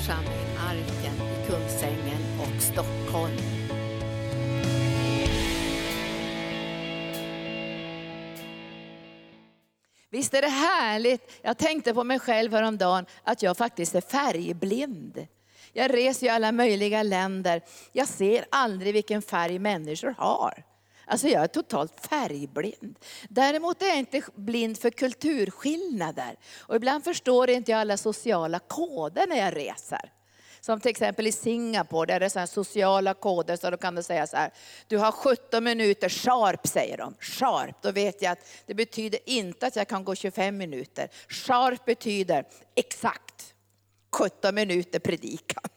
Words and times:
församling 0.00 0.56
Arken 0.58 1.14
i 1.14 1.46
Kungsängen 1.46 2.40
och 2.40 2.62
Stockholm. 2.62 3.36
Visst 10.10 10.34
är 10.34 10.42
det 10.42 10.48
härligt? 10.48 11.38
Jag 11.42 11.58
tänkte 11.58 11.94
på 11.94 12.04
mig 12.04 12.18
själv 12.18 12.52
häromdagen 12.52 13.06
att 13.24 13.42
jag 13.42 13.56
faktiskt 13.56 13.94
är 13.94 14.00
färgblind. 14.00 15.26
Jag 15.72 15.94
reser 15.94 16.26
i 16.26 16.30
alla 16.30 16.52
möjliga 16.52 17.02
länder. 17.02 17.62
Jag 17.92 18.08
ser 18.08 18.44
aldrig 18.50 18.92
vilken 18.92 19.22
färg 19.22 19.58
människor 19.58 20.14
har. 20.18 20.64
Alltså 21.10 21.28
jag 21.28 21.42
är 21.42 21.46
totalt 21.46 22.06
färgblind. 22.06 22.98
Däremot 23.28 23.82
är 23.82 23.86
jag 23.86 23.98
inte 23.98 24.22
blind 24.34 24.78
för 24.78 24.90
kulturskillnader. 24.90 26.36
Och 26.60 26.76
ibland 26.76 27.04
förstår 27.04 27.50
inte 27.50 27.70
jag 27.70 27.80
alla 27.80 27.96
sociala 27.96 28.58
koder 28.58 29.26
när 29.26 29.36
jag 29.36 29.56
reser. 29.56 30.12
Som 30.60 30.80
till 30.80 30.90
exempel 30.90 31.26
i 31.26 31.32
Singapore, 31.32 32.06
där 32.06 32.20
det 32.20 32.26
är 32.26 32.46
så 32.46 32.46
sociala 32.46 33.14
koder, 33.14 33.56
så 33.56 33.70
då 33.70 33.76
kan 33.76 33.94
du 33.94 34.02
säga 34.02 34.26
så 34.26 34.36
här, 34.36 34.52
du 34.86 34.98
har 34.98 35.12
17 35.12 35.64
minuter 35.64 36.08
sharp 36.08 36.66
säger 36.66 36.96
de. 36.96 37.14
Sharp, 37.20 37.82
då 37.82 37.92
vet 37.92 38.22
jag 38.22 38.32
att 38.32 38.46
det 38.66 38.74
betyder 38.74 39.20
inte 39.26 39.66
att 39.66 39.76
jag 39.76 39.88
kan 39.88 40.04
gå 40.04 40.14
25 40.14 40.56
minuter. 40.56 41.08
Sharp 41.28 41.84
betyder 41.84 42.44
exakt 42.74 43.54
17 44.12 44.54
minuter 44.54 44.98
predikan. 44.98 45.70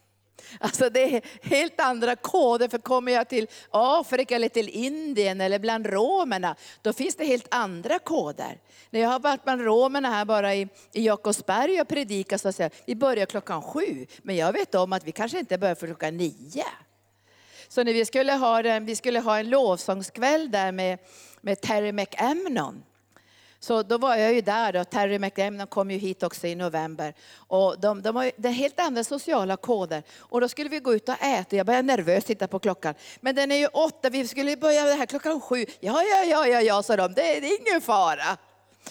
Alltså 0.59 0.89
det 0.89 1.15
är 1.15 1.21
helt 1.41 1.79
andra 1.79 2.15
koder, 2.15 2.67
för 2.67 2.77
kommer 2.77 3.11
jag 3.11 3.29
till 3.29 3.47
Afrika 3.71 4.35
eller 4.35 4.49
till 4.49 4.69
Indien 4.69 5.41
eller 5.41 5.59
bland 5.59 5.85
romerna, 5.87 6.55
då 6.81 6.93
finns 6.93 7.15
det 7.15 7.25
helt 7.25 7.47
andra 7.51 7.99
koder. 7.99 8.57
När 8.89 8.99
jag 8.99 9.09
har 9.09 9.19
varit 9.19 9.43
bland 9.43 9.61
romerna 9.61 10.09
här 10.09 10.25
bara 10.25 10.55
i, 10.55 10.67
i 10.91 11.05
Jakobsberg 11.05 11.81
och 11.81 11.87
predikat 11.87 12.41
så 12.41 12.51
säger 12.51 12.71
vi 12.85 12.95
börjar 12.95 13.25
klockan 13.25 13.61
sju, 13.61 14.05
men 14.21 14.35
jag 14.35 14.53
vet 14.53 14.75
om 14.75 14.93
att 14.93 15.03
vi 15.03 15.11
kanske 15.11 15.39
inte 15.39 15.57
börjar 15.57 15.75
för 15.75 15.87
klockan 15.87 16.17
nio. 16.17 16.65
Så 17.67 17.83
när 17.83 17.93
vi 17.93 18.05
skulle 18.05 18.33
ha, 18.33 18.79
vi 18.81 18.95
skulle 18.95 19.19
ha 19.19 19.39
en 19.39 19.49
lovsångskväll 19.49 20.51
där 20.51 20.71
med, 20.71 20.99
med 21.41 21.61
Terry 21.61 21.91
McAmnon, 21.91 22.83
så 23.63 23.83
då 23.83 23.97
var 23.97 24.15
jag 24.15 24.33
ju 24.33 24.41
där 24.41 24.75
och 24.75 24.89
Terry 24.89 25.19
McDemin 25.19 25.67
kom 25.67 25.91
ju 25.91 25.97
hit 25.97 26.23
också 26.23 26.47
i 26.47 26.55
november. 26.55 27.13
Och 27.35 27.79
de, 27.79 28.01
de 28.01 28.15
har 28.15 28.31
det 28.37 28.47
är 28.47 28.51
helt 28.51 28.79
andra 28.79 29.03
sociala 29.03 29.57
koder. 29.57 30.03
Och 30.19 30.41
då 30.41 30.47
skulle 30.47 30.69
vi 30.69 30.79
gå 30.79 30.93
ut 30.93 31.09
och 31.09 31.23
äta. 31.23 31.55
Jag 31.55 31.65
började 31.65 31.87
nervöst 31.87 32.27
titta 32.27 32.47
på 32.47 32.59
klockan. 32.59 32.95
Men 33.21 33.35
den 33.35 33.51
är 33.51 33.55
ju 33.55 33.67
åtta, 33.67 34.09
vi 34.09 34.27
skulle 34.27 34.57
börja 34.57 34.85
det 34.85 34.93
här 34.93 35.05
klockan 35.05 35.41
sju. 35.41 35.65
Ja, 35.79 36.03
ja, 36.03 36.23
ja, 36.23 36.47
ja, 36.47 36.61
ja, 36.61 36.83
sa 36.83 36.95
de. 36.95 37.13
Det, 37.13 37.37
är 37.37 37.59
ingen 37.61 37.81
fara. 37.81 38.37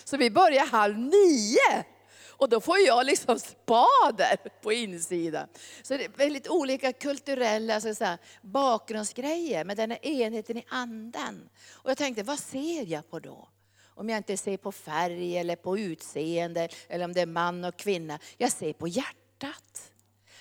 Så 0.05 0.17
vi 0.17 0.31
börjar 0.31 0.67
halv 0.67 0.99
nio. 0.99 1.85
Och 2.29 2.49
då 2.49 2.61
får 2.61 2.79
jag 2.79 3.07
liksom 3.07 3.39
spader 3.39 4.37
på 4.63 4.73
insidan. 4.73 5.49
Så 5.83 5.97
det 5.97 6.05
är 6.05 6.11
väldigt 6.17 6.49
olika 6.49 6.93
kulturella 6.93 7.81
så 7.81 7.95
säga, 7.95 8.19
bakgrundsgrejer 8.43 9.65
med 9.65 9.77
den 9.77 9.91
här 9.91 10.07
enheten 10.07 10.57
i 10.57 10.65
anden. 10.69 11.49
Och 11.73 11.91
jag 11.91 11.99
tänkte, 11.99 12.23
vad 12.23 12.39
ser 12.39 12.87
jag 12.87 13.11
på 13.11 13.19
då? 13.19 13.49
Om 13.95 14.09
jag 14.09 14.17
inte 14.17 14.37
ser 14.37 14.57
på 14.57 14.73
färg 14.73 15.37
eller 15.39 15.57
på 15.57 15.79
utseende 15.79 16.69
eller 16.89 17.05
om 17.05 17.13
det 17.13 17.21
är 17.21 17.27
man 17.27 17.65
och 17.65 17.77
kvinna. 17.77 18.19
Jag 18.37 18.53
ser 18.53 18.73
på 18.73 18.89
hjärtat. 18.89 19.93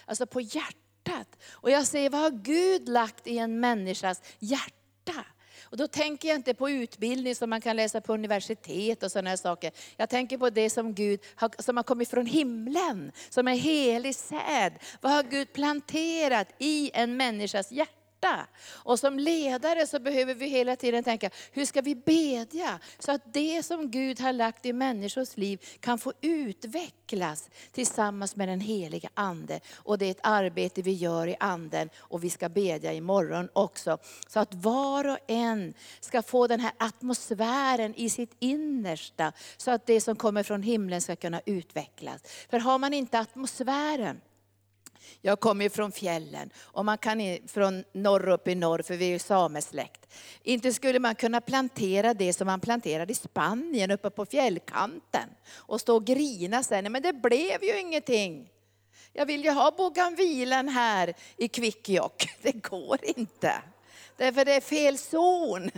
Alltså 0.05 0.25
på 0.25 0.41
hjärtat. 0.41 1.37
Och 1.49 1.71
jag 1.71 1.87
ser 1.87 2.09
vad 2.09 2.21
har 2.21 2.29
Gud 2.31 2.89
lagt 2.89 3.27
i 3.27 3.37
en 3.37 3.59
människas 3.59 4.21
hjärta. 4.39 5.25
Och 5.71 5.77
då 5.77 5.87
tänker 5.87 6.27
jag 6.27 6.35
inte 6.35 6.53
på 6.53 6.69
utbildning 6.69 7.35
som 7.35 7.49
man 7.49 7.61
kan 7.61 7.75
läsa 7.75 8.01
på 8.01 8.13
universitet 8.13 9.03
och 9.03 9.11
sådana 9.11 9.37
saker. 9.37 9.71
Jag 9.97 10.09
tänker 10.09 10.37
på 10.37 10.49
det 10.49 10.69
som 10.69 10.93
Gud 10.93 11.19
har, 11.35 11.61
som 11.61 11.77
har 11.77 11.83
kommit 11.83 12.09
från 12.09 12.25
himlen, 12.25 13.11
som 13.29 13.47
är 13.47 13.55
helig 13.55 14.15
säd. 14.15 14.73
Vad 15.01 15.11
har 15.11 15.23
Gud 15.23 15.53
planterat 15.53 16.47
i 16.57 16.91
en 16.93 17.17
människas 17.17 17.71
hjärta? 17.71 18.00
Hjärta. 18.21 18.47
Och 18.71 18.99
som 18.99 19.19
ledare 19.19 19.87
så 19.87 19.99
behöver 19.99 20.33
vi 20.33 20.47
hela 20.47 20.75
tiden 20.75 21.03
tänka, 21.03 21.29
hur 21.51 21.65
ska 21.65 21.81
vi 21.81 21.95
bedja? 21.95 22.79
Så 22.99 23.11
att 23.11 23.33
det 23.33 23.63
som 23.63 23.91
Gud 23.91 24.19
har 24.19 24.33
lagt 24.33 24.65
i 24.65 24.73
människors 24.73 25.37
liv 25.37 25.59
kan 25.79 25.97
få 25.97 26.13
utvecklas 26.21 27.49
tillsammans 27.71 28.35
med 28.35 28.47
den 28.47 28.61
heliga 28.61 29.09
Ande. 29.13 29.59
Och 29.75 29.97
det 29.97 30.05
är 30.05 30.11
ett 30.11 30.19
arbete 30.23 30.81
vi 30.81 30.93
gör 30.93 31.27
i 31.27 31.35
Anden 31.39 31.89
och 31.97 32.23
vi 32.23 32.29
ska 32.29 32.49
bedja 32.49 32.93
imorgon 32.93 33.49
också. 33.53 33.97
Så 34.27 34.39
att 34.39 34.53
var 34.53 35.07
och 35.07 35.17
en 35.27 35.73
ska 35.99 36.21
få 36.21 36.47
den 36.47 36.59
här 36.59 36.71
atmosfären 36.77 37.95
i 37.95 38.09
sitt 38.09 38.35
innersta. 38.39 39.33
Så 39.57 39.71
att 39.71 39.85
det 39.85 40.01
som 40.01 40.15
kommer 40.15 40.43
från 40.43 40.63
himlen 40.63 41.01
ska 41.01 41.15
kunna 41.15 41.41
utvecklas. 41.45 42.21
För 42.49 42.59
har 42.59 42.79
man 42.79 42.93
inte 42.93 43.19
atmosfären, 43.19 44.21
jag 45.21 45.39
kommer 45.39 45.69
från 45.69 45.91
fjällen 45.91 46.49
och 46.59 46.85
man 46.85 46.97
kan 46.97 47.37
från 47.47 47.83
norr 47.93 48.29
upp 48.29 48.47
i 48.47 48.55
norr, 48.55 48.81
för 48.81 48.97
vi 48.97 49.05
är 49.05 49.09
ju 49.09 49.19
samesläkt. 49.19 50.07
Inte 50.43 50.73
skulle 50.73 50.99
man 50.99 51.15
kunna 51.15 51.41
plantera 51.41 52.13
det 52.13 52.33
som 52.33 52.47
man 52.47 52.59
planterade 52.59 53.11
i 53.11 53.15
Spanien 53.15 53.91
uppe 53.91 54.09
på 54.09 54.25
fjällkanten 54.25 55.29
och 55.53 55.81
stå 55.81 55.95
och 55.95 56.05
grina 56.05 56.63
sen, 56.63 56.91
men 56.91 57.01
det 57.01 57.13
blev 57.13 57.63
ju 57.63 57.79
ingenting. 57.79 58.49
Jag 59.13 59.25
vill 59.25 59.43
ju 59.43 59.51
ha 59.51 59.71
bougainvillen 59.71 60.69
här 60.69 61.13
i 61.37 61.47
Kvikkjokk. 61.47 62.29
Det 62.41 62.51
går 62.51 62.97
inte. 63.03 63.53
Därför 64.17 64.45
det 64.45 64.53
är 64.53 64.61
fel 64.61 64.97
zon. 64.97 65.71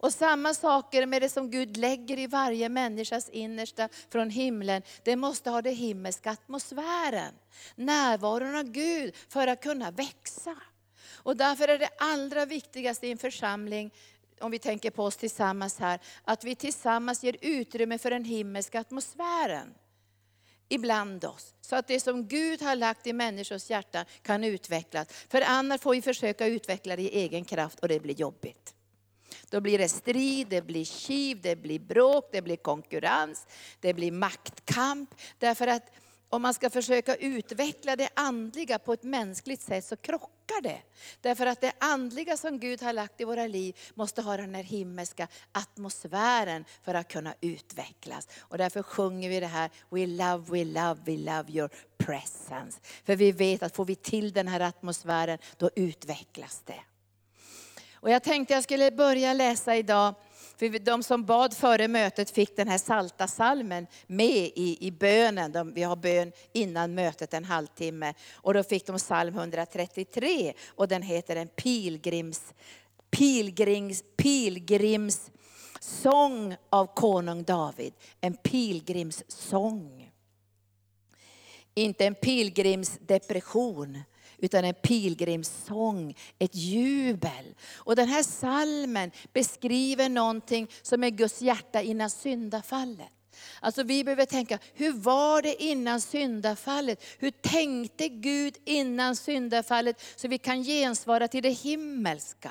Och 0.00 0.12
samma 0.12 0.54
saker 0.54 1.06
med 1.06 1.22
det 1.22 1.28
som 1.28 1.50
Gud 1.50 1.76
lägger 1.76 2.18
i 2.18 2.26
varje 2.26 2.68
människas 2.68 3.28
innersta 3.28 3.88
från 4.10 4.30
himlen. 4.30 4.82
Det 5.02 5.16
måste 5.16 5.50
ha 5.50 5.62
den 5.62 5.74
himmelska 5.74 6.30
atmosfären. 6.30 7.34
Närvaron 7.74 8.56
av 8.56 8.64
Gud 8.64 9.14
för 9.28 9.46
att 9.46 9.62
kunna 9.62 9.90
växa. 9.90 10.56
Och 11.10 11.36
därför 11.36 11.68
är 11.68 11.78
det 11.78 11.88
allra 11.98 12.46
viktigaste 12.46 13.06
i 13.06 13.10
en 13.10 13.18
församling, 13.18 13.90
om 14.40 14.50
vi 14.50 14.58
tänker 14.58 14.90
på 14.90 15.04
oss 15.04 15.16
tillsammans 15.16 15.78
här, 15.78 16.00
att 16.24 16.44
vi 16.44 16.54
tillsammans 16.54 17.24
ger 17.24 17.36
utrymme 17.40 17.98
för 17.98 18.10
den 18.10 18.24
himmelska 18.24 18.80
atmosfären 18.80 19.74
ibland 20.68 21.24
oss. 21.24 21.54
Så 21.60 21.76
att 21.76 21.86
det 21.86 22.00
som 22.00 22.26
Gud 22.26 22.62
har 22.62 22.76
lagt 22.76 23.06
i 23.06 23.12
människors 23.12 23.70
hjärta 23.70 24.04
kan 24.22 24.44
utvecklas. 24.44 25.08
För 25.28 25.42
annars 25.46 25.80
får 25.80 25.94
vi 25.94 26.02
försöka 26.02 26.46
utveckla 26.46 26.96
det 26.96 27.02
i 27.02 27.18
egen 27.18 27.44
kraft 27.44 27.80
och 27.80 27.88
det 27.88 28.00
blir 28.00 28.14
jobbigt. 28.14 28.74
Då 29.50 29.60
blir 29.60 29.78
det 29.78 29.88
strid, 29.88 30.46
det 30.48 30.62
blir 30.62 30.84
kiv, 30.84 31.40
det 31.40 31.56
blir 31.56 31.78
bråk, 31.78 32.28
det 32.32 32.42
blir 32.42 32.56
konkurrens, 32.56 33.46
det 33.80 33.94
blir 33.94 34.12
maktkamp. 34.12 35.14
Därför 35.38 35.66
att 35.66 35.90
om 36.28 36.42
man 36.42 36.54
ska 36.54 36.70
försöka 36.70 37.16
utveckla 37.16 37.96
det 37.96 38.08
andliga 38.14 38.78
på 38.78 38.92
ett 38.92 39.02
mänskligt 39.02 39.62
sätt 39.62 39.84
så 39.84 39.96
krockar 39.96 40.62
det. 40.62 40.82
Därför 41.20 41.46
att 41.46 41.60
det 41.60 41.72
andliga 41.78 42.36
som 42.36 42.58
Gud 42.58 42.82
har 42.82 42.92
lagt 42.92 43.20
i 43.20 43.24
våra 43.24 43.46
liv 43.46 43.76
måste 43.94 44.22
ha 44.22 44.36
den 44.36 44.54
här 44.54 44.62
himmelska 44.62 45.28
atmosfären 45.52 46.64
för 46.82 46.94
att 46.94 47.08
kunna 47.08 47.34
utvecklas. 47.40 48.28
Och 48.40 48.58
därför 48.58 48.82
sjunger 48.82 49.28
vi 49.28 49.40
det 49.40 49.46
här, 49.46 49.70
We 49.90 50.06
love, 50.06 50.44
we 50.50 50.64
love, 50.64 51.00
we 51.04 51.16
love 51.16 51.52
your 51.52 51.70
presence. 51.98 52.80
För 53.04 53.16
vi 53.16 53.32
vet 53.32 53.62
att 53.62 53.76
får 53.76 53.84
vi 53.84 53.94
till 53.94 54.32
den 54.32 54.48
här 54.48 54.60
atmosfären, 54.60 55.38
då 55.56 55.70
utvecklas 55.76 56.62
det. 56.64 56.80
Och 58.00 58.10
jag 58.10 58.22
tänkte 58.22 58.54
jag 58.54 58.62
skulle 58.62 58.90
börja 58.90 59.32
läsa 59.32 59.76
idag, 59.76 60.14
för 60.56 60.78
de 60.78 61.02
som 61.02 61.24
bad 61.24 61.56
före 61.56 61.88
mötet 61.88 62.30
fick 62.30 62.56
den 62.56 62.68
här 62.68 62.78
salta 62.78 63.28
salmen 63.28 63.86
med 64.06 64.50
i, 64.54 64.76
i 64.80 64.90
bönen. 64.90 65.52
De, 65.52 65.74
vi 65.74 65.82
har 65.82 65.96
bön 65.96 66.32
innan 66.52 66.94
mötet 66.94 67.34
en 67.34 67.44
halvtimme. 67.44 68.14
Och 68.32 68.54
då 68.54 68.62
fick 68.62 68.86
de 68.86 68.98
psalm 68.98 69.34
133 69.34 70.52
och 70.68 70.88
den 70.88 71.02
heter 71.02 71.36
en 71.36 71.48
pilgrims, 71.48 72.54
pilgrims, 73.10 74.04
pilgrims 74.16 75.30
sång 75.80 76.56
av 76.70 76.94
konung 76.94 77.42
David. 77.42 77.92
En 78.20 78.36
pilgrimssång. 78.36 80.12
Inte 81.74 82.06
en 82.06 82.14
pilgrimsdepression 82.14 83.98
utan 84.40 84.64
en 84.64 84.74
pilgrimssång, 84.74 86.16
ett 86.38 86.54
jubel. 86.54 87.54
Och 87.76 87.96
den 87.96 88.08
här 88.08 88.22
salmen 88.22 89.10
beskriver 89.32 90.08
någonting 90.08 90.70
som 90.82 91.04
är 91.04 91.10
Guds 91.10 91.42
hjärta 91.42 91.82
innan 91.82 92.10
syndafallet. 92.10 93.08
Alltså 93.60 93.82
vi 93.82 94.04
behöver 94.04 94.26
tänka, 94.26 94.58
hur 94.74 94.92
var 94.92 95.42
det 95.42 95.62
innan 95.62 96.00
syndafallet? 96.00 97.04
Hur 97.18 97.30
tänkte 97.30 98.08
Gud 98.08 98.56
innan 98.64 99.16
syndafallet? 99.16 100.02
Så 100.16 100.28
vi 100.28 100.38
kan 100.38 100.62
gensvara 100.62 101.28
till 101.28 101.42
det 101.42 101.50
himmelska. 101.50 102.50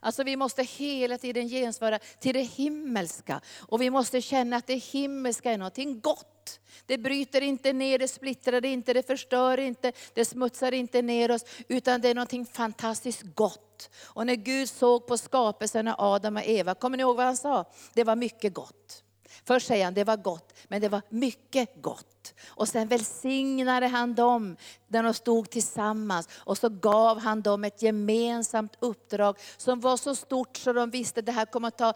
Alltså 0.00 0.22
vi 0.24 0.36
måste 0.36 0.62
hela 0.62 1.18
tiden 1.18 1.48
gensvara 1.48 1.98
till 1.98 2.34
det 2.34 2.42
himmelska. 2.42 3.40
Och 3.58 3.82
vi 3.82 3.90
måste 3.90 4.22
känna 4.22 4.56
att 4.56 4.66
det 4.66 4.74
himmelska 4.74 5.52
är 5.52 5.58
någonting 5.58 6.00
gott. 6.00 6.60
Det 6.86 6.98
bryter 6.98 7.40
inte 7.40 7.72
ner, 7.72 7.98
det 7.98 8.08
splittrar 8.08 8.64
inte, 8.64 8.92
det 8.92 9.06
förstör 9.06 9.58
inte, 9.58 9.92
det 10.14 10.24
smutsar 10.24 10.72
inte 10.72 11.02
ner 11.02 11.30
oss. 11.30 11.44
Utan 11.68 12.00
det 12.00 12.08
är 12.08 12.14
någonting 12.14 12.46
fantastiskt 12.46 13.22
gott. 13.34 13.90
Och 14.04 14.26
när 14.26 14.34
Gud 14.34 14.68
såg 14.68 15.06
på 15.06 15.18
skapelsen 15.18 15.88
av 15.88 15.94
Adam 15.98 16.36
och 16.36 16.42
Eva, 16.46 16.74
kommer 16.74 16.96
ni 16.96 17.00
ihåg 17.00 17.16
vad 17.16 17.26
han 17.26 17.36
sa? 17.36 17.64
Det 17.94 18.04
var 18.04 18.16
mycket 18.16 18.54
gott. 18.54 19.02
Först 19.44 19.66
säger 19.66 19.84
han, 19.84 19.94
det 19.94 20.04
var 20.04 20.16
gott, 20.16 20.52
men 20.68 20.80
det 20.80 20.88
var 20.88 21.02
mycket 21.08 21.82
gott. 21.82 22.34
Och 22.46 22.68
sen 22.68 22.88
välsignade 22.88 23.86
han 23.86 24.14
dem 24.14 24.56
när 24.88 25.02
de 25.02 25.14
stod 25.14 25.50
tillsammans. 25.50 26.28
Och 26.32 26.58
så 26.58 26.68
gav 26.68 27.18
han 27.18 27.42
dem 27.42 27.64
ett 27.64 27.82
gemensamt 27.82 28.76
uppdrag 28.80 29.38
som 29.56 29.80
var 29.80 29.96
så 29.96 30.14
stort 30.14 30.56
så 30.56 30.72
de 30.72 30.90
visste 30.90 31.20
att 31.20 31.26
det 31.26 31.32
här 31.32 31.46
kommer 31.46 31.68
att 31.68 31.78
ta 31.78 31.94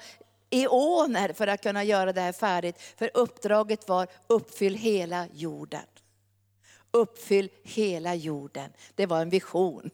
eoner 0.50 1.32
för 1.32 1.46
att 1.46 1.62
kunna 1.62 1.84
göra 1.84 2.12
det 2.12 2.20
här 2.20 2.32
färdigt. 2.32 2.80
För 2.96 3.10
uppdraget 3.14 3.88
var, 3.88 4.06
uppfyll 4.26 4.74
hela 4.74 5.26
jorden. 5.32 5.84
Uppfyll 6.90 7.50
hela 7.62 8.14
jorden. 8.14 8.72
Det 8.94 9.06
var 9.06 9.22
en 9.22 9.30
vision 9.30 9.90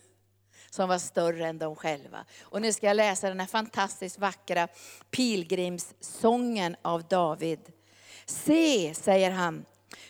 som 0.75 0.89
var 0.89 0.99
större 0.99 1.47
än 1.47 1.59
de 1.59 1.77
själva. 1.77 2.25
Och 2.43 2.63
nu 2.63 2.73
ska 2.73 2.87
jag 2.87 2.97
läsa 2.97 3.29
den 3.29 3.41
här 3.41 3.47
fantastiskt 3.47 4.19
vackra 4.19 4.69
pilgrimssången 5.11 6.77
av 6.83 7.05
David. 7.05 7.61
Se, 8.27 8.95
säger 8.95 9.31
han, 9.31 9.65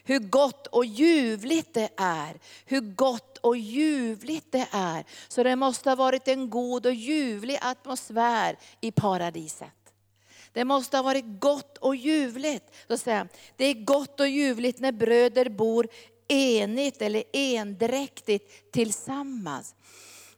hur 0.05 0.19
gott 0.19 0.67
och 0.67 0.85
ljuvligt 0.85 1.75
det 1.75 1.88
är. 1.97 2.41
Hur 2.64 2.81
gott 2.81 3.38
och 3.38 3.56
ljuvligt 3.56 4.53
det 4.53 4.67
är. 4.73 5.05
Så 5.29 5.43
det 5.43 5.56
måste 5.56 5.91
ha 5.91 5.97
varit 5.97 6.29
en 6.29 6.50
god 6.50 6.87
och 6.87 6.94
ljuvlig 6.94 7.59
atmosfär 7.62 8.59
i 8.81 8.91
paradiset. 8.93 9.69
Det 10.53 10.64
måste 10.64 10.97
ha 10.97 11.03
varit 11.03 11.25
gott 11.41 11.79
och 11.79 11.97
ljuvligt. 11.97 12.75
Då 12.87 12.99
säger 12.99 13.19
han, 13.19 13.29
det 13.56 13.64
är 13.64 13.75
gott 13.75 14.20
och 14.20 14.29
ljuvligt 14.29 14.81
när 14.81 14.93
bröder 14.93 15.49
bor 15.49 15.88
enigt 16.29 17.03
eller 17.03 17.25
endräktigt 17.32 18.73
tillsammans. 18.73 19.75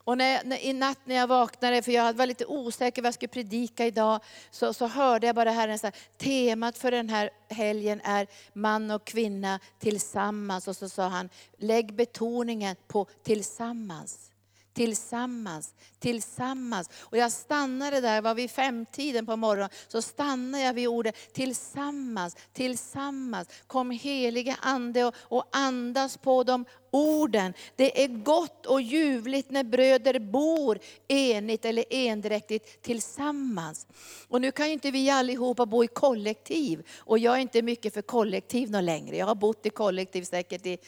Och 0.05 0.19
när, 0.19 0.45
när, 0.45 0.59
I 0.59 0.73
natt 0.73 0.99
när 1.05 1.15
jag 1.15 1.27
vaknade, 1.27 1.83
för 1.83 1.93
jag 1.93 2.13
var 2.13 2.27
lite 2.27 2.47
osäker 2.47 3.03
vad 3.03 3.07
jag 3.07 3.15
skulle 3.15 3.29
predika 3.29 3.87
idag, 3.87 4.21
så, 4.51 4.75
så 4.75 4.87
hörde 4.87 5.27
jag 5.27 5.37
bara 5.37 5.51
Herren 5.51 5.79
säga, 5.79 5.93
temat 6.17 6.79
för 6.79 6.91
den 6.91 7.09
här 7.09 7.31
helgen 7.49 8.01
är 8.05 8.27
man 8.53 8.91
och 8.91 9.05
kvinna 9.05 9.61
tillsammans. 9.79 10.69
Och 10.69 10.77
så 10.77 10.89
sa 10.89 11.09
han, 11.09 11.29
lägg 11.59 11.95
betoningen 11.95 12.77
på 12.87 13.07
tillsammans. 13.23 14.31
Tillsammans, 14.75 15.75
tillsammans. 15.99 16.91
Och 17.01 17.17
jag 17.17 17.33
stannade 17.33 18.01
där, 18.01 18.23
var 18.23 18.35
vid 18.35 18.51
femtiden 18.51 19.27
på 19.27 19.37
morgonen, 19.37 19.71
så 19.89 20.03
stannade 20.03 20.65
jag 20.65 20.75
vid 20.75 20.89
ordet 20.89 21.33
tillsammans, 21.33 22.37
tillsammans. 22.53 23.49
Kom 23.67 23.91
helige 23.91 24.57
Ande 24.61 25.05
och, 25.05 25.15
och 25.19 25.45
andas 25.53 26.17
på 26.17 26.43
de 26.43 26.65
orden. 26.91 27.55
Det 27.77 28.05
är 28.05 28.09
gott 28.09 28.67
och 28.67 28.83
ljuvligt 28.83 29.51
när 29.51 29.65
bröder 29.65 30.19
bor 30.19 30.79
enigt 31.09 31.65
eller 31.65 31.85
endräktigt 31.91 32.83
tillsammans. 32.83 33.87
Och 34.29 34.41
nu 34.41 34.51
kan 34.51 34.67
ju 34.67 34.73
inte 34.73 34.91
vi 34.91 35.11
allihopa 35.11 35.67
bo 35.67 35.85
i 35.85 35.87
kollektiv. 35.87 36.87
Och 36.99 37.19
jag 37.19 37.35
är 37.35 37.41
inte 37.41 37.63
mycket 37.63 37.95
för 37.95 38.03
kollektiv 38.03 38.71
någon 38.71 38.85
längre. 38.85 39.17
Jag 39.17 39.27
har 39.27 39.35
bott 39.35 39.67
i 39.67 39.71
kollektiv 39.71 40.23
säkert 40.23 40.67
i 40.67 40.79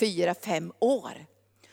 fyra, 0.00 0.34
fem 0.34 0.72
år. 0.78 1.26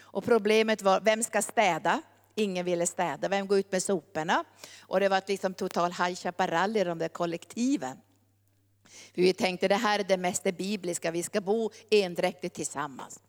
Och 0.09 0.24
problemet 0.24 0.81
var, 0.81 1.01
vem 1.01 1.24
ska 1.24 1.42
städa? 1.42 2.01
Ingen 2.36 2.65
ville 2.65 2.88
städa. 2.88 3.27
Vem 3.27 3.48
går 3.48 3.59
ut 3.59 3.71
med 3.71 3.83
soporna? 3.83 4.44
Och 4.81 5.00
det 5.00 5.09
var 5.09 5.21
liksom 5.27 5.54
total 5.54 5.92
High 5.92 6.15
Chaparral 6.15 6.77
i 6.77 6.83
de 6.83 6.98
där 6.98 7.07
kollektiven. 7.07 7.98
Vi 9.13 9.33
tänkte 9.33 9.68
det 9.68 9.75
här 9.75 10.00
är 10.00 10.04
det 10.04 10.18
mest 10.18 10.44
bibliska, 10.44 11.12
vi 11.12 11.24
ska 11.24 11.42
bo 11.42 11.71
endräktigt 11.92 12.56
tillsammans. 12.56 13.19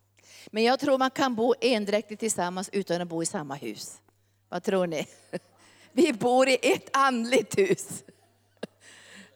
Men 0.46 0.62
jag 0.62 0.80
tror 0.80 0.98
man 0.98 1.10
kan 1.10 1.34
bo 1.34 1.54
endräktigt 1.60 2.20
tillsammans 2.20 2.70
utan 2.72 3.00
att 3.00 3.08
bo 3.08 3.22
i 3.22 3.26
samma 3.26 3.54
hus. 3.54 4.00
Vad 4.48 4.62
tror 4.62 4.86
ni? 4.86 5.06
Vi 5.92 6.12
bor 6.12 6.48
i 6.48 6.58
ett 6.62 6.88
andligt 6.92 7.58
hus. 7.58 8.04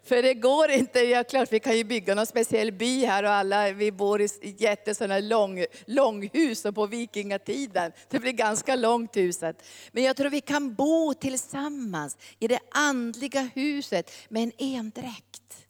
För 0.04 0.22
det 0.22 0.34
går 0.34 0.70
inte, 0.70 1.00
ja 1.00 1.24
klart 1.24 1.52
vi 1.52 1.60
kan 1.60 1.76
ju 1.76 1.84
bygga 1.84 2.14
någon 2.14 2.26
speciell 2.26 2.72
by 2.72 3.04
här 3.04 3.22
och 3.22 3.30
alla, 3.30 3.72
vi 3.72 3.92
bor 3.92 4.20
i 4.20 4.28
jättesådana 4.58 5.18
lång, 5.18 5.64
långhus 5.86 6.64
och 6.64 6.74
på 6.74 6.86
vikingatiden. 6.86 7.92
Det 8.08 8.18
blir 8.18 8.32
ganska 8.32 8.76
långt 8.76 9.16
huset. 9.16 9.62
Men 9.92 10.04
jag 10.04 10.16
tror 10.16 10.30
vi 10.30 10.40
kan 10.40 10.74
bo 10.74 11.14
tillsammans 11.14 12.16
i 12.38 12.48
det 12.48 12.58
andliga 12.70 13.50
huset 13.54 14.10
med 14.28 14.42
en 14.42 14.52
endräkt. 14.58 15.66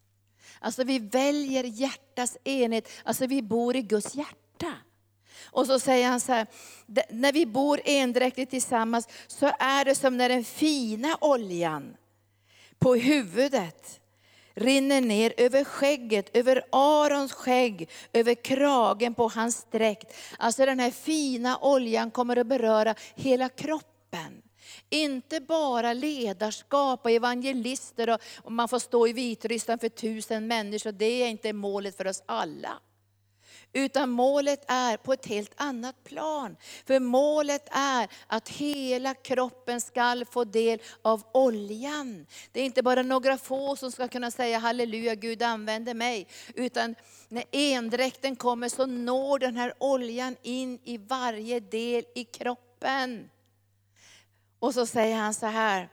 Alltså 0.60 0.84
vi 0.84 0.98
väljer 0.98 1.64
hjärtas 1.64 2.36
enhet, 2.44 2.88
alltså 3.04 3.26
vi 3.26 3.42
bor 3.42 3.76
i 3.76 3.82
Guds 3.82 4.14
hjärta. 4.14 4.72
Och 5.44 5.66
så 5.66 5.80
säger 5.80 6.08
han 6.08 6.20
så 6.20 6.32
här, 6.32 6.46
när 7.10 7.32
vi 7.32 7.46
bor 7.46 7.80
endräktigt 7.84 8.50
tillsammans 8.50 9.08
så 9.26 9.46
är 9.58 9.84
det 9.84 9.94
som 9.94 10.16
när 10.16 10.28
den 10.28 10.44
fina 10.44 11.18
oljan 11.20 11.96
på 12.78 12.94
huvudet 12.94 14.00
rinner 14.54 15.00
ner 15.00 15.32
över 15.36 15.64
skägget, 15.64 16.36
över 16.36 16.64
Arons 16.70 17.32
skägg, 17.32 17.88
över 18.12 18.34
kragen 18.34 19.14
på 19.14 19.28
hans 19.28 19.66
dräkt. 19.70 20.14
Alltså 20.38 20.66
den 20.66 20.80
här 20.80 20.90
fina 20.90 21.58
oljan 21.58 22.10
kommer 22.10 22.36
att 22.36 22.46
beröra 22.46 22.94
hela 23.14 23.48
kroppen. 23.48 24.42
Inte 24.90 25.40
bara 25.40 25.92
ledarskap 25.92 27.04
och 27.04 27.10
evangelister 27.10 28.18
och, 28.44 28.52
man 28.52 28.68
får 28.68 28.78
stå 28.78 29.06
i 29.06 29.12
Vitryssland 29.12 29.80
för 29.80 29.88
tusen 29.88 30.46
människor, 30.46 30.92
det 30.92 31.22
är 31.22 31.28
inte 31.28 31.52
målet 31.52 31.96
för 31.96 32.06
oss 32.06 32.22
alla. 32.26 32.78
Utan 33.72 34.10
målet 34.10 34.64
är 34.68 34.96
på 34.96 35.12
ett 35.12 35.26
helt 35.26 35.52
annat 35.56 36.04
plan. 36.04 36.56
För 36.86 37.00
målet 37.00 37.68
är 37.70 38.08
att 38.26 38.48
hela 38.48 39.14
kroppen 39.14 39.80
ska 39.80 40.24
få 40.30 40.44
del 40.44 40.82
av 41.02 41.22
oljan. 41.32 42.26
Det 42.52 42.60
är 42.60 42.64
inte 42.64 42.82
bara 42.82 43.02
några 43.02 43.38
få 43.38 43.76
som 43.76 43.92
ska 43.92 44.08
kunna 44.08 44.30
säga 44.30 44.58
halleluja, 44.58 45.14
Gud 45.14 45.42
använder 45.42 45.94
mig. 45.94 46.26
Utan 46.54 46.94
när 47.28 47.44
endräkten 47.50 48.36
kommer 48.36 48.68
så 48.68 48.86
når 48.86 49.38
den 49.38 49.56
här 49.56 49.74
oljan 49.78 50.36
in 50.42 50.78
i 50.84 50.98
varje 50.98 51.60
del 51.60 52.04
i 52.14 52.24
kroppen. 52.24 53.30
Och 54.58 54.74
så 54.74 54.86
säger 54.86 55.16
han 55.16 55.34
så 55.34 55.46
här, 55.46 55.88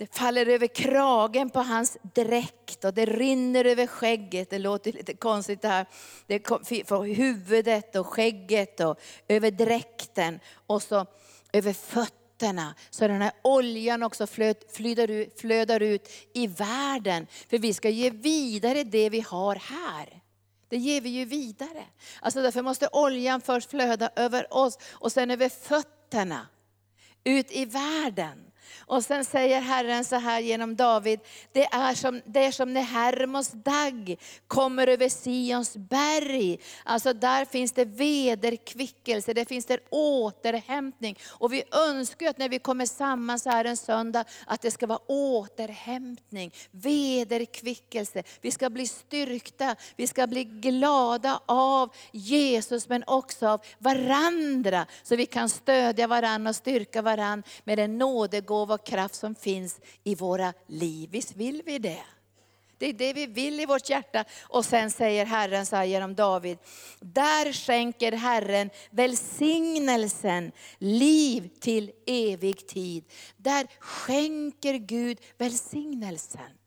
det 0.00 0.14
faller 0.14 0.46
över 0.46 0.66
kragen 0.66 1.50
på 1.50 1.60
hans 1.60 1.98
dräkt 2.14 2.84
och 2.84 2.94
det 2.94 3.06
rinner 3.06 3.64
över 3.64 3.86
skägget. 3.86 4.50
Det 4.50 4.58
låter 4.58 4.92
lite 4.92 5.14
konstigt 5.14 5.62
det 5.62 5.68
här. 5.68 5.86
Det 6.26 6.34
är 6.34 7.14
huvudet 7.14 7.96
och 7.96 8.06
skägget 8.06 8.80
och 8.80 9.00
över 9.28 9.50
dräkten 9.50 10.40
och 10.66 10.82
så 10.82 11.06
över 11.52 11.72
fötterna. 11.72 12.74
Så 12.90 13.08
den 13.08 13.22
här 13.22 13.32
oljan 13.42 14.02
också 14.02 14.26
flödar 14.72 15.10
ut, 15.10 15.40
flödar 15.40 15.80
ut 15.80 16.08
i 16.34 16.46
världen. 16.46 17.26
För 17.50 17.58
vi 17.58 17.74
ska 17.74 17.88
ge 17.88 18.10
vidare 18.10 18.84
det 18.84 19.10
vi 19.10 19.20
har 19.20 19.56
här. 19.56 20.22
Det 20.68 20.76
ger 20.76 21.00
vi 21.00 21.08
ju 21.08 21.24
vidare. 21.24 21.84
Alltså 22.20 22.42
därför 22.42 22.62
måste 22.62 22.88
oljan 22.92 23.40
först 23.40 23.70
flöda 23.70 24.10
över 24.16 24.54
oss 24.54 24.78
och 24.90 25.12
sen 25.12 25.30
över 25.30 25.48
fötterna. 25.48 26.46
Ut 27.24 27.50
i 27.50 27.64
världen. 27.64 28.49
Och 28.78 29.04
sen 29.04 29.24
säger 29.24 29.60
Herren 29.60 30.04
så 30.04 30.16
här 30.16 30.40
genom 30.40 30.76
David, 30.76 31.20
det 31.52 31.64
är 31.64 31.94
som, 31.94 32.20
det 32.24 32.44
är 32.44 32.52
som 32.52 32.74
när 32.74 32.82
Hermos 32.82 33.50
dag 33.50 34.16
kommer 34.46 34.86
över 34.86 35.08
Sions 35.08 35.76
berg. 35.76 36.58
Alltså 36.84 37.12
där 37.12 37.44
finns 37.44 37.72
det 37.72 37.84
vederkvickelse, 37.84 39.32
det 39.32 39.48
finns 39.48 39.66
det 39.66 39.78
återhämtning. 39.90 41.18
Och 41.28 41.52
vi 41.52 41.62
önskar 41.72 42.30
att 42.30 42.38
när 42.38 42.48
vi 42.48 42.58
kommer 42.58 42.86
samman 42.86 43.40
så 43.40 43.50
här 43.50 43.64
en 43.64 43.76
söndag, 43.76 44.24
att 44.46 44.62
det 44.62 44.70
ska 44.70 44.86
vara 44.86 45.00
återhämtning, 45.06 46.52
vederkvickelse. 46.70 48.22
Vi 48.40 48.50
ska 48.50 48.70
bli 48.70 48.86
styrkta, 48.86 49.76
vi 49.96 50.06
ska 50.06 50.26
bli 50.26 50.44
glada 50.44 51.40
av 51.46 51.94
Jesus 52.12 52.88
men 52.88 53.04
också 53.06 53.48
av 53.48 53.60
varandra. 53.78 54.86
Så 55.02 55.16
vi 55.16 55.26
kan 55.26 55.48
stödja 55.48 56.06
varandra 56.06 56.50
och 56.50 56.56
styrka 56.56 57.02
varandra 57.02 57.48
med 57.64 57.78
den 57.78 57.98
nådegåva 57.98 58.59
och 58.68 58.86
kraft 58.86 59.14
som 59.14 59.34
finns 59.34 59.80
i 60.04 60.14
våra 60.14 60.52
liv. 60.66 61.10
Visst 61.12 61.36
vill 61.36 61.62
vi 61.66 61.78
det? 61.78 62.02
Det 62.78 62.86
är 62.86 62.92
det 62.92 63.12
vi 63.12 63.26
vill 63.26 63.60
i 63.60 63.66
vårt 63.66 63.90
hjärta. 63.90 64.24
Och 64.42 64.64
sen 64.64 64.90
säger 64.90 65.26
Herren 65.26 65.66
så 65.66 65.76
här 65.76 65.84
genom 65.84 66.14
David, 66.14 66.58
där 67.00 67.52
skänker 67.52 68.12
Herren 68.12 68.70
välsignelsen, 68.90 70.52
liv 70.78 71.50
till 71.60 71.92
evig 72.06 72.66
tid. 72.66 73.04
Där 73.36 73.66
skänker 73.80 74.74
Gud 74.74 75.18
välsignelsen. 75.38 76.59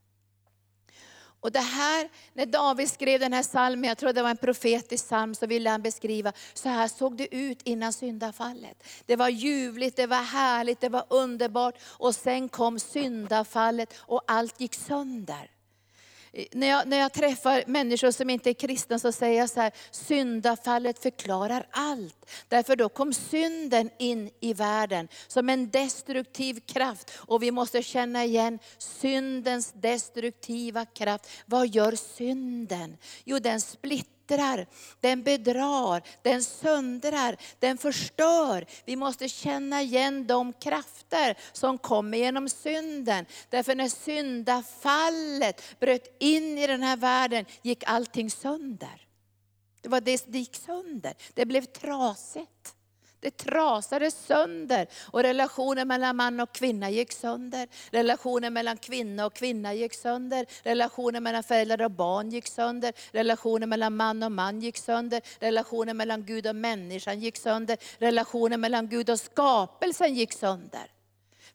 Och 1.43 1.51
det 1.51 1.59
här, 1.59 2.09
när 2.33 2.45
David 2.45 2.89
skrev 2.89 3.19
den 3.19 3.33
här 3.33 3.43
salmen, 3.43 3.87
jag 3.87 3.97
tror 3.97 4.13
det 4.13 4.21
var 4.21 4.29
en 4.29 4.37
profetisk 4.37 5.05
psalm, 5.05 5.35
så 5.35 5.47
ville 5.47 5.69
han 5.69 5.81
beskriva, 5.81 6.33
så 6.53 6.69
här 6.69 6.87
såg 6.87 7.17
det 7.17 7.35
ut 7.35 7.61
innan 7.63 7.93
syndafallet. 7.93 8.83
Det 9.05 9.15
var 9.15 9.29
ljuvligt, 9.29 9.95
det 9.95 10.07
var 10.07 10.23
härligt, 10.23 10.81
det 10.81 10.89
var 10.89 11.05
underbart. 11.09 11.75
Och 11.83 12.15
sen 12.15 12.49
kom 12.49 12.79
syndafallet 12.79 13.93
och 13.97 14.21
allt 14.27 14.61
gick 14.61 14.75
sönder. 14.75 15.52
När 16.51 16.67
jag, 16.67 16.87
när 16.87 16.97
jag 16.97 17.13
träffar 17.13 17.63
människor 17.67 18.11
som 18.11 18.29
inte 18.29 18.49
är 18.49 18.53
kristna 18.53 18.99
så 18.99 19.11
säger 19.11 19.39
jag 19.39 19.49
så 19.49 19.59
här, 19.59 19.71
syndafallet 19.91 20.99
förklarar 20.99 21.67
allt. 21.71 22.29
Därför 22.47 22.75
då 22.75 22.89
kom 22.89 23.13
synden 23.13 23.89
in 23.99 24.29
i 24.39 24.53
världen 24.53 25.07
som 25.27 25.49
en 25.49 25.69
destruktiv 25.69 26.59
kraft. 26.59 27.11
Och 27.17 27.43
vi 27.43 27.51
måste 27.51 27.83
känna 27.83 28.25
igen 28.25 28.59
syndens 28.77 29.73
destruktiva 29.75 30.85
kraft. 30.85 31.29
Vad 31.45 31.67
gör 31.67 31.91
synden? 31.91 32.97
Jo 33.23 33.39
den 33.39 33.61
splittrar 33.61 34.22
splittrar, 34.23 34.67
den 34.99 35.23
bedrar, 35.23 36.01
den 36.21 36.43
söndrar, 36.43 37.37
den 37.59 37.77
förstör. 37.77 38.65
Vi 38.85 38.95
måste 38.95 39.29
känna 39.29 39.81
igen 39.81 40.27
de 40.27 40.53
krafter 40.53 41.37
som 41.51 41.77
kommer 41.77 42.17
genom 42.17 42.49
synden. 42.49 43.25
Därför 43.49 43.75
när 43.75 43.89
syndafallet 43.89 45.79
bröt 45.79 46.15
in 46.19 46.57
i 46.57 46.67
den 46.67 46.83
här 46.83 46.97
världen 46.97 47.45
gick 47.61 47.83
allting 47.85 48.29
sönder. 48.29 49.07
Det 49.81 49.89
var 49.89 50.01
det 50.01 50.17
som 50.17 50.31
gick 50.31 50.55
sönder. 50.55 51.13
Det 51.33 51.45
blev 51.45 51.65
trasigt. 51.65 52.75
Det 53.23 53.37
trasade 53.37 54.11
sönder 54.11 54.87
och 55.11 55.23
relationen 55.23 55.87
mellan 55.87 56.15
man 56.15 56.39
och 56.39 56.51
kvinna 56.51 56.89
gick 56.89 57.11
sönder. 57.11 57.67
Relationen 57.91 58.53
mellan 58.53 58.77
kvinna 58.77 59.25
och 59.25 59.33
kvinna 59.33 59.73
gick 59.73 59.93
sönder. 59.93 60.45
Relationen 60.63 61.23
mellan 61.23 61.43
föräldrar 61.43 61.81
och 61.81 61.91
barn 61.91 62.29
gick 62.29 62.47
sönder. 62.47 62.93
Relationen 63.11 63.69
mellan 63.69 63.95
man 63.95 64.23
och 64.23 64.31
man 64.31 64.61
gick 64.61 64.77
sönder. 64.77 65.21
Relationen 65.39 65.97
mellan 65.97 66.25
Gud 66.25 66.47
och 66.47 66.55
människan 66.55 67.19
gick 67.19 67.37
sönder. 67.37 67.77
Relationen 67.97 68.61
mellan 68.61 68.89
Gud 68.89 69.09
och 69.09 69.19
skapelsen 69.19 70.15
gick 70.15 70.33
sönder. 70.33 70.91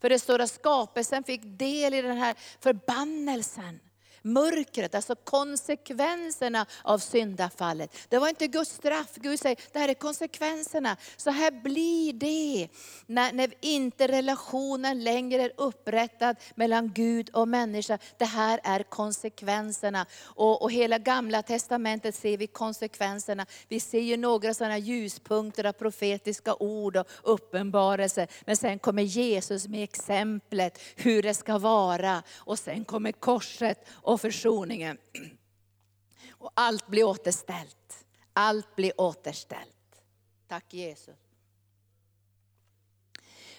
För 0.01 0.09
det 0.09 0.19
står 0.19 0.39
att 0.39 0.51
skapelsen 0.51 1.25
fick 1.25 1.41
del 1.45 1.95
i 1.95 2.03
den 2.03 2.17
här 2.17 2.37
förbannelsen 2.61 3.81
mörkret, 4.23 4.95
alltså 4.95 5.15
konsekvenserna 5.15 6.67
av 6.83 6.99
syndafallet. 6.99 7.97
Det 8.09 8.19
var 8.19 8.29
inte 8.29 8.47
Guds 8.47 8.71
straff, 8.71 9.15
Gud 9.15 9.41
säger, 9.41 9.59
det 9.73 9.79
här 9.79 9.89
är 9.89 9.95
konsekvenserna. 9.95 10.97
Så 11.17 11.31
här 11.31 11.51
blir 11.51 12.13
det 12.13 12.69
när, 13.07 13.33
när 13.33 13.55
inte 13.61 14.09
relationen 14.09 15.05
längre 15.05 15.43
är 15.43 15.53
upprättad 15.57 16.37
mellan 16.55 16.93
Gud 16.93 17.31
och 17.31 17.49
människa. 17.49 17.99
Det 18.19 18.25
här 18.25 18.61
är 18.65 18.83
konsekvenserna. 18.83 20.07
Och, 20.23 20.63
och 20.63 20.73
hela 20.73 20.99
gamla 20.99 21.43
testamentet 21.43 22.15
ser 22.15 22.37
vi 22.37 22.47
konsekvenserna. 22.47 23.47
Vi 23.69 23.81
ser 23.81 24.01
ju 24.01 24.17
några 24.17 24.55
sådana 24.55 24.79
ljuspunkter 24.79 25.65
av 25.67 25.73
profetiska 25.73 26.55
ord 26.55 26.97
och 26.97 27.07
uppenbarelser. 27.23 28.29
Men 28.47 28.57
sen 28.57 28.79
kommer 28.79 29.03
Jesus 29.03 29.69
med 29.69 29.83
exemplet 29.83 30.79
hur 30.97 31.23
det 31.23 31.35
ska 31.35 31.59
vara. 31.59 32.23
Och 32.37 32.59
sen 32.59 32.85
kommer 32.85 33.13
korset 33.13 33.89
och 34.09 34.21
försoningen. 34.21 34.99
Och 36.31 36.51
allt 36.55 36.87
blir 36.87 37.05
återställt. 37.05 38.07
Allt 38.33 38.77
blir 38.77 39.01
återställt. 39.01 40.03
Tack 40.49 40.75
Jesus. 40.75 41.17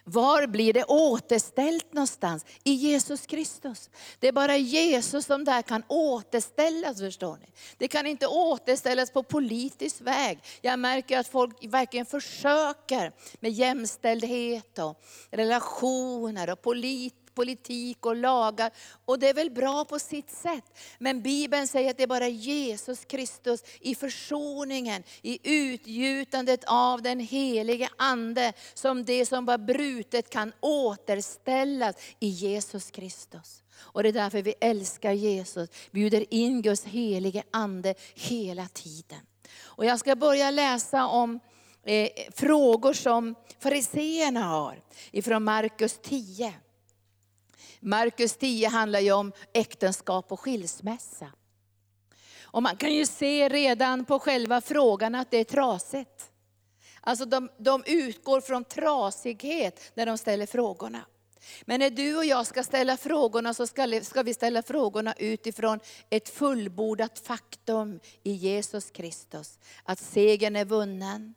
Var 0.04 0.48
blir 0.48 0.74
det 0.74 0.84
återställt 0.84 1.94
någonstans? 1.94 2.46
I 2.64 2.72
Jesus 2.72 3.26
Kristus. 3.26 3.90
Det 4.20 4.28
är 4.28 4.32
bara 4.32 4.58
Jesus 4.58 5.26
som 5.26 5.44
där 5.44 5.62
kan 5.62 5.84
återställas, 5.88 7.00
förstår 7.00 7.38
ni. 7.38 7.48
Det 7.78 7.88
kan 7.88 8.08
inte 8.08 8.28
återställas 8.28 9.12
på 9.12 9.24
politisk 9.24 10.02
väg. 10.02 10.40
Jag 10.62 10.80
märker 10.80 11.18
att 11.18 11.28
folk 11.28 11.66
verkligen 11.66 12.06
försöker 12.06 13.12
med 13.40 13.52
jämställdhet 13.52 14.80
och 14.80 15.02
relationer 15.32 16.50
och 16.50 16.62
polit 16.62 17.19
politik 17.40 18.06
och 18.06 18.16
lagar. 18.16 18.72
Och 19.06 19.20
det 19.20 19.30
är 19.30 19.34
väl 19.34 19.52
bra 19.52 19.86
på 19.86 20.00
sitt 20.00 20.32
sätt. 20.32 20.64
Men 20.98 21.22
Bibeln 21.22 21.68
säger 21.68 21.90
att 21.90 21.98
det 21.98 22.04
är 22.04 22.08
bara 22.08 22.28
Jesus 22.28 23.06
Kristus 23.06 23.64
i 23.80 23.96
försoningen, 23.96 25.04
i 25.22 25.40
utgjutandet 25.44 26.64
av 26.68 27.02
den 27.02 27.20
helige 27.20 27.90
Ande, 27.98 28.54
som 28.74 29.06
det 29.06 29.26
som 29.26 29.46
var 29.46 29.58
brutet 29.58 30.30
kan 30.30 30.54
återställas 30.60 31.96
i 32.20 32.28
Jesus 32.28 32.92
Kristus. 32.92 33.64
Och 33.78 34.04
det 34.04 34.10
är 34.10 34.14
därför 34.14 34.42
vi 34.42 34.54
älskar 34.62 35.12
Jesus, 35.12 35.70
bjuder 35.92 36.34
in 36.34 36.62
Guds 36.62 36.84
helige 36.84 37.44
Ande 37.52 37.94
hela 38.16 38.68
tiden. 38.68 39.20
Och 39.62 39.86
jag 39.86 40.00
ska 40.00 40.16
börja 40.16 40.52
läsa 40.52 41.08
om 41.08 41.40
eh, 41.84 42.10
frågor 42.36 42.94
som 42.94 43.36
fariseerna 43.60 44.44
har, 44.44 44.82
ifrån 45.12 45.44
Markus 45.44 46.00
10. 46.02 46.54
Markus 47.80 48.38
10 48.38 48.68
handlar 48.68 49.00
ju 49.00 49.12
om 49.12 49.32
äktenskap 49.54 50.32
och 50.32 50.40
skilsmässa. 50.40 51.32
Och 52.52 52.64
man 52.64 52.78
kan 52.78 52.94
ju 52.94 53.06
se 53.06 53.50
redan 53.50 54.06
på 54.06 54.20
själva 54.20 54.62
frågan 54.62 55.16
att 55.16 55.32
det 55.32 55.38
är 55.38 55.44
trasigt. 55.44 56.32
Alltså 57.02 57.26
de, 57.26 57.50
de 57.58 57.84
utgår 57.86 58.42
från 58.42 58.64
trasighet 58.64 59.92
när 59.94 60.06
de 60.06 60.18
ställer 60.18 60.46
frågorna. 60.46 61.06
Men 61.66 61.80
när 61.80 61.90
du 61.90 62.18
och 62.18 62.26
jag 62.26 62.48
ska 62.48 62.64
ställa 62.64 62.98
frågorna 62.98 63.54
så 63.54 63.68
ska, 63.68 64.02
ska 64.04 64.24
vi 64.24 64.34
ställa 64.34 64.64
frågorna 64.64 65.14
utifrån 65.18 65.80
ett 66.10 66.30
fullbordat 66.30 67.20
faktum 67.20 68.00
i 68.24 68.32
Jesus 68.32 68.92
Kristus. 68.92 69.60
Att 69.84 70.00
segern 70.00 70.56
är 70.56 70.66
vunnen, 70.66 71.34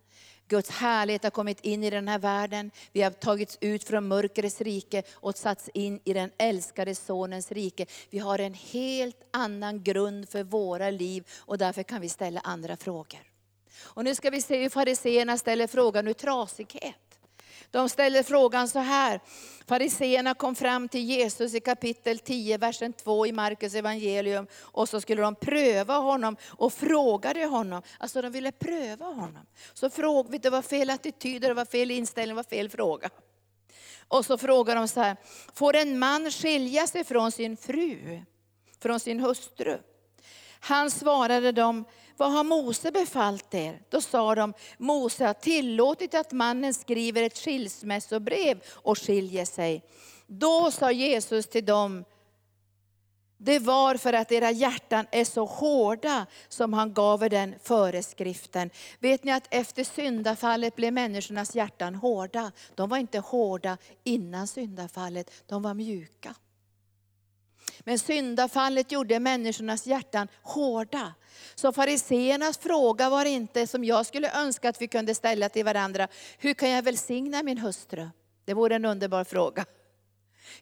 Guds 0.53 0.71
härlighet 0.71 1.23
har 1.23 1.31
kommit 1.31 1.61
in 1.61 1.85
i 1.85 1.91
den 1.91 2.09
här 2.09 2.19
världen. 2.19 2.71
Vi 2.93 3.03
har 3.03 3.11
tagits 3.11 3.59
ut 3.61 3.85
från 3.85 4.09
mörkrets 4.09 4.61
rike 4.61 5.03
och 5.13 5.37
satts 5.37 5.69
in 5.75 6.01
i 6.05 6.13
den 6.13 6.31
älskade 6.39 6.95
Sonens 6.95 7.53
rike. 7.53 7.87
Vi 8.11 8.19
har 8.19 8.39
en 8.39 8.55
helt 8.55 9.17
annan 9.31 9.83
grund 9.83 10.29
för 10.29 10.43
våra 10.43 10.91
liv 10.91 11.29
och 11.39 11.59
därför 11.59 11.83
kan 11.83 12.01
vi 12.01 12.09
ställa 12.09 12.41
andra 12.41 12.77
frågor. 12.77 13.21
Och 13.81 14.05
nu 14.05 14.15
ska 14.15 14.31
vi 14.31 14.43
se 14.43 14.63
hur 14.63 14.69
fariseerna 14.69 15.39
ställer 15.39 15.67
frågan 15.67 16.09
ur 16.09 16.13
trasighet. 16.13 17.12
De 17.73 17.89
ställer 17.89 18.23
frågan 18.23 18.69
så 18.69 18.79
här. 18.79 19.21
Fariseerna 19.67 20.35
kom 20.35 20.55
fram 20.55 20.89
till 20.89 21.01
Jesus 21.01 21.55
i 21.55 21.61
kapitel 21.61 22.19
10, 22.19 22.59
versen 22.59 22.93
2 22.93 23.27
i 23.27 23.33
Markus 23.33 23.75
evangelium. 23.75 24.47
Och 24.61 24.89
så 24.89 25.01
skulle 25.01 25.23
de 25.23 25.35
pröva 25.35 25.95
honom 25.95 26.37
och 26.49 26.73
frågade 26.73 27.45
honom. 27.45 27.83
Alltså 27.99 28.23
de 28.23 28.33
ville 28.33 28.53
pröva 28.53 29.07
honom. 29.07 29.47
Så 29.73 29.91
frågade 29.91 30.39
det 30.39 30.51
var 30.51 30.63
fel 30.63 30.91
attityder, 30.91 31.49
det 31.49 31.55
var 31.55 31.65
fel 31.65 31.91
inställning, 31.91 32.37
det 32.37 32.43
var 32.43 32.57
fel 32.57 32.69
fråga. 32.69 33.11
Och 34.09 34.27
så 34.27 34.39
frågar 34.39 34.77
de 34.77 34.89
så 34.89 35.01
här, 35.01 35.17
får 35.55 35.77
en 35.77 35.99
man 35.99 36.31
skilja 36.31 36.87
sig 36.87 37.05
från 37.05 37.33
sin 37.33 37.57
fru, 37.57 38.23
från 38.83 39.01
sin 39.01 39.21
hustru? 39.21 39.79
Han 40.61 40.91
svarade 40.91 41.53
dem, 41.53 41.85
vad 42.17 42.33
har 42.33 42.45
Mose 42.45 42.91
befallt 42.91 43.55
er? 43.55 43.83
Då 43.89 44.01
sa 44.01 44.35
de, 44.35 44.55
Mose 44.79 45.27
har 45.27 45.35
tillåtit 45.35 46.15
att 46.15 46.33
mannen 46.33 46.75
skriver 46.75 47.23
ett 47.23 47.39
skilsmässobrev 47.39 48.63
och 48.71 48.99
skiljer 48.99 49.45
sig. 49.45 49.85
Då 50.27 50.71
sa 50.71 50.93
Jesus 50.93 51.47
till 51.47 51.65
dem, 51.65 52.05
det 53.45 53.59
var 53.59 53.95
för 53.95 54.13
att 54.13 54.33
era 54.33 54.51
hjärtan 54.51 55.07
är 55.11 55.25
så 55.25 55.45
hårda 55.45 56.27
som 56.49 56.73
han 56.73 56.95
gav 56.95 57.23
er 57.23 57.29
den 57.29 57.55
föreskriften. 57.63 58.71
Vet 58.99 59.25
ni 59.25 59.33
att 59.33 59.47
efter 59.51 59.85
syndafallet 59.85 60.77
blev 60.77 60.93
människornas 60.93 61.55
hjärtan 61.55 61.95
hårda. 61.95 62.53
De 62.75 62.89
var 62.89 62.99
inte 62.99 63.19
hårda 63.19 63.79
innan 64.05 64.47
syndafallet, 64.47 65.31
de 65.47 65.63
var 65.63 65.75
mjuka. 65.75 66.35
Men 67.85 67.99
syndafallet 67.99 68.93
gjorde 68.93 69.21
människornas 69.21 69.87
hjärtan 69.87 70.29
hårda. 70.43 71.15
Så 71.55 71.73
fariseernas 71.73 72.59
fråga 72.59 73.11
var 73.11 73.25
inte 73.25 73.67
som 73.67 73.85
jag 73.85 74.07
skulle 74.07 74.31
önska 74.41 74.69
att 74.69 74.83
vi 74.83 74.89
kunde 74.89 75.15
ställa 75.15 75.49
till 75.49 75.65
varandra. 75.65 76.09
Hur 76.39 76.55
kan 76.55 76.71
jag 76.71 76.83
välsigna 76.83 77.43
min 77.43 77.59
hustru? 77.59 78.09
Det 78.45 78.55
vore 78.55 78.75
en 78.75 78.85
underbar 78.85 79.25
fråga. 79.25 79.65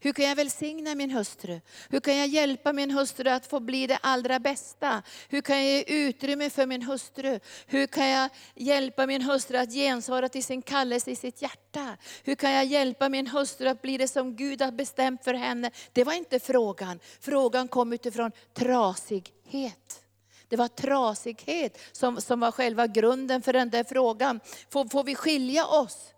Hur 0.01 0.13
kan 0.13 0.25
jag 0.25 0.37
välsigna 0.37 0.95
min 0.95 1.11
hustru? 1.11 1.61
Hur 1.89 2.01
kan 2.01 2.17
jag 2.17 2.27
hjälpa 2.27 2.73
min 2.73 2.91
hustru 2.91 3.31
att 3.31 3.47
få 3.47 3.61
bli 3.61 3.87
det 3.87 3.99
allra 4.03 4.39
bästa? 4.39 5.03
Hur 5.29 5.41
kan 5.41 5.57
jag 5.57 5.67
ge 5.67 5.85
utrymme 5.87 6.51
för 6.51 6.67
min 6.67 6.83
hustru? 6.83 7.41
Hur 7.67 7.87
kan 7.87 8.09
jag 8.09 8.31
hjälpa 8.55 9.07
min 9.07 9.23
hustru 9.23 9.57
att 9.57 9.73
gensvara 9.73 10.29
till 10.29 10.45
sin 10.45 10.63
kallelse 10.63 11.11
i 11.11 11.17
sitt 11.17 11.43
hjärta? 11.43 11.97
Hur 12.25 12.35
kan 12.35 12.53
jag 12.53 12.65
hjälpa 12.65 13.09
min 13.09 13.27
hustru 13.27 13.69
att 13.69 13.83
bli 13.83 13.99
det 13.99 14.09
som 14.09 14.37
Gud 14.37 14.63
har 14.63 14.73
bestämt 14.73 15.25
för 15.25 15.35
henne? 15.35 15.71
Det 15.93 16.05
var 16.05 16.13
inte 16.13 16.41
frågan. 16.41 17.01
Frågan 17.21 17.69
kom 17.69 17.93
utifrån 17.93 18.33
trasighet. 18.55 20.05
Det 20.49 20.57
var 20.57 20.69
trasighet 20.69 21.79
som, 21.93 22.21
som 22.21 22.41
var 22.41 22.53
själva 22.53 22.87
grunden 22.87 23.43
för 23.43 23.53
den 23.53 23.71
där 23.71 23.85
frågan. 23.85 24.41
Får, 24.71 24.85
får 24.85 25.05
vi 25.05 25.15
skilja 25.15 25.67
oss? 25.67 26.13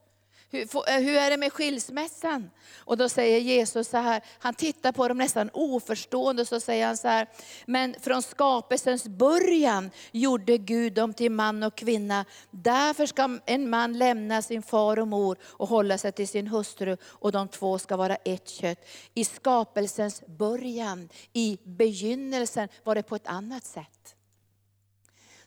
Hur, 0.52 0.88
eh, 0.88 0.98
hur 0.98 1.14
är 1.14 1.30
det 1.30 1.36
med 1.36 1.52
skilsmässan? 1.52 2.50
Och 2.76 2.96
då 2.96 3.08
säger 3.08 3.38
Jesus 3.38 3.88
så 3.88 3.96
här, 3.96 4.22
han 4.38 4.54
tittar 4.54 4.92
på 4.92 5.08
dem 5.08 5.18
nästan 5.18 5.50
oförstående, 5.52 6.46
så 6.46 6.60
säger 6.60 6.86
han 6.86 6.96
så 6.96 7.08
här, 7.08 7.28
men 7.66 7.94
från 8.00 8.22
skapelsens 8.22 9.08
början 9.08 9.90
gjorde 10.12 10.58
Gud 10.58 10.92
dem 10.92 11.14
till 11.14 11.32
man 11.32 11.62
och 11.62 11.74
kvinna. 11.74 12.24
Därför 12.50 13.06
ska 13.06 13.38
en 13.46 13.70
man 13.70 13.98
lämna 13.98 14.42
sin 14.42 14.62
far 14.62 14.98
och 14.98 15.08
mor 15.08 15.38
och 15.42 15.68
hålla 15.68 15.98
sig 15.98 16.12
till 16.12 16.28
sin 16.28 16.46
hustru 16.46 16.96
och 17.04 17.32
de 17.32 17.48
två 17.48 17.78
ska 17.78 17.96
vara 17.96 18.16
ett 18.16 18.48
kött. 18.48 18.78
I 19.14 19.24
skapelsens 19.24 20.22
början, 20.26 21.08
i 21.32 21.58
begynnelsen 21.64 22.68
var 22.84 22.94
det 22.94 23.02
på 23.02 23.16
ett 23.16 23.26
annat 23.26 23.64
sätt. 23.64 24.14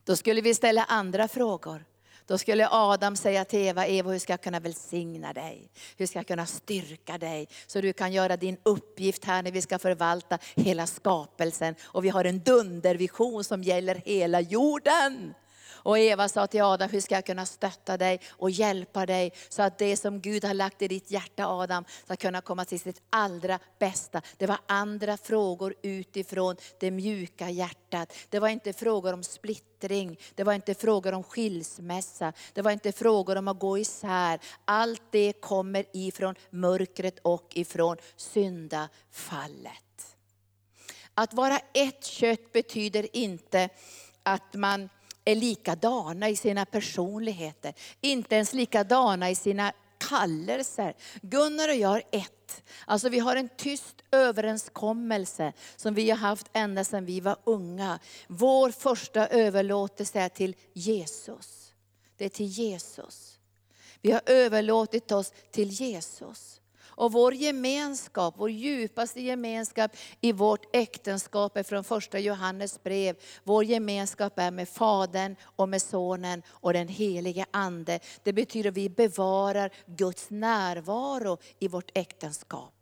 Då 0.03 0.15
skulle 0.15 0.41
vi 0.41 0.53
ställa 0.53 0.83
andra 0.83 1.27
frågor. 1.27 1.85
Då 2.27 2.37
skulle 2.37 2.67
Adam 2.71 3.15
säga 3.15 3.45
till 3.45 3.59
Eva, 3.59 3.87
Eva 3.87 4.11
hur 4.11 4.19
ska 4.19 4.33
jag 4.33 4.41
kunna 4.41 4.59
välsigna 4.59 5.33
dig? 5.33 5.69
Hur 5.97 6.07
ska 6.07 6.19
jag 6.19 6.27
kunna 6.27 6.45
styrka 6.45 7.17
dig? 7.17 7.47
Så 7.67 7.81
du 7.81 7.93
kan 7.93 8.13
göra 8.13 8.37
din 8.37 8.57
uppgift 8.63 9.25
här 9.25 9.43
när 9.43 9.51
vi 9.51 9.61
ska 9.61 9.79
förvalta 9.79 10.37
hela 10.55 10.87
skapelsen. 10.87 11.75
Och 11.83 12.05
vi 12.05 12.09
har 12.09 12.25
en 12.25 12.39
dundervision 12.39 13.43
som 13.43 13.63
gäller 13.63 14.01
hela 14.05 14.41
jorden. 14.41 15.33
Och 15.85 15.99
Eva 15.99 16.29
sa 16.29 16.47
till 16.47 16.61
Adam, 16.61 16.89
hur 16.89 17.01
ska 17.01 17.15
jag 17.15 17.25
kunna 17.25 17.45
stötta 17.45 17.97
dig 17.97 18.19
och 18.29 18.49
hjälpa 18.49 19.05
dig 19.05 19.33
så 19.49 19.61
att 19.61 19.77
det 19.77 19.97
som 19.97 20.21
Gud 20.21 20.45
har 20.45 20.53
lagt 20.53 20.81
i 20.81 20.87
ditt 20.87 21.11
hjärta 21.11 21.47
Adam 21.47 21.85
ska 22.03 22.15
kunna 22.15 22.41
komma 22.41 22.65
till 22.65 22.79
sitt 22.79 23.01
allra 23.09 23.59
bästa. 23.79 24.21
Det 24.37 24.45
var 24.45 24.57
andra 24.65 25.17
frågor 25.17 25.75
utifrån 25.81 26.55
det 26.79 26.91
mjuka 26.91 27.49
hjärtat. 27.49 28.13
Det 28.29 28.39
var 28.39 28.47
inte 28.47 28.73
frågor 28.73 29.13
om 29.13 29.23
splittring, 29.23 30.19
det 30.35 30.43
var 30.43 30.53
inte 30.53 30.73
frågor 30.73 31.13
om 31.13 31.23
skilsmässa, 31.23 32.33
det 32.53 32.61
var 32.61 32.71
inte 32.71 32.91
frågor 32.91 33.35
om 33.35 33.47
att 33.47 33.59
gå 33.59 33.77
isär. 33.77 34.39
Allt 34.65 35.03
det 35.11 35.33
kommer 35.41 35.85
ifrån 35.93 36.35
mörkret 36.49 37.19
och 37.21 37.47
ifrån 37.53 37.97
syndafallet. 38.15 39.71
Att 41.13 41.33
vara 41.33 41.59
ett 41.73 42.05
kött 42.05 42.51
betyder 42.51 43.15
inte 43.15 43.69
att 44.23 44.53
man 44.53 44.89
är 45.25 45.35
likadana 45.35 46.29
i 46.29 46.35
sina 46.35 46.65
personligheter. 46.65 47.73
Inte 48.01 48.35
ens 48.35 48.53
likadana 48.53 49.29
i 49.29 49.35
sina 49.35 49.73
kallelser. 49.97 50.95
Gunnar 51.21 51.69
och 51.69 51.75
jag 51.75 51.95
är 51.95 52.03
ett. 52.11 52.63
Alltså 52.85 53.09
vi 53.09 53.19
har 53.19 53.35
en 53.35 53.49
tyst 53.57 53.95
överenskommelse 54.11 55.53
som 55.75 55.93
vi 55.93 56.09
har 56.09 56.17
haft 56.17 56.47
ända 56.53 56.83
sedan 56.83 57.05
vi 57.05 57.19
var 57.19 57.37
unga. 57.43 57.99
Vår 58.27 58.71
första 58.71 59.27
överlåtelse 59.27 60.19
är 60.19 60.29
till 60.29 60.55
Jesus. 60.73 61.73
Det 62.17 62.25
är 62.25 62.29
till 62.29 62.45
Jesus. 62.45 63.39
Vi 64.01 64.11
har 64.11 64.21
överlåtit 64.25 65.11
oss 65.11 65.33
till 65.51 65.69
Jesus. 65.69 66.54
Och 66.97 67.11
vår 67.11 67.33
gemenskap, 67.33 68.33
vår 68.37 68.49
djupaste 68.49 69.21
gemenskap 69.21 69.91
i 70.21 70.31
vårt 70.31 70.75
äktenskap 70.75 71.57
är 71.57 71.63
från 71.63 71.83
första 71.83 72.19
Johannes 72.19 72.83
brev. 72.83 73.15
Vår 73.43 73.63
gemenskap 73.63 74.39
är 74.39 74.51
med 74.51 74.69
Fadern 74.69 75.35
och 75.41 75.69
med 75.69 75.81
Sonen 75.81 76.43
och 76.49 76.73
den 76.73 76.87
helige 76.87 77.45
Ande. 77.51 77.99
Det 78.23 78.33
betyder 78.33 78.69
att 78.69 78.77
vi 78.77 78.89
bevarar 78.89 79.71
Guds 79.85 80.29
närvaro 80.29 81.37
i 81.59 81.67
vårt 81.67 81.91
äktenskap. 81.93 82.74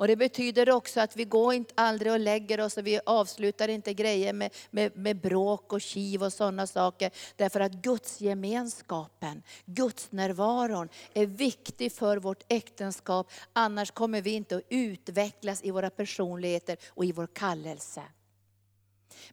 Och 0.00 0.08
Det 0.08 0.16
betyder 0.16 0.70
också 0.70 1.00
att 1.00 1.16
vi 1.16 1.24
går 1.24 1.54
inte 1.54 1.72
aldrig 1.76 2.12
och 2.12 2.18
lägger 2.18 2.60
oss 2.60 2.76
och 2.76 2.86
vi 2.86 3.00
avslutar 3.06 3.68
inte 3.68 3.94
grejer 3.94 4.32
med, 4.32 4.54
med, 4.70 4.96
med 4.96 5.20
bråk 5.20 5.72
och 5.72 5.80
kiv 5.80 6.22
och 6.22 6.32
sådana 6.32 6.66
saker. 6.66 7.10
Därför 7.36 7.60
att 7.60 7.72
Guds 7.72 8.20
gemenskapen, 8.20 9.42
Guds 9.64 10.12
närvaron 10.12 10.88
är 11.14 11.26
viktig 11.26 11.92
för 11.92 12.16
vårt 12.16 12.44
äktenskap. 12.48 13.30
Annars 13.52 13.90
kommer 13.90 14.22
vi 14.22 14.30
inte 14.30 14.56
att 14.56 14.62
utvecklas 14.68 15.64
i 15.64 15.70
våra 15.70 15.90
personligheter 15.90 16.76
och 16.88 17.04
i 17.04 17.12
vår 17.12 17.26
kallelse. 17.26 18.02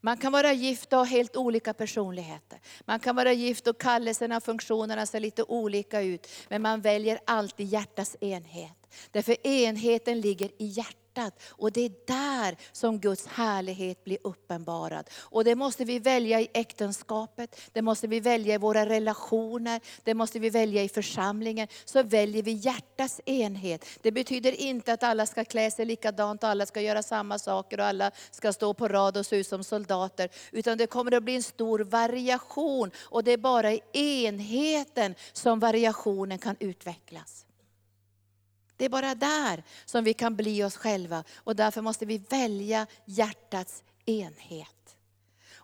Man 0.02 0.18
kan 0.18 0.32
vara 0.32 0.54
gift 0.54 0.94
och 0.94 1.00
ha 1.00 1.06
helt 1.06 1.36
olika 1.36 1.74
personligheter. 1.74 2.60
Man 2.86 3.00
kan 3.00 3.16
vara 3.16 3.34
gift 3.34 3.68
och 3.68 3.82
kallelserna 3.82 4.38
och 4.38 4.44
funktionerna 4.44 5.06
ser 5.06 5.20
lite 5.20 5.44
olika 5.44 6.02
ut. 6.02 6.28
Men 6.50 6.62
man 6.62 6.82
väljer 6.82 7.20
alltid 7.26 7.68
hjärtas 7.68 8.16
enhet. 8.22 8.88
Därför 9.12 9.48
enheten 9.48 10.22
ligger 10.22 10.50
i 10.58 10.66
hjärtat 10.66 11.07
och 11.50 11.72
det 11.72 11.82
är 11.82 11.92
där 12.08 12.58
som 12.72 13.00
Guds 13.00 13.28
härlighet 13.28 14.04
blir 14.04 14.18
uppenbarad. 14.24 15.10
Och 15.18 15.44
det 15.44 15.56
måste 15.56 15.86
vi 15.86 16.00
välja 16.00 16.42
i 16.42 16.48
äktenskapet, 16.54 17.62
det 17.74 17.82
måste 17.82 18.08
vi 18.08 18.20
välja 18.20 18.56
i 18.56 18.58
våra 18.58 18.86
relationer, 18.86 19.82
det 20.04 20.14
måste 20.14 20.40
vi 20.40 20.50
välja 20.50 20.84
i 20.84 20.90
församlingen. 20.90 21.68
Så 21.86 22.04
väljer 22.04 22.44
vi 22.44 22.52
hjärtats 22.52 23.22
enhet. 23.26 23.86
Det 24.02 24.12
betyder 24.12 24.52
inte 24.52 24.94
att 24.94 25.04
alla 25.04 25.26
ska 25.26 25.46
klä 25.46 25.72
sig 25.72 25.86
likadant, 25.86 26.44
alla 26.44 26.66
ska 26.66 26.82
göra 26.82 27.04
samma 27.04 27.40
saker 27.40 27.80
och 27.80 27.86
alla 27.86 28.12
ska 28.32 28.54
stå 28.54 28.74
på 28.74 28.88
rad 28.88 29.18
och 29.18 29.26
se 29.26 29.36
ut 29.36 29.48
som 29.48 29.64
soldater. 29.64 30.30
Utan 30.52 30.78
det 30.78 30.88
kommer 30.88 31.14
att 31.14 31.24
bli 31.24 31.36
en 31.36 31.44
stor 31.44 31.80
variation 31.80 32.92
och 32.98 33.24
det 33.24 33.32
är 33.32 33.38
bara 33.38 33.74
i 33.74 33.82
enheten 33.94 35.16
som 35.34 35.60
variationen 35.60 36.40
kan 36.40 36.56
utvecklas. 36.60 37.47
Det 38.78 38.86
är 38.86 38.90
bara 38.90 39.16
där 39.16 39.64
som 39.86 40.04
vi 40.04 40.14
kan 40.14 40.36
bli 40.36 40.64
oss 40.64 40.78
själva 40.78 41.24
och 41.36 41.56
därför 41.56 41.82
måste 41.82 42.06
vi 42.06 42.18
välja 42.18 42.88
hjärtats 43.06 43.84
enhet. 44.06 44.78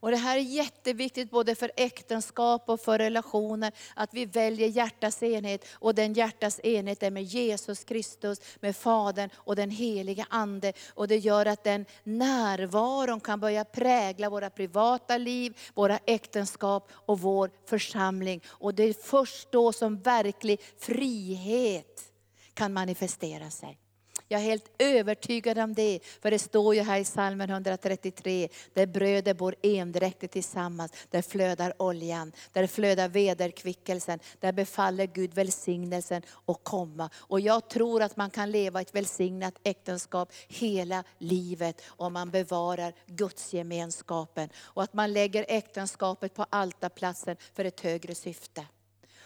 Och 0.03 0.11
Det 0.11 0.17
här 0.17 0.37
är 0.37 0.41
jätteviktigt 0.41 1.31
både 1.31 1.55
för 1.55 1.71
äktenskap 1.75 2.69
och 2.69 2.81
för 2.81 2.97
relationer, 2.97 3.71
att 3.95 4.13
vi 4.13 4.25
väljer 4.25 4.67
hjärtats 4.67 5.23
enhet. 5.23 5.65
Och 5.73 5.95
den 5.95 6.13
hjärtats 6.13 6.59
enhet 6.63 7.03
är 7.03 7.11
med 7.11 7.23
Jesus 7.23 7.83
Kristus, 7.83 8.41
med 8.59 8.75
Fadern 8.75 9.29
och 9.35 9.55
den 9.55 9.69
heliga 9.69 10.25
Ande. 10.29 10.73
Och 10.93 11.07
det 11.07 11.17
gör 11.17 11.45
att 11.45 11.63
den 11.63 11.85
närvaron 12.03 13.19
kan 13.19 13.39
börja 13.39 13.65
prägla 13.65 14.29
våra 14.29 14.49
privata 14.49 15.17
liv, 15.17 15.57
våra 15.73 15.99
äktenskap 16.05 16.91
och 16.93 17.19
vår 17.19 17.51
församling. 17.65 18.41
Och 18.47 18.73
det 18.73 18.83
är 18.83 18.93
först 18.93 19.51
då 19.51 19.73
som 19.73 19.99
verklig 19.99 20.61
frihet 20.79 22.12
kan 22.53 22.73
manifestera 22.73 23.49
sig. 23.49 23.79
Jag 24.27 24.41
är 24.41 24.45
helt 24.45 24.71
övertygad 24.79 25.57
om 25.57 25.73
det, 25.73 25.99
för 26.21 26.31
det 26.31 26.39
står 26.39 26.75
ju 26.75 26.81
här 26.81 26.99
i 26.99 27.03
psalmen 27.03 27.49
133, 27.49 28.49
där 28.73 28.85
bröder 28.85 29.33
bor 29.33 29.55
endräktigt 29.63 30.33
tillsammans, 30.33 30.91
där 31.09 31.21
flödar 31.21 31.81
oljan, 31.81 32.31
där 32.51 32.67
flödar 32.67 33.09
vederkvickelsen, 33.09 34.19
där 34.39 34.51
befaller 34.51 35.05
Gud 35.05 35.33
välsignelsen 35.33 36.21
att 36.45 36.63
komma. 36.63 37.09
Och 37.15 37.39
jag 37.39 37.69
tror 37.69 38.01
att 38.01 38.17
man 38.17 38.29
kan 38.29 38.51
leva 38.51 38.81
ett 38.81 38.95
välsignat 38.95 39.55
äktenskap 39.63 40.33
hela 40.47 41.03
livet 41.17 41.81
om 41.87 42.13
man 42.13 42.31
bevarar 42.31 42.93
Guds 43.05 43.53
gemenskapen 43.53 44.49
och 44.57 44.83
att 44.83 44.93
man 44.93 45.13
lägger 45.13 45.45
äktenskapet 45.47 46.33
på 46.33 46.45
altarplatsen 46.49 47.37
för 47.53 47.65
ett 47.65 47.79
högre 47.79 48.15
syfte. 48.15 48.65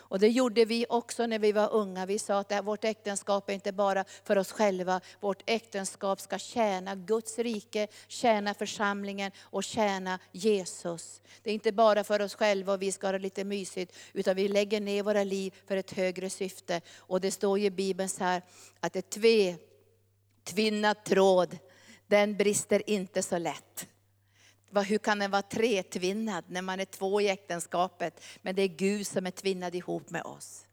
Och 0.10 0.20
det 0.20 0.28
gjorde 0.28 0.66
vi 0.66 0.86
också 0.90 1.26
när 1.26 1.40
vi 1.40 1.52
var 1.52 1.74
unga. 1.74 2.06
Vi 2.06 2.20
sa 2.20 2.40
att 2.40 2.66
vårt 2.66 2.84
äktenskap 2.84 3.50
är 3.50 3.54
inte 3.54 3.72
bara 3.72 4.06
för 4.24 4.38
oss 4.38 4.52
själva. 4.52 5.02
Vårt 5.20 5.44
äktenskap 5.46 6.22
ska 6.22 6.38
tjäna 6.38 6.96
Guds 6.96 7.40
rike, 7.40 7.88
tjäna 8.08 8.54
församlingen 8.54 9.32
och 9.40 9.64
tjäna 9.64 10.20
Jesus. 10.32 11.22
Det 11.44 11.50
är 11.50 11.54
inte 11.54 11.72
bara 11.72 12.04
för 12.04 12.22
oss 12.22 12.36
själva 12.36 12.74
och 12.74 12.82
vi 12.82 12.92
ska 12.92 13.08
ha 13.08 13.12
det 13.12 13.20
lite 13.20 13.44
mysigt, 13.44 13.96
utan 14.14 14.36
vi 14.36 14.48
lägger 14.48 14.82
ner 14.82 15.04
våra 15.04 15.24
liv 15.24 15.54
för 15.68 15.78
ett 15.78 15.92
högre 15.92 16.30
syfte. 16.30 16.82
Och 16.98 17.22
det 17.22 17.32
står 17.32 17.60
ju 17.60 17.66
i 17.66 17.72
Bibeln 17.72 18.10
så 18.10 18.24
här, 18.24 18.42
att 18.80 18.96
ett 18.96 19.10
tve, 19.10 19.56
tvinnad 20.44 21.04
tråd, 21.04 21.58
den 22.08 22.38
brister 22.38 22.90
inte 22.90 23.24
så 23.24 23.38
lätt. 23.38 23.88
Hur 24.74 24.98
kan 24.98 25.20
den 25.20 25.32
vara 25.32 25.42
tretvinnad 25.42 26.44
när 26.48 26.62
man 26.62 26.80
är 26.80 26.86
två 26.86 27.22
i 27.22 27.30
äktenskapet? 27.30 28.24
Men 28.42 28.56
det 28.56 28.62
är 28.62 28.68
Gud 28.68 29.08
som 29.08 29.26
är 29.26 29.32
tvinnad 29.32 29.76
ihop 29.76 30.10
med 30.10 30.24
oss. 30.24 30.64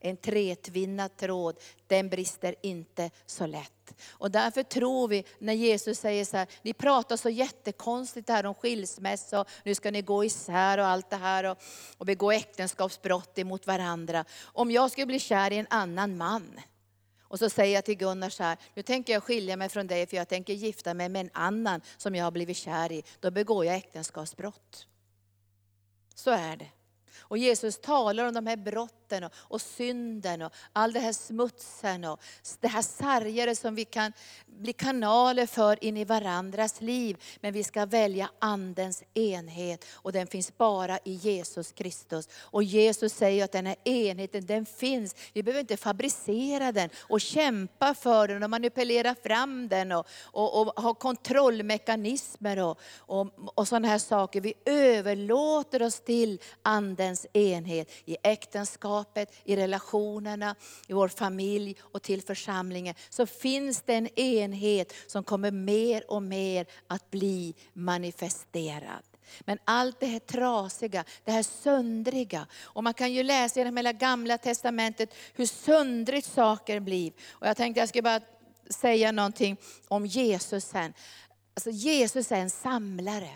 En 0.00 0.16
tretvinnad 0.16 1.16
tråd, 1.16 1.56
den 1.86 2.08
brister 2.08 2.54
inte 2.62 3.10
så 3.26 3.46
lätt. 3.46 3.94
Och 4.10 4.30
därför 4.30 4.62
tror 4.62 5.08
vi, 5.08 5.24
när 5.38 5.52
Jesus 5.52 5.98
säger 5.98 6.24
så 6.24 6.36
här, 6.36 6.46
ni 6.62 6.72
pratar 6.72 7.16
så 7.16 7.28
jättekonstigt 7.28 8.28
här 8.28 8.46
om 8.46 8.54
skilsmässa, 8.54 9.44
nu 9.64 9.74
ska 9.74 9.90
ni 9.90 10.02
gå 10.02 10.24
isär 10.24 10.78
och 10.78 10.86
allt 10.86 11.10
det 11.10 11.16
här 11.16 11.44
och, 11.44 11.58
och 11.98 12.06
begå 12.06 12.32
äktenskapsbrott 12.32 13.38
emot 13.38 13.66
varandra. 13.66 14.24
Om 14.42 14.70
jag 14.70 14.90
skulle 14.90 15.06
bli 15.06 15.18
kär 15.18 15.50
i 15.50 15.58
en 15.58 15.66
annan 15.70 16.16
man, 16.16 16.60
och 17.34 17.38
så 17.38 17.50
säger 17.50 17.74
jag 17.74 17.84
till 17.84 17.96
Gunnar 17.96 18.30
så 18.30 18.42
här, 18.42 18.58
nu 18.74 18.82
tänker 18.82 19.12
jag 19.12 19.22
skilja 19.22 19.56
mig 19.56 19.68
från 19.68 19.86
dig 19.86 20.06
för 20.06 20.16
jag 20.16 20.28
tänker 20.28 20.52
gifta 20.52 20.94
mig 20.94 21.08
med 21.08 21.20
en 21.20 21.30
annan 21.32 21.80
som 21.96 22.14
jag 22.14 22.24
har 22.24 22.30
blivit 22.30 22.56
kär 22.56 22.92
i. 22.92 23.04
Då 23.20 23.30
begår 23.30 23.64
jag 23.64 23.76
äktenskapsbrott. 23.76 24.86
Så 26.14 26.30
är 26.30 26.56
det. 26.56 26.68
Och 27.28 27.38
Jesus 27.38 27.80
talar 27.80 28.24
om 28.24 28.34
de 28.34 28.46
här 28.46 28.56
brotten 28.56 29.24
och, 29.24 29.32
och 29.36 29.60
synden 29.60 30.42
och 30.42 30.52
all 30.72 30.92
den 30.92 31.02
här 31.02 31.12
smutsen 31.12 32.04
och 32.04 32.20
det 32.60 32.68
här 32.68 32.82
sargare 32.82 33.56
som 33.56 33.74
vi 33.74 33.84
kan 33.84 34.12
bli 34.46 34.72
kanaler 34.72 35.46
för 35.46 35.84
in 35.84 35.96
i 35.96 36.04
varandras 36.04 36.80
liv. 36.80 37.16
Men 37.40 37.52
vi 37.52 37.64
ska 37.64 37.86
välja 37.86 38.30
andens 38.38 39.02
enhet 39.14 39.84
och 39.92 40.12
den 40.12 40.26
finns 40.26 40.56
bara 40.56 40.98
i 41.04 41.12
Jesus 41.12 41.72
Kristus. 41.72 42.28
Och 42.36 42.62
Jesus 42.62 43.12
säger 43.12 43.44
att 43.44 43.52
den 43.52 43.66
här 43.66 43.76
enheten 43.84 44.46
den 44.46 44.66
finns. 44.66 45.14
Vi 45.32 45.42
behöver 45.42 45.60
inte 45.60 45.76
fabricera 45.76 46.72
den 46.72 46.90
och 46.96 47.20
kämpa 47.20 47.94
för 47.94 48.28
den 48.28 48.42
och 48.42 48.50
manipulera 48.50 49.14
fram 49.14 49.68
den 49.68 49.92
och, 49.92 50.06
och, 50.22 50.60
och 50.60 50.82
ha 50.82 50.94
kontrollmekanismer 50.94 52.58
och, 52.58 52.78
och, 52.96 53.26
och 53.54 53.68
sådana 53.68 53.88
här 53.88 53.98
saker. 53.98 54.40
Vi 54.40 54.54
överlåter 54.64 55.82
oss 55.82 56.00
till 56.00 56.40
andens 56.62 57.13
enhet 57.32 57.90
i 58.04 58.16
äktenskapet, 58.22 59.34
i 59.44 59.56
relationerna, 59.56 60.54
i 60.86 60.92
vår 60.92 61.08
familj 61.08 61.76
och 61.80 62.02
till 62.02 62.22
församlingen. 62.22 62.94
Så 63.10 63.26
finns 63.26 63.82
det 63.82 63.94
en 63.94 64.18
enhet 64.18 64.92
som 65.06 65.24
kommer 65.24 65.50
mer 65.50 66.10
och 66.10 66.22
mer 66.22 66.66
att 66.86 67.10
bli 67.10 67.54
manifesterad. 67.72 69.02
Men 69.40 69.58
allt 69.64 70.00
det 70.00 70.06
här 70.06 70.18
trasiga, 70.18 71.04
det 71.24 71.32
här 71.32 71.42
söndriga. 71.42 72.46
Och 72.62 72.84
man 72.84 72.94
kan 72.94 73.12
ju 73.12 73.22
läsa 73.22 73.60
genom 73.60 73.76
hela 73.76 73.92
gamla 73.92 74.38
testamentet 74.38 75.14
hur 75.34 75.46
söndrigt 75.46 76.26
saker 76.26 76.80
blir. 76.80 77.12
Och 77.30 77.46
jag 77.46 77.56
tänkte 77.56 77.80
jag 77.80 77.88
skulle 77.88 78.02
bara 78.02 78.20
säga 78.70 79.12
någonting 79.12 79.56
om 79.88 80.06
Jesus 80.06 80.64
sen. 80.64 80.94
Alltså 81.54 81.70
Jesus 81.70 82.32
är 82.32 82.36
en 82.36 82.50
samlare. 82.50 83.30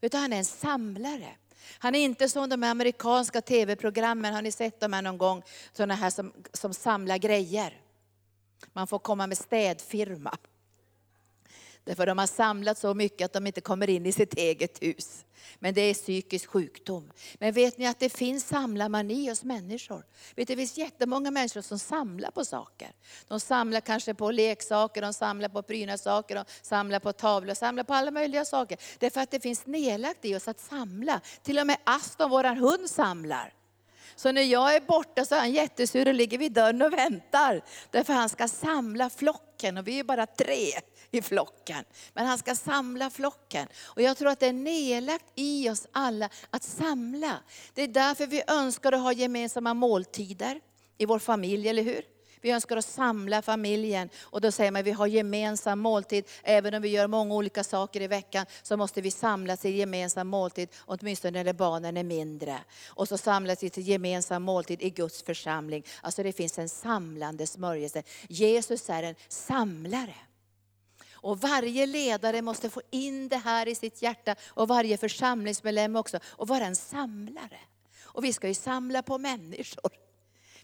Vet 0.00 0.12
du, 0.12 0.18
han 0.18 0.32
är 0.32 0.38
en 0.38 0.44
samlare. 0.44 1.36
Han 1.78 1.94
är 1.94 2.04
inte 2.04 2.28
som 2.28 2.48
de 2.48 2.62
amerikanska 2.62 3.40
tv-programmen, 3.40 4.34
har 4.34 4.42
ni 4.42 4.52
sett 4.52 4.80
dem 4.80 4.92
här 4.92 5.02
någon 5.02 5.18
gång? 5.18 5.42
Sådana 5.72 5.94
här 5.94 6.10
som, 6.10 6.32
som 6.52 6.74
samlar 6.74 7.18
grejer. 7.18 7.80
Man 8.72 8.86
får 8.86 8.98
komma 8.98 9.26
med 9.26 9.38
städfirma. 9.38 10.38
Därför 11.84 12.06
de 12.06 12.18
har 12.18 12.26
samlat 12.26 12.78
så 12.78 12.94
mycket 12.94 13.24
att 13.24 13.32
de 13.32 13.46
inte 13.46 13.60
kommer 13.60 13.90
in 13.90 14.06
i 14.06 14.12
sitt 14.12 14.34
eget 14.34 14.82
hus. 14.82 15.24
Men 15.58 15.74
det 15.74 15.80
är 15.80 15.94
psykisk 15.94 16.50
sjukdom. 16.50 17.10
Men 17.34 17.52
vet 17.52 17.78
ni 17.78 17.86
att 17.86 17.98
det 17.98 18.08
finns 18.08 18.48
samlarmani 18.48 19.28
hos 19.28 19.44
människor? 19.44 20.04
Vet 20.36 20.48
det 20.48 20.56
finns 20.56 20.78
jättemånga 20.78 21.30
människor 21.30 21.60
som 21.60 21.78
samlar 21.78 22.30
på 22.30 22.44
saker. 22.44 22.92
De 23.28 23.40
samlar 23.40 23.80
kanske 23.80 24.14
på 24.14 24.30
leksaker, 24.30 25.02
de 25.02 25.12
samlar 25.12 25.48
på 25.48 25.62
prydnadssaker, 25.62 26.34
de 26.34 26.44
samlar 26.62 26.98
på 26.98 27.12
tavlor, 27.12 27.54
samlar 27.54 27.84
på 27.84 27.94
alla 27.94 28.10
möjliga 28.10 28.44
saker. 28.44 28.78
Därför 28.98 29.20
att 29.20 29.30
det 29.30 29.40
finns 29.40 29.66
nedlagt 29.66 30.24
i 30.24 30.36
oss 30.36 30.48
att 30.48 30.60
samla. 30.60 31.20
Till 31.42 31.58
och 31.58 31.66
med 31.66 31.76
Aston, 31.84 32.30
vår 32.30 32.44
hund, 32.44 32.90
samlar. 32.90 33.54
Så 34.16 34.32
när 34.32 34.42
jag 34.42 34.74
är 34.74 34.80
borta 34.80 35.24
så 35.24 35.34
är 35.34 35.38
han 35.38 35.52
jättesur 35.52 36.08
och 36.08 36.14
ligger 36.14 36.38
vid 36.38 36.52
dörren 36.52 36.82
och 36.82 36.92
väntar. 36.92 37.64
Därför 37.90 38.12
han 38.12 38.28
ska 38.28 38.48
samla 38.48 39.10
flocken 39.10 39.78
och 39.78 39.88
vi 39.88 39.98
är 39.98 40.04
bara 40.04 40.26
tre 40.26 40.70
i 41.12 41.22
flocken. 41.22 41.84
Men 42.12 42.26
han 42.26 42.38
ska 42.38 42.54
samla 42.54 43.10
flocken. 43.10 43.68
Och 43.84 44.02
jag 44.02 44.16
tror 44.16 44.28
att 44.28 44.40
det 44.40 44.46
är 44.46 44.52
nedlagt 44.52 45.24
i 45.34 45.70
oss 45.70 45.86
alla 45.92 46.28
att 46.50 46.62
samla. 46.62 47.36
Det 47.74 47.82
är 47.82 47.88
därför 47.88 48.26
vi 48.26 48.42
önskar 48.48 48.92
att 48.92 49.00
ha 49.00 49.12
gemensamma 49.12 49.74
måltider 49.74 50.60
i 50.98 51.06
vår 51.06 51.18
familj, 51.18 51.68
eller 51.68 51.82
hur? 51.82 52.02
Vi 52.40 52.50
önskar 52.50 52.76
att 52.76 52.84
samla 52.84 53.42
familjen 53.42 54.10
och 54.20 54.40
då 54.40 54.52
säger 54.52 54.70
man 54.70 54.80
att 54.80 54.86
vi 54.86 54.90
har 54.90 55.06
gemensam 55.06 55.80
måltid. 55.80 56.24
Även 56.42 56.74
om 56.74 56.82
vi 56.82 56.88
gör 56.88 57.06
många 57.06 57.34
olika 57.34 57.64
saker 57.64 58.00
i 58.00 58.06
veckan 58.06 58.46
så 58.62 58.76
måste 58.76 59.00
vi 59.00 59.10
samlas 59.10 59.60
till 59.60 59.76
gemensam 59.76 60.28
måltid, 60.28 60.68
åtminstone 60.78 61.42
när 61.42 61.52
barnen 61.52 61.96
är 61.96 62.04
mindre. 62.04 62.58
Och 62.88 63.08
så 63.08 63.18
samlas 63.18 63.62
vi 63.62 63.70
till 63.70 63.88
gemensam 63.88 64.42
måltid 64.42 64.82
i 64.82 64.90
Guds 64.90 65.22
församling. 65.22 65.84
Alltså 66.00 66.22
det 66.22 66.32
finns 66.32 66.58
en 66.58 66.68
samlande 66.68 67.46
smörjelse. 67.46 68.02
Jesus 68.28 68.90
är 68.90 69.02
en 69.02 69.14
samlare. 69.28 70.14
Och 71.22 71.40
varje 71.40 71.86
ledare 71.86 72.42
måste 72.42 72.70
få 72.70 72.82
in 72.90 73.28
det 73.28 73.36
här 73.36 73.68
i 73.68 73.74
sitt 73.74 74.02
hjärta 74.02 74.34
och 74.48 74.68
varje 74.68 74.96
församlingsmedlem 74.96 75.96
också 75.96 76.18
och 76.24 76.48
vara 76.48 76.66
en 76.66 76.76
samlare. 76.76 77.60
Och 78.02 78.24
vi 78.24 78.32
ska 78.32 78.48
ju 78.48 78.54
samla 78.54 79.02
på 79.02 79.18
människor. 79.18 79.90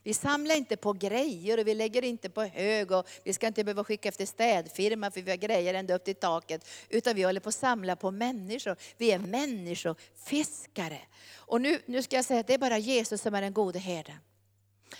Vi 0.02 0.14
samlar 0.14 0.56
inte 0.56 0.76
på 0.76 0.92
grejer 0.92 1.60
och 1.60 1.66
vi 1.66 1.74
lägger 1.74 2.04
inte 2.04 2.30
på 2.30 2.42
hög 2.42 2.92
och 2.92 3.08
vi 3.24 3.32
ska 3.32 3.46
inte 3.46 3.64
behöva 3.64 3.84
skicka 3.84 4.08
efter 4.08 4.26
städfirma 4.26 5.10
för 5.10 5.22
vi 5.22 5.30
har 5.30 5.38
grejer 5.38 5.74
ända 5.74 5.94
upp 5.94 6.04
till 6.04 6.14
taket. 6.14 6.68
Utan 6.88 7.16
vi 7.16 7.22
håller 7.22 7.40
på 7.40 7.48
att 7.48 7.54
samla 7.54 7.96
på 7.96 8.10
människor. 8.10 8.76
Vi 8.96 9.10
är 9.10 9.18
människofiskare. 9.18 11.00
Och 11.36 11.60
nu, 11.60 11.82
nu 11.86 12.02
ska 12.02 12.16
jag 12.16 12.24
säga 12.24 12.40
att 12.40 12.46
det 12.46 12.54
är 12.54 12.58
bara 12.58 12.78
Jesus 12.78 13.22
som 13.22 13.34
är 13.34 13.42
den 13.42 13.52
gode 13.52 13.78
herden. 13.78 14.16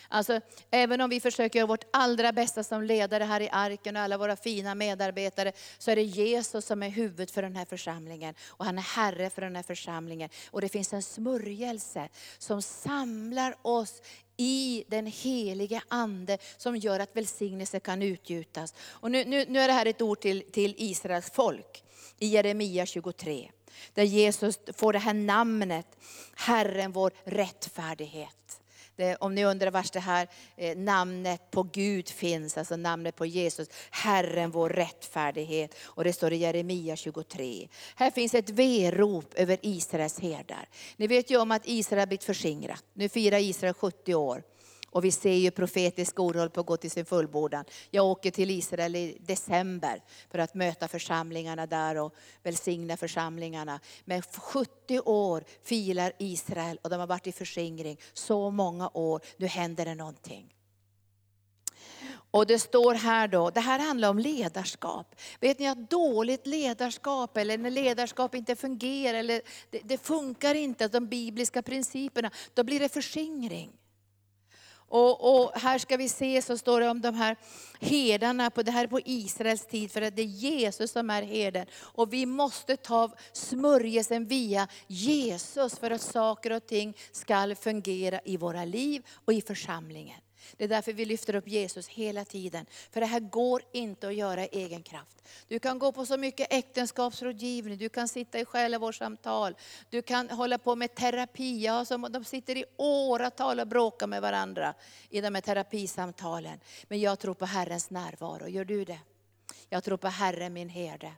Alltså, 0.09 0.41
även 0.71 1.01
om 1.01 1.11
vi 1.11 1.21
försöker 1.21 1.59
göra 1.59 1.67
vårt 1.67 1.85
allra 1.93 2.33
bästa 2.33 2.65
som 2.65 2.83
ledare 2.83 3.25
här 3.25 3.41
i 3.41 3.49
arken 3.53 3.97
och 3.97 4.03
alla 4.03 4.19
våra 4.19 4.37
fina 4.37 4.75
medarbetare, 4.75 5.53
så 5.79 5.91
är 5.91 5.97
det 5.97 6.03
Jesus 6.03 6.67
som 6.67 6.83
är 6.83 6.89
huvudet 6.89 7.31
för 7.31 7.43
den 7.43 7.57
här 7.57 7.65
församlingen. 7.65 8.35
Och 8.49 8.65
han 8.65 8.79
är 8.79 8.83
Herre 8.83 9.31
för 9.31 9.43
den 9.43 9.57
här 9.57 9.63
församlingen. 9.63 10.31
Och 10.51 10.61
det 10.61 10.69
finns 10.69 10.93
en 10.93 11.03
smörjelse 11.03 12.09
som 12.39 12.63
samlar 12.63 13.55
oss 13.63 14.03
i 14.37 14.85
den 14.89 15.07
helige 15.07 15.83
Ande 15.89 16.39
som 16.57 16.77
gör 16.77 17.01
att 17.01 17.17
välsignelse 17.17 17.81
kan 17.81 18.03
utgjutas. 18.03 18.75
Och 18.81 19.11
nu, 19.11 19.25
nu, 19.25 19.45
nu 19.49 19.59
är 19.61 19.69
det 19.69 19.75
här 19.75 19.87
ett 19.87 20.03
ord 20.03 20.21
till, 20.21 20.43
till 20.53 20.75
Israels 20.79 21.31
folk 21.31 21.85
i 22.19 22.27
Jeremia 22.27 22.87
23. 22.87 23.51
Där 23.95 24.03
Jesus 24.03 24.59
får 24.77 24.93
det 24.93 24.99
här 24.99 25.15
namnet, 25.15 25.87
Herren 26.35 26.93
vår 26.93 27.13
rättfärdighet. 27.25 28.58
Det, 28.99 29.11
eh, 29.11 29.17
om 29.21 29.35
ni 29.35 29.45
undrar 29.45 29.71
var 29.71 29.87
det 29.93 30.01
här 30.01 30.29
eh, 30.57 30.77
namnet 30.77 31.51
på 31.51 31.63
Gud 31.63 32.09
finns, 32.09 32.59
alltså 32.59 32.77
namnet 32.77 33.17
på 33.17 33.27
Jesus, 33.27 33.69
Herren 33.91 34.51
vår 34.51 34.71
rättfärdighet. 34.71 35.75
Och 35.83 36.05
det 36.05 36.13
står 36.13 36.33
i 36.33 36.37
Jeremia 36.37 36.97
23. 36.97 37.69
Här 37.95 38.11
finns 38.11 38.35
ett 38.35 38.51
verop 38.51 39.35
över 39.35 39.59
Israels 39.63 40.21
herdar. 40.21 40.69
Ni 40.97 41.07
vet 41.07 41.31
ju 41.31 41.41
om 41.41 41.51
att 41.51 41.63
Israel 41.65 41.99
har 41.99 42.07
blivit 42.07 42.25
förskingrat. 42.25 42.85
Nu 42.93 43.09
firar 43.09 43.39
Israel 43.39 43.75
70 43.75 44.15
år. 44.15 44.43
Och 44.91 45.05
vi 45.05 45.11
ser 45.11 45.35
ju 45.35 45.51
profetisk 45.51 46.21
ord 46.21 46.37
håller 46.37 46.49
på 46.49 46.61
att 46.61 46.67
gå 46.67 46.77
till 46.77 46.91
sin 46.91 47.05
fullbordan. 47.05 47.65
Jag 47.91 48.07
åker 48.07 48.31
till 48.31 48.51
Israel 48.51 48.97
i 48.97 49.19
december 49.21 50.03
för 50.31 50.39
att 50.39 50.55
möta 50.55 50.89
församlingarna 50.89 51.67
där 51.67 51.97
och 51.97 52.15
välsigna 52.43 52.97
församlingarna. 52.97 53.81
Men 54.05 54.23
70 54.23 55.01
år 55.01 55.45
filar 55.63 56.13
Israel 56.19 56.79
och 56.83 56.91
de 56.91 57.01
har 57.01 57.07
varit 57.07 57.27
i 57.27 57.33
förskingring 57.33 58.01
så 58.13 58.51
många 58.51 58.91
år. 58.95 59.21
Nu 59.37 59.47
händer 59.47 59.85
det 59.85 59.95
någonting. 59.95 60.55
Och 62.31 62.47
det 62.47 62.59
står 62.59 62.95
här 62.95 63.29
då, 63.29 63.51
det 63.51 63.61
här 63.61 63.79
handlar 63.79 64.11
om 64.11 64.19
ledarskap. 64.19 65.15
Vet 65.41 65.59
ni 65.59 65.69
att 65.69 65.91
dåligt 65.91 66.47
ledarskap 66.47 67.37
eller 67.37 67.59
när 67.59 67.71
ledarskap 67.71 68.35
inte 68.35 68.57
fungerar, 68.57 69.19
eller 69.19 69.43
det, 69.71 69.81
det 69.85 69.99
funkar 69.99 70.55
inte, 70.55 70.89
de 70.89 71.07
bibliska 71.07 71.63
principerna, 71.63 72.31
då 72.55 72.65
blir 72.65 72.81
det 72.81 72.89
förskingring. 72.89 73.78
Och, 74.89 75.43
och, 75.45 75.53
här 75.55 75.79
ska 75.79 75.97
vi 75.97 76.09
se, 76.09 76.43
så 76.43 76.59
står 76.59 76.81
det 76.81 76.89
om 76.89 77.01
de 77.01 77.15
här 77.15 77.37
herdarna, 77.81 78.51
på, 78.51 78.63
det 78.63 78.71
här 78.71 78.85
är 78.85 78.89
på 78.89 79.01
Israels 79.05 79.67
tid, 79.67 79.91
för 79.91 80.03
att 80.03 80.17
det 80.17 80.23
är 80.23 80.27
Jesus 80.27 80.93
som 80.93 81.11
är 81.11 81.23
herden. 81.23 81.67
Och 81.81 82.13
vi 82.13 82.27
måste 82.27 82.77
ta 82.77 83.11
smörjelsen 83.33 84.27
via 84.27 84.69
Jesus 84.87 85.79
för 85.79 85.91
att 85.91 86.03
saker 86.03 86.53
och 86.53 86.67
ting 86.67 86.97
ska 87.13 87.55
fungera 87.61 88.21
i 88.25 88.37
våra 88.37 88.65
liv 88.65 89.07
och 89.25 89.33
i 89.33 89.43
församlingen. 89.43 90.21
Det 90.57 90.65
är 90.65 90.69
därför 90.69 90.93
vi 90.93 91.05
lyfter 91.05 91.35
upp 91.35 91.49
Jesus 91.49 91.89
hela 91.89 92.25
tiden. 92.25 92.67
För 92.91 93.01
det 93.01 93.07
här 93.07 93.21
går 93.21 93.63
inte 93.73 94.09
att 94.09 94.15
göra 94.15 94.45
i 94.45 94.49
egen 94.53 94.83
kraft. 94.83 95.29
Du 95.49 95.59
kan 95.59 95.79
gå 95.79 95.93
på 95.93 96.07
så 96.07 96.17
mycket 96.17 96.53
äktenskapsrådgivning, 96.53 97.79
du 97.79 97.89
kan 97.89 98.09
sitta 98.09 98.39
i 98.39 98.45
själavårdssamtal, 98.45 99.55
du 99.91 100.03
kan 100.03 100.31
hålla 100.31 100.59
på 100.59 100.77
med 100.77 100.95
terapi. 100.95 101.65
Ja, 101.65 101.85
de 102.11 102.25
sitter 102.25 102.57
i 102.57 102.65
åratal 102.77 103.61
och 103.61 103.67
bråkar 103.67 104.07
med 104.07 104.23
varandra 104.23 104.75
i 105.11 105.21
de 105.21 105.35
här 105.35 105.43
terapisamtalen. 105.43 106.61
Men 106.89 107.01
jag 107.01 107.19
tror 107.19 107.35
på 107.35 107.47
Herrens 107.47 107.91
närvaro, 107.91 108.49
gör 108.49 108.65
du 108.65 108.85
det? 108.85 108.99
Jag 109.69 109.85
tror 109.85 109.97
på 109.97 110.09
Herren 110.09 110.53
min 110.53 110.69
herde 110.69 111.13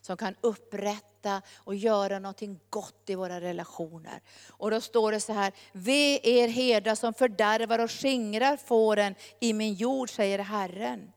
som 0.00 0.16
kan 0.16 0.34
upprätta 0.40 1.42
och 1.56 1.74
göra 1.74 2.18
någonting 2.18 2.60
gott 2.70 3.02
i 3.06 3.14
våra 3.14 3.40
relationer. 3.40 4.22
Och 4.48 4.70
då 4.70 4.80
står 4.80 5.12
det 5.12 5.20
så 5.20 5.32
här, 5.32 5.52
ve 5.72 6.20
er 6.22 6.48
herdar 6.48 6.94
som 6.94 7.14
fördärvar 7.14 7.78
och 7.78 7.90
skingrar 7.90 8.56
fåren 8.56 9.14
i 9.40 9.52
min 9.52 9.74
jord, 9.74 10.10
säger 10.10 10.38
Herren. 10.38 11.12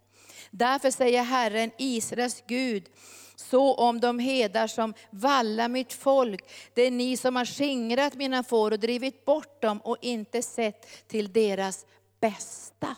Därför 0.51 0.91
säger 0.91 1.23
Herren, 1.23 1.71
Israels 1.77 2.43
Gud, 2.47 2.83
så 3.35 3.73
om 3.73 3.99
de 3.99 4.19
hedar 4.19 4.67
som 4.67 4.93
vallar 5.09 5.69
mitt 5.69 5.93
folk. 5.93 6.51
Det 6.73 6.81
är 6.81 6.91
ni 6.91 7.17
som 7.17 7.35
har 7.35 7.45
skingrat 7.45 8.13
mina 8.15 8.43
får 8.43 8.71
och 8.71 8.79
drivit 8.79 9.25
bort 9.25 9.61
dem 9.61 9.81
och 9.81 9.97
inte 10.01 10.41
sett 10.41 11.07
till 11.07 11.33
deras 11.33 11.85
bästa. 12.19 12.95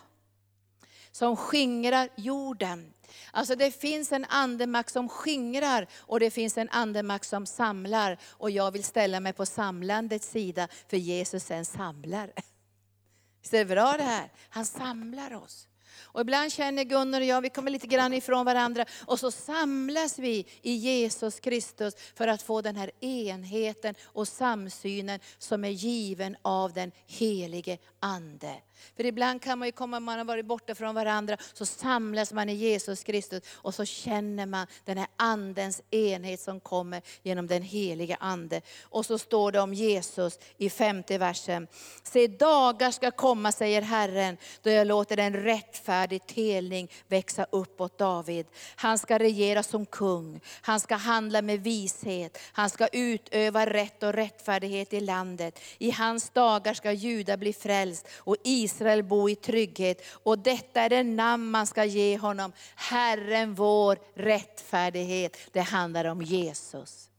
som 1.12 1.38
skingrar 1.38 2.10
jorden. 2.16 2.94
Alltså 3.32 3.56
det 3.56 3.72
finns 3.72 4.12
en 4.12 4.26
andemakt 4.26 4.94
som 4.94 5.10
skingrar 5.10 5.88
och 5.98 6.20
det 6.20 6.32
finns 6.32 6.58
en 6.58 6.70
andemakt 6.70 7.28
som 7.28 7.46
samlar. 7.46 8.18
Och 8.30 8.52
jag 8.52 8.72
vill 8.72 8.84
ställa 8.84 9.20
mig 9.20 9.34
på 9.34 9.46
samlandets 9.46 10.30
sida, 10.30 10.68
för 10.88 10.98
Jesus 10.98 11.52
är 11.52 11.56
en 11.56 11.66
samlare. 11.66 12.32
Visst 13.42 13.54
är 13.54 13.58
det 13.58 13.66
bra 13.66 13.96
det 13.98 14.04
här? 14.04 14.32
Han 14.50 14.66
samlar 14.66 15.34
oss. 15.34 15.68
Och 16.00 16.22
ibland 16.22 16.52
känner 16.52 16.84
Gunnar 16.84 17.22
och 17.22 17.28
jag, 17.28 17.42
vi 17.42 17.50
kommer 17.50 17.72
lite 17.72 17.88
grann 17.88 18.14
ifrån 18.14 18.46
varandra 18.46 18.86
och 19.06 19.20
så 19.20 19.32
samlas 19.32 20.20
vi 20.20 20.46
i 20.62 20.74
Jesus 20.74 21.40
Kristus 21.40 21.96
för 22.16 22.28
att 22.28 22.42
få 22.42 22.62
den 22.62 22.76
här 22.76 22.92
enheten 23.00 23.96
och 24.04 24.28
samsynen 24.28 25.20
som 25.38 25.64
är 25.64 25.70
given 25.70 26.38
av 26.42 26.74
den 26.74 26.92
helige 27.08 27.78
Ande. 28.00 28.56
För 28.96 29.06
ibland 29.06 29.42
kan 29.42 29.60
man 29.60 29.68
ju 29.68 29.72
komma, 29.72 30.00
man 30.00 30.18
har 30.18 30.26
varit 30.26 30.46
borta 30.46 30.76
från 30.76 30.96
varandra, 30.96 31.38
så 31.54 31.66
samlas 31.66 32.34
man 32.34 32.50
i 32.50 32.54
Jesus 32.54 33.04
Kristus 33.04 33.44
och 33.50 33.76
så 33.76 33.86
känner 33.86 34.46
man 34.46 34.68
den 34.86 34.98
här 34.98 35.08
andens 35.16 35.82
enhet 35.92 36.40
som 36.40 36.60
kommer 36.60 37.02
genom 37.24 37.48
den 37.48 37.62
heliga 37.62 38.18
Ande. 38.20 38.62
Och 38.84 39.06
så 39.06 39.18
står 39.18 39.52
det 39.52 39.60
om 39.60 39.74
Jesus 39.74 40.40
i 40.58 40.70
femte 40.70 41.18
versen. 41.18 41.68
Se 42.04 42.28
dagar 42.28 42.92
ska 42.92 43.12
komma, 43.12 43.52
säger 43.52 43.82
Herren, 43.82 44.38
då 44.62 44.70
jag 44.70 44.88
låter 44.88 45.18
en 45.18 45.34
rättfärdig 45.34 46.28
telning 46.28 46.92
växa 47.08 47.46
upp 47.52 47.82
åt 47.82 47.98
David. 47.98 48.46
Han 48.76 49.00
ska 49.00 49.20
regera 49.20 49.64
som 49.64 49.86
kung, 49.86 50.42
han 50.62 50.80
ska 50.80 50.96
handla 50.96 51.42
med 51.42 51.64
vishet, 51.64 52.38
han 52.52 52.70
ska 52.70 52.88
utöva 52.88 53.66
rätt 53.66 54.04
och 54.04 54.14
rättfärdighet 54.14 54.94
i 54.94 55.00
landet. 55.00 55.60
I 55.78 55.92
hans 55.92 56.30
dagar 56.30 56.74
ska 56.74 56.92
Juda 56.92 57.38
bli 57.38 57.54
frälst 57.54 58.08
och 58.14 58.36
Israel 58.44 58.67
Israel 58.68 59.04
bo 59.04 59.30
i 59.30 59.36
trygghet. 59.36 60.02
Och 60.24 60.40
detta 60.40 60.82
är 60.82 60.90
det 60.90 61.04
namn 61.04 61.52
man 61.52 61.68
ska 61.68 61.86
ge 61.86 62.18
honom, 62.18 62.52
Herren 62.76 63.54
vår 63.54 63.98
rättfärdighet. 64.14 65.38
Det 65.52 65.62
handlar 65.62 66.06
om 66.06 66.22
Jesus. 66.22 67.10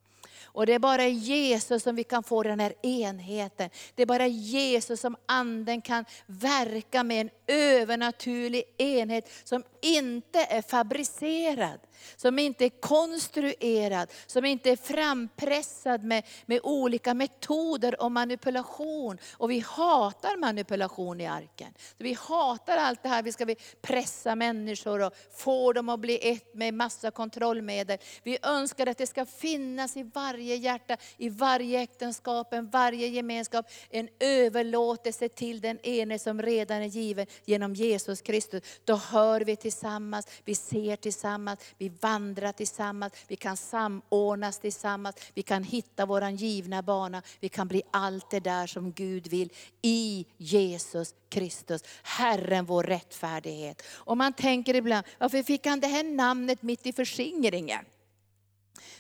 Och 0.59 0.67
det 0.67 0.75
är 0.75 0.79
bara 0.79 1.07
i 1.07 1.11
Jesus 1.11 1.83
som 1.83 1.97
vi 1.97 2.05
kan 2.05 2.23
få 2.23 2.43
den 2.43 2.61
här 2.61 2.75
enheten. 2.83 3.71
Det 3.95 4.03
är 4.03 4.07
bara 4.07 4.27
i 4.27 4.31
Jesus 4.31 5.01
som 5.01 5.17
anden 5.27 5.81
kan 5.83 6.05
verka 6.27 7.03
med 7.03 7.21
en 7.21 7.31
övernaturlig 7.47 8.65
enhet 8.79 9.31
som 9.45 9.63
inte 9.83 10.39
är 10.39 10.63
fabricerad, 10.63 11.81
som 12.17 12.39
inte 12.39 12.65
är 12.65 12.81
konstruerad, 12.81 14.11
som 14.27 14.45
inte 14.45 14.71
är 14.71 14.77
frampressad 14.77 16.05
med, 16.05 16.25
med 16.47 16.61
olika 16.63 17.15
metoder 17.15 18.03
och 18.03 18.13
manipulation. 18.13 19.19
Och 19.33 19.51
vi 19.51 19.59
hatar 19.59 20.37
manipulation 20.37 21.21
i 21.21 21.27
arken. 21.27 21.75
Vi 21.99 22.13
hatar 22.21 22.77
allt 22.77 23.03
det 23.03 23.09
här, 23.09 23.23
vi 23.23 23.33
ska 23.33 23.45
vi 23.45 23.57
pressa 23.81 24.35
människor 24.35 25.03
och 25.03 25.13
få 25.33 25.73
dem 25.73 25.89
att 25.89 26.01
bli 26.01 26.31
ett 26.31 26.55
med 26.55 26.75
massa 26.75 27.11
kontrollmedel. 27.11 27.99
Vi 28.23 28.39
önskar 28.43 28.87
att 28.87 28.99
det 28.99 29.07
ska 29.07 29.27
finnas 29.27 29.97
i 29.97 30.03
varje 30.03 30.57
hjärta, 30.57 30.97
i 31.17 31.29
varje 31.29 31.81
äktenskap, 31.81 32.55
i 32.55 32.61
varje 32.61 33.07
gemenskap, 33.07 33.67
en 33.91 34.09
överlåtelse 34.21 35.29
till 35.29 35.61
den 35.61 35.79
ene 35.83 36.19
som 36.19 36.43
redan 36.43 36.83
är 36.83 36.87
given 36.87 37.27
genom 37.45 37.75
Jesus 37.75 38.23
Kristus. 38.23 38.63
Då 38.85 38.97
hör 38.97 39.41
vi 39.41 39.57
tillsammans, 39.57 40.27
vi 40.45 40.55
ser 40.55 40.97
tillsammans, 40.97 41.61
vi 41.79 41.88
vandrar 41.89 42.53
tillsammans, 42.53 43.13
vi 43.29 43.37
kan 43.37 43.57
samordnas 43.57 44.59
tillsammans, 44.59 45.17
vi 45.35 45.43
kan 45.43 45.65
hitta 45.65 46.07
vår 46.07 46.29
givna 46.29 46.83
bana, 46.83 47.23
vi 47.41 47.49
kan 47.49 47.69
bli 47.69 47.83
allt 47.91 48.31
det 48.31 48.41
där 48.41 48.67
som 48.67 48.93
Gud 48.93 49.27
vill 49.27 49.53
i 49.83 50.27
Jesus 50.37 51.15
Kristus, 51.29 51.83
Herren 52.03 52.65
vår 52.65 52.83
rättfärdighet. 52.83 53.83
Och 53.89 54.17
man 54.17 54.33
tänker 54.33 54.75
ibland, 54.75 55.07
varför 55.19 55.43
fick 55.43 55.67
han 55.67 55.81
det 55.81 55.87
här 55.87 56.05
namnet 56.05 56.63
mitt 56.63 56.87
i 56.87 56.93
förskingringen? 56.93 57.85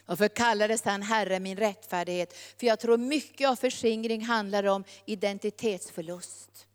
Varför 0.06 0.28
kallades 0.28 0.84
han 0.84 1.02
Herre 1.02 1.40
min 1.40 1.56
rättfärdighet? 1.56 2.36
För 2.56 2.66
jag 2.66 2.80
tror 2.80 2.96
mycket 2.96 3.48
av 3.48 3.56
förskingring 3.56 4.24
handlar 4.24 4.64
om 4.64 4.84
identitetsförlust. 5.04 6.67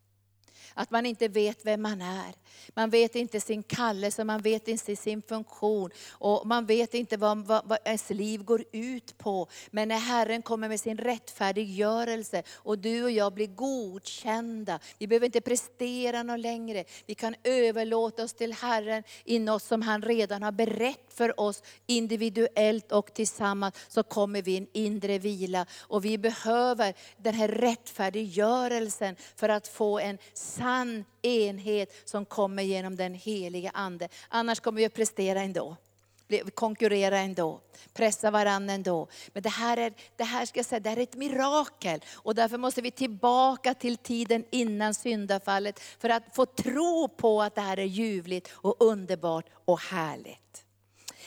Att 0.73 0.91
man 0.91 1.05
inte 1.05 1.27
vet 1.27 1.65
vem 1.65 1.81
man 1.81 2.01
är. 2.01 2.33
Man 2.73 2.89
vet 2.89 3.15
inte 3.15 3.41
sin 3.41 3.63
kallelse, 3.63 4.23
man 4.23 4.41
vet 4.41 4.67
inte 4.67 4.95
sin 4.95 5.21
funktion. 5.21 5.89
Och 6.09 6.47
man 6.47 6.65
vet 6.65 6.93
inte 6.93 7.17
vad, 7.17 7.37
vad, 7.45 7.61
vad 7.65 7.77
ens 7.85 8.09
liv 8.09 8.43
går 8.43 8.63
ut 8.71 9.17
på. 9.17 9.47
Men 9.71 9.87
när 9.87 9.99
Herren 9.99 10.41
kommer 10.41 10.69
med 10.69 10.79
sin 10.79 10.97
rättfärdiggörelse 10.97 12.43
och 12.53 12.79
du 12.79 13.03
och 13.03 13.11
jag 13.11 13.33
blir 13.33 13.47
godkända. 13.47 14.79
Vi 14.97 15.07
behöver 15.07 15.25
inte 15.25 15.41
prestera 15.41 16.23
något 16.23 16.39
längre. 16.39 16.83
Vi 17.05 17.15
kan 17.15 17.35
överlåta 17.43 18.23
oss 18.23 18.33
till 18.33 18.53
Herren 18.53 19.03
i 19.25 19.39
något 19.39 19.63
som 19.63 19.81
han 19.81 20.01
redan 20.01 20.43
har 20.43 20.51
berättat 20.51 21.13
för 21.13 21.39
oss 21.39 21.63
individuellt 21.85 22.91
och 22.91 23.13
tillsammans. 23.13 23.75
Så 23.87 24.03
kommer 24.03 24.41
vi 24.41 24.53
i 24.53 24.57
en 24.57 24.67
inre 24.73 25.17
vila. 25.19 25.65
Och 25.79 26.05
vi 26.05 26.17
behöver 26.17 26.93
den 27.17 27.33
här 27.33 27.47
rättfärdiggörelsen 27.47 29.15
för 29.35 29.49
att 29.49 29.67
få 29.67 29.99
en 29.99 30.17
sann 30.63 31.05
enhet 31.21 32.01
som 32.05 32.25
kommer 32.25 32.63
genom 32.63 32.95
den 32.95 33.13
heliga 33.13 33.71
Ande. 33.73 34.09
Annars 34.29 34.59
kommer 34.59 34.77
vi 34.77 34.85
att 34.85 34.93
prestera 34.93 35.41
ändå 35.41 35.77
konkurrera 36.55 37.19
ändå, 37.19 37.61
pressa 37.93 38.31
varandra 38.31 38.73
ändå. 38.73 39.07
Men 39.33 39.43
det 39.43 39.49
här, 39.49 39.77
är, 39.77 39.93
det, 40.17 40.23
här 40.23 40.45
ska 40.45 40.59
jag 40.59 40.65
säga, 40.65 40.79
det 40.79 40.89
här 40.89 40.97
är 40.97 41.03
ett 41.03 41.15
mirakel. 41.15 42.03
Och 42.13 42.35
därför 42.35 42.57
måste 42.57 42.81
vi 42.81 42.91
tillbaka 42.91 43.73
till 43.73 43.97
tiden 43.97 44.45
innan 44.51 44.93
syndafallet, 44.93 45.79
för 45.99 46.09
att 46.09 46.23
få 46.35 46.45
tro 46.45 47.07
på 47.07 47.41
att 47.41 47.55
det 47.55 47.61
här 47.61 47.79
är 47.79 47.83
ljuvligt 47.83 48.49
och 48.53 48.75
underbart 48.79 49.45
och 49.65 49.79
härligt. 49.79 50.65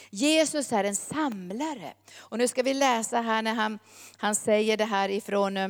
Jesus 0.09 0.71
är 0.73 0.83
en 0.83 0.95
samlare. 0.95 1.93
Och 2.17 2.37
nu 2.37 2.47
ska 2.47 2.63
vi 2.63 2.73
läsa 2.73 3.21
här 3.21 3.41
när 3.41 3.53
han, 3.53 3.79
han 4.17 4.35
säger 4.35 4.77
det 4.77 4.85
här 4.85 5.09
ifrån 5.09 5.57
eh, 5.57 5.67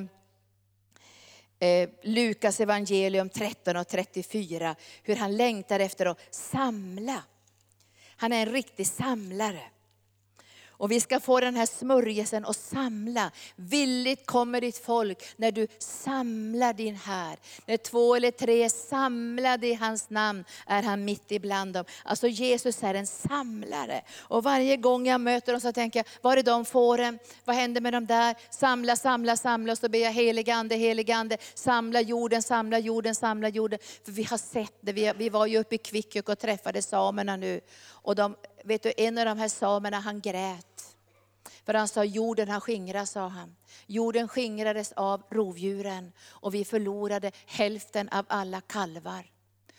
eh, 1.59 1.89
Lukas 2.01 2.59
evangelium 2.59 3.29
13 3.29 3.77
och 3.77 3.87
34, 3.87 4.75
hur 5.03 5.15
han 5.15 5.37
längtar 5.37 5.79
efter 5.79 6.05
att 6.05 6.35
samla. 6.35 7.23
Han 8.17 8.33
är 8.33 8.47
en 8.47 8.53
riktig 8.53 8.87
samlare. 8.87 9.61
Och 10.77 10.91
vi 10.91 10.99
ska 10.99 11.19
få 11.19 11.39
den 11.39 11.55
här 11.55 11.65
smörjelsen 11.65 12.45
och 12.45 12.55
samla. 12.55 13.31
Villigt 13.55 14.25
kommer 14.25 14.61
ditt 14.61 14.77
folk 14.77 15.23
när 15.37 15.51
du 15.51 15.67
samlar 15.79 16.73
din 16.73 16.95
här. 16.95 17.37
När 17.65 17.77
två 17.77 18.15
eller 18.15 18.31
tre 18.31 18.63
är 18.63 18.69
samlade 18.69 19.67
i 19.67 19.73
hans 19.73 20.09
namn 20.09 20.43
är 20.67 20.83
han 20.83 21.05
mitt 21.05 21.31
ibland 21.31 21.73
dem. 21.73 21.85
Alltså 22.03 22.27
Jesus 22.27 22.83
är 22.83 22.93
en 22.93 23.07
samlare. 23.07 24.01
Och 24.19 24.43
varje 24.43 24.77
gång 24.77 25.07
jag 25.07 25.21
möter 25.21 25.51
dem 25.51 25.61
så 25.61 25.71
tänker 25.73 25.99
jag, 25.99 26.05
var 26.21 26.37
är 26.37 26.43
de 26.43 26.65
fåren? 26.65 27.19
Vad 27.45 27.55
händer 27.55 27.81
med 27.81 27.93
de 27.93 28.05
där? 28.05 28.35
Samla, 28.49 28.95
samla, 28.95 29.37
samla. 29.37 29.71
Och 29.71 29.77
så 29.77 29.89
ber 29.89 29.99
jag 29.99 30.11
heligande, 30.11 30.75
heligande. 30.75 31.37
Samla 31.53 32.01
jorden, 32.01 32.43
samla 32.43 32.79
jorden, 32.79 33.15
samla 33.15 33.49
jorden. 33.49 33.79
För 34.05 34.11
vi 34.11 34.23
har 34.23 34.37
sett 34.37 34.73
det. 34.81 34.93
Vi, 34.93 35.13
vi 35.17 35.29
var 35.29 35.45
ju 35.45 35.57
uppe 35.57 35.75
i 35.75 35.77
Kvikkjokk 35.77 36.29
och 36.29 36.39
träffade 36.39 36.81
samerna 36.81 37.35
nu. 37.35 37.61
Och 38.07 38.15
de, 38.15 38.35
vet 38.63 38.83
du, 38.83 38.93
en 38.97 39.17
av 39.17 39.25
de 39.25 39.37
här 39.37 39.47
samerna 39.47 39.99
han 39.99 40.21
grät. 40.21 40.95
För 41.65 41.73
han 41.73 41.87
sa, 41.87 42.03
jorden 42.03 42.49
har 42.49 42.59
skingrats, 42.59 43.11
sa 43.11 43.27
han. 43.27 43.55
Jorden 43.87 44.27
skingrades 44.27 44.91
av 44.91 45.23
rovdjuren 45.29 46.11
och 46.27 46.53
vi 46.53 46.65
förlorade 46.65 47.31
hälften 47.45 48.09
av 48.09 48.25
alla 48.29 48.61
kalvar. 48.61 49.31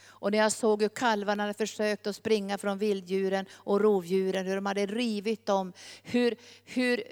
Och 0.06 0.30
när 0.30 0.38
jag 0.38 0.52
såg 0.52 0.82
hur 0.82 0.88
kalvarna 0.88 1.42
hade 1.42 1.54
försökt 1.54 2.06
att 2.06 2.16
springa 2.16 2.58
från 2.58 2.78
vilddjuren 2.78 3.46
och 3.52 3.80
rovdjuren, 3.80 4.46
hur 4.46 4.54
de 4.54 4.66
hade 4.66 4.86
rivit 4.86 5.46
dem, 5.46 5.72
hur, 6.02 6.36
hur, 6.64 7.02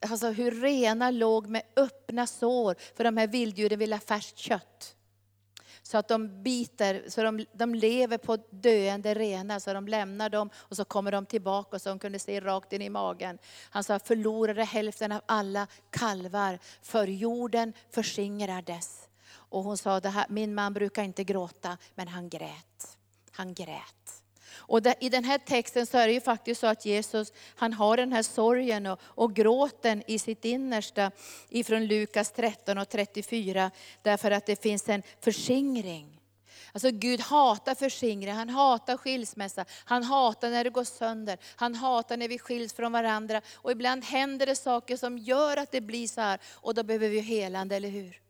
alltså 0.00 0.30
hur 0.30 0.50
renar 0.50 1.12
låg 1.12 1.46
med 1.46 1.62
öppna 1.76 2.26
sår, 2.26 2.76
för 2.96 3.04
de 3.04 3.16
här 3.16 3.26
vilddjuren 3.26 3.78
ville 3.78 3.94
ha 3.94 4.00
färskt 4.00 4.38
kött. 4.38 4.96
Så 5.94 5.98
att 5.98 6.08
de 6.08 6.42
biter, 6.42 7.04
så 7.08 7.22
de, 7.22 7.46
de 7.52 7.74
lever 7.74 8.18
på 8.18 8.36
döende 8.50 9.14
renar, 9.14 9.58
så 9.58 9.72
de 9.72 9.88
lämnar 9.88 10.30
dem 10.30 10.50
och 10.54 10.76
så 10.76 10.84
kommer 10.84 11.12
de 11.12 11.26
tillbaka 11.26 11.78
så 11.78 11.88
de 11.88 11.98
kunde 11.98 12.18
se 12.18 12.40
rakt 12.40 12.72
in 12.72 12.82
i 12.82 12.88
magen. 12.88 13.38
Han 13.70 13.84
sa, 13.84 13.98
förlorade 13.98 14.64
hälften 14.64 15.12
av 15.12 15.20
alla 15.26 15.66
kalvar, 15.90 16.58
för 16.82 17.06
jorden 17.06 17.72
förskingrades. 17.90 19.08
Och 19.32 19.64
hon 19.64 19.78
sa, 19.78 20.00
det 20.00 20.08
här, 20.08 20.26
min 20.28 20.54
man 20.54 20.74
brukar 20.74 21.02
inte 21.02 21.24
gråta, 21.24 21.78
men 21.94 22.08
han 22.08 22.28
grät. 22.28 22.98
Han 23.30 23.54
grät. 23.54 24.23
Och 24.56 24.80
I 25.00 25.08
den 25.08 25.24
här 25.24 25.38
texten 25.38 25.86
så 25.86 25.98
är 25.98 26.06
det 26.06 26.12
ju 26.12 26.20
faktiskt 26.20 26.60
så 26.60 26.66
att 26.66 26.86
Jesus 26.86 27.32
han 27.56 27.72
har 27.72 27.96
den 27.96 28.12
här 28.12 28.22
sorgen 28.22 28.86
och, 28.86 29.00
och 29.02 29.34
gråten 29.34 30.02
i 30.06 30.18
sitt 30.18 30.44
innersta 30.44 31.10
ifrån 31.48 31.86
Lukas 31.86 32.32
13 32.32 32.78
och 32.78 32.88
34. 32.88 33.70
Därför 34.02 34.30
att 34.30 34.46
det 34.46 34.62
finns 34.62 34.88
en 34.88 35.02
förskingring. 35.20 36.20
Alltså 36.72 36.90
Gud 36.90 37.20
hatar 37.20 37.74
förskingring, 37.74 38.34
han 38.34 38.48
hatar 38.48 38.96
skilsmässa, 38.96 39.64
han 39.84 40.02
hatar 40.02 40.50
när 40.50 40.64
det 40.64 40.70
går 40.70 40.84
sönder, 40.84 41.38
han 41.56 41.74
hatar 41.74 42.16
när 42.16 42.28
vi 42.28 42.38
skiljs 42.38 42.72
från 42.72 42.92
varandra. 42.92 43.40
Och 43.54 43.72
ibland 43.72 44.04
händer 44.04 44.46
det 44.46 44.56
saker 44.56 44.96
som 44.96 45.18
gör 45.18 45.56
att 45.56 45.72
det 45.72 45.80
blir 45.80 46.08
så 46.08 46.20
här 46.20 46.40
och 46.46 46.74
då 46.74 46.82
behöver 46.82 47.08
vi 47.08 47.20
helande, 47.20 47.76
eller 47.76 47.88
hur? 47.88 48.20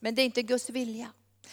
Men 0.00 0.14
det 0.14 0.22
är 0.22 0.24
inte 0.24 0.42
Guds 0.42 0.70
vilja. 0.70 1.12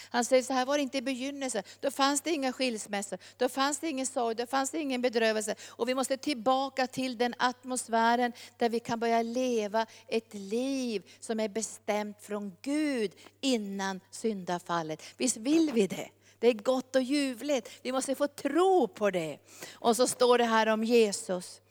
Han 0.09 0.25
säger 0.25 0.43
så 0.43 0.53
här 0.53 0.65
var 0.65 0.77
det 0.77 0.83
inte 0.83 0.97
i 0.97 1.01
begynnelsen. 1.01 1.63
Då 1.79 1.91
fanns 1.91 2.21
det 2.21 2.31
inga 2.31 2.53
skilsmässor, 2.53 3.19
då 3.37 3.49
fanns 3.49 3.79
det 3.79 3.89
ingen 3.89 4.05
sorg, 4.05 4.35
då 4.35 4.45
fanns 4.45 4.71
det 4.71 4.79
ingen 4.79 5.01
bedrövelse. 5.01 5.55
Och 5.67 5.89
vi 5.89 5.95
måste 5.95 6.17
tillbaka 6.17 6.87
till 6.87 7.17
den 7.17 7.33
atmosfären 7.37 8.33
där 8.57 8.69
vi 8.69 8.79
kan 8.79 8.99
börja 8.99 9.21
leva 9.21 9.85
ett 10.07 10.33
liv 10.33 11.03
som 11.19 11.39
är 11.39 11.49
bestämt 11.49 12.21
från 12.21 12.55
Gud 12.61 13.11
innan 13.41 13.99
syndafallet. 14.11 15.03
Visst 15.17 15.37
vill 15.37 15.71
vi 15.73 15.87
det? 15.87 16.09
Det 16.39 16.47
är 16.47 16.53
gott 16.53 16.95
och 16.95 17.01
ljuvligt. 17.01 17.69
Vi 17.81 17.91
måste 17.91 18.15
få 18.15 18.27
tro 18.27 18.87
på 18.87 19.11
det. 19.11 19.37
Och 19.73 19.95
så 19.95 20.07
står 20.07 20.37
det 20.37 20.45
här 20.45 20.67
om 20.67 20.83
Jesus. 20.83 21.61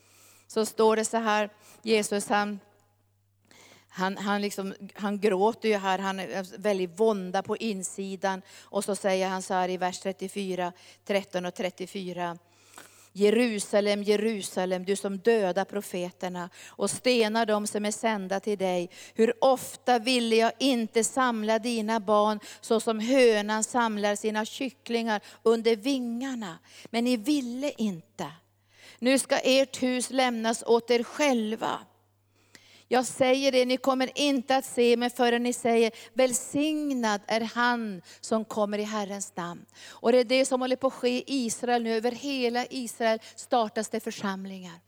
Så 0.46 0.66
står 0.66 0.96
det 0.96 1.04
så 1.04 1.16
här, 1.16 1.50
Jesus 1.82 2.28
han 2.28 2.60
han, 3.96 4.16
han, 4.16 4.42
liksom, 4.42 4.74
han 4.94 5.20
gråter 5.20 5.68
ju 5.68 5.76
här, 5.76 5.98
han 5.98 6.20
är 6.20 6.58
väldigt 6.58 7.00
vånda 7.00 7.42
på 7.42 7.56
insidan. 7.56 8.42
Och 8.62 8.84
så 8.84 8.96
säger 8.96 9.28
han 9.28 9.42
så 9.42 9.54
här 9.54 9.68
i 9.68 9.76
vers 9.76 10.00
34, 10.00 10.72
13 11.04 11.46
och 11.46 11.54
34. 11.54 12.38
Jerusalem, 13.12 14.02
Jerusalem, 14.02 14.84
du 14.84 14.96
som 14.96 15.18
dödar 15.18 15.64
profeterna 15.64 16.50
och 16.66 16.90
stenar 16.90 17.46
dem 17.46 17.66
som 17.66 17.84
är 17.84 17.90
sända 17.90 18.40
till 18.40 18.58
dig. 18.58 18.90
Hur 19.14 19.44
ofta 19.44 19.98
ville 19.98 20.36
jag 20.36 20.52
inte 20.58 21.04
samla 21.04 21.58
dina 21.58 22.00
barn 22.00 22.40
så 22.60 22.80
som 22.80 23.00
hönan 23.00 23.64
samlar 23.64 24.16
sina 24.16 24.44
kycklingar 24.44 25.20
under 25.42 25.76
vingarna. 25.76 26.58
Men 26.84 27.04
ni 27.04 27.16
ville 27.16 27.72
inte. 27.76 28.26
Nu 28.98 29.18
ska 29.18 29.36
ert 29.38 29.82
hus 29.82 30.10
lämnas 30.10 30.62
åt 30.66 30.90
er 30.90 31.02
själva. 31.02 31.78
Jag 32.88 33.06
säger 33.06 33.52
det, 33.52 33.64
ni 33.64 33.76
kommer 33.76 34.10
inte 34.18 34.56
att 34.56 34.64
se 34.64 34.96
mig 34.96 35.10
förrän 35.10 35.42
ni 35.42 35.52
säger, 35.52 35.92
välsignad 36.12 37.20
är 37.26 37.40
han 37.40 38.02
som 38.20 38.44
kommer 38.44 38.78
i 38.78 38.82
Herrens 38.82 39.36
namn. 39.36 39.66
Och 39.88 40.12
det 40.12 40.18
är 40.18 40.24
det 40.24 40.44
som 40.44 40.60
håller 40.60 40.76
på 40.76 40.86
att 40.86 40.92
ske 40.92 41.18
i 41.18 41.24
Israel 41.26 41.82
nu, 41.82 41.94
över 41.94 42.12
hela 42.12 42.66
Israel 42.66 43.18
startas 43.34 43.88
det 43.88 44.00
församlingar 44.00 44.80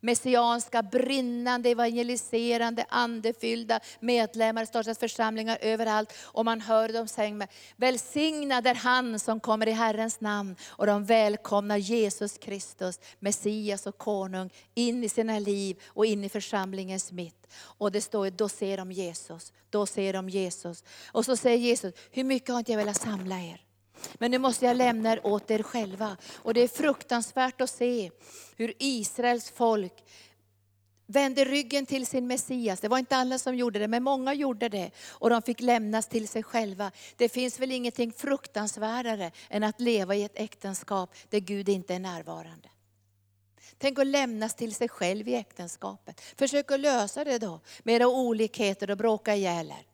messianska, 0.00 0.82
brinnande, 0.82 1.70
evangeliserande, 1.70 2.86
andefyllda 2.88 3.80
medlemmar, 4.00 4.64
startas 4.64 4.98
församlingar 4.98 5.58
överallt. 5.60 6.12
Och 6.22 6.44
man 6.44 6.60
hör 6.60 6.88
dem 6.88 7.08
säga, 7.08 7.46
välsignad 7.76 8.66
är 8.66 8.74
han 8.74 9.18
som 9.18 9.40
kommer 9.40 9.68
i 9.68 9.72
Herrens 9.72 10.20
namn. 10.20 10.56
Och 10.68 10.86
de 10.86 11.04
välkomnar 11.04 11.76
Jesus 11.76 12.38
Kristus, 12.38 13.00
Messias 13.18 13.86
och 13.86 13.98
konung, 13.98 14.50
in 14.74 15.04
i 15.04 15.08
sina 15.08 15.38
liv 15.38 15.80
och 15.86 16.06
in 16.06 16.24
i 16.24 16.28
församlingens 16.28 17.12
mitt. 17.12 17.46
Och 17.60 17.92
det 17.92 18.00
står, 18.00 18.30
då 18.30 18.48
ser 18.48 18.76
de 18.76 18.92
Jesus, 18.92 19.52
då 19.70 19.86
ser 19.86 20.12
de 20.12 20.28
Jesus. 20.28 20.84
Och 21.12 21.24
så 21.24 21.36
säger 21.36 21.58
Jesus, 21.58 21.94
hur 22.10 22.24
mycket 22.24 22.48
har 22.48 22.58
inte 22.58 22.72
jag 22.72 22.78
velat 22.78 23.00
samla 23.00 23.40
er? 23.40 23.67
Men 24.14 24.30
nu 24.30 24.38
måste 24.38 24.66
jag 24.66 24.76
lämna 24.76 25.12
er 25.12 25.26
åt 25.26 25.50
er 25.50 25.62
själva. 25.62 26.16
Och 26.36 26.54
det 26.54 26.60
är 26.60 26.68
fruktansvärt 26.68 27.60
att 27.60 27.70
se 27.70 28.10
hur 28.56 28.74
Israels 28.78 29.50
folk 29.50 30.04
vände 31.06 31.44
ryggen 31.44 31.86
till 31.86 32.06
sin 32.06 32.26
Messias. 32.26 32.80
Det 32.80 32.88
var 32.88 32.98
inte 32.98 33.16
alla 33.16 33.38
som 33.38 33.56
gjorde 33.56 33.78
det, 33.78 33.88
men 33.88 34.02
många 34.02 34.34
gjorde 34.34 34.68
det. 34.68 34.90
Och 35.08 35.30
de 35.30 35.42
fick 35.42 35.60
lämnas 35.60 36.08
till 36.08 36.28
sig 36.28 36.42
själva. 36.42 36.90
Det 37.16 37.28
finns 37.28 37.60
väl 37.60 37.72
ingenting 37.72 38.12
fruktansvärdare 38.12 39.30
än 39.50 39.64
att 39.64 39.80
leva 39.80 40.14
i 40.14 40.24
ett 40.24 40.38
äktenskap 40.38 41.14
där 41.28 41.40
Gud 41.40 41.68
inte 41.68 41.94
är 41.94 41.98
närvarande. 41.98 42.68
Tänk 43.78 43.98
att 43.98 44.06
lämnas 44.06 44.54
till 44.54 44.74
sig 44.74 44.88
själv 44.88 45.28
i 45.28 45.34
äktenskapet. 45.34 46.20
Försök 46.20 46.70
att 46.70 46.80
lösa 46.80 47.24
det 47.24 47.38
då, 47.38 47.60
med 47.82 47.94
era 47.94 48.08
olikheter 48.08 48.90
och 48.90 48.96
bråka 48.96 49.34
ihjäl 49.34 49.70
er 49.70 49.87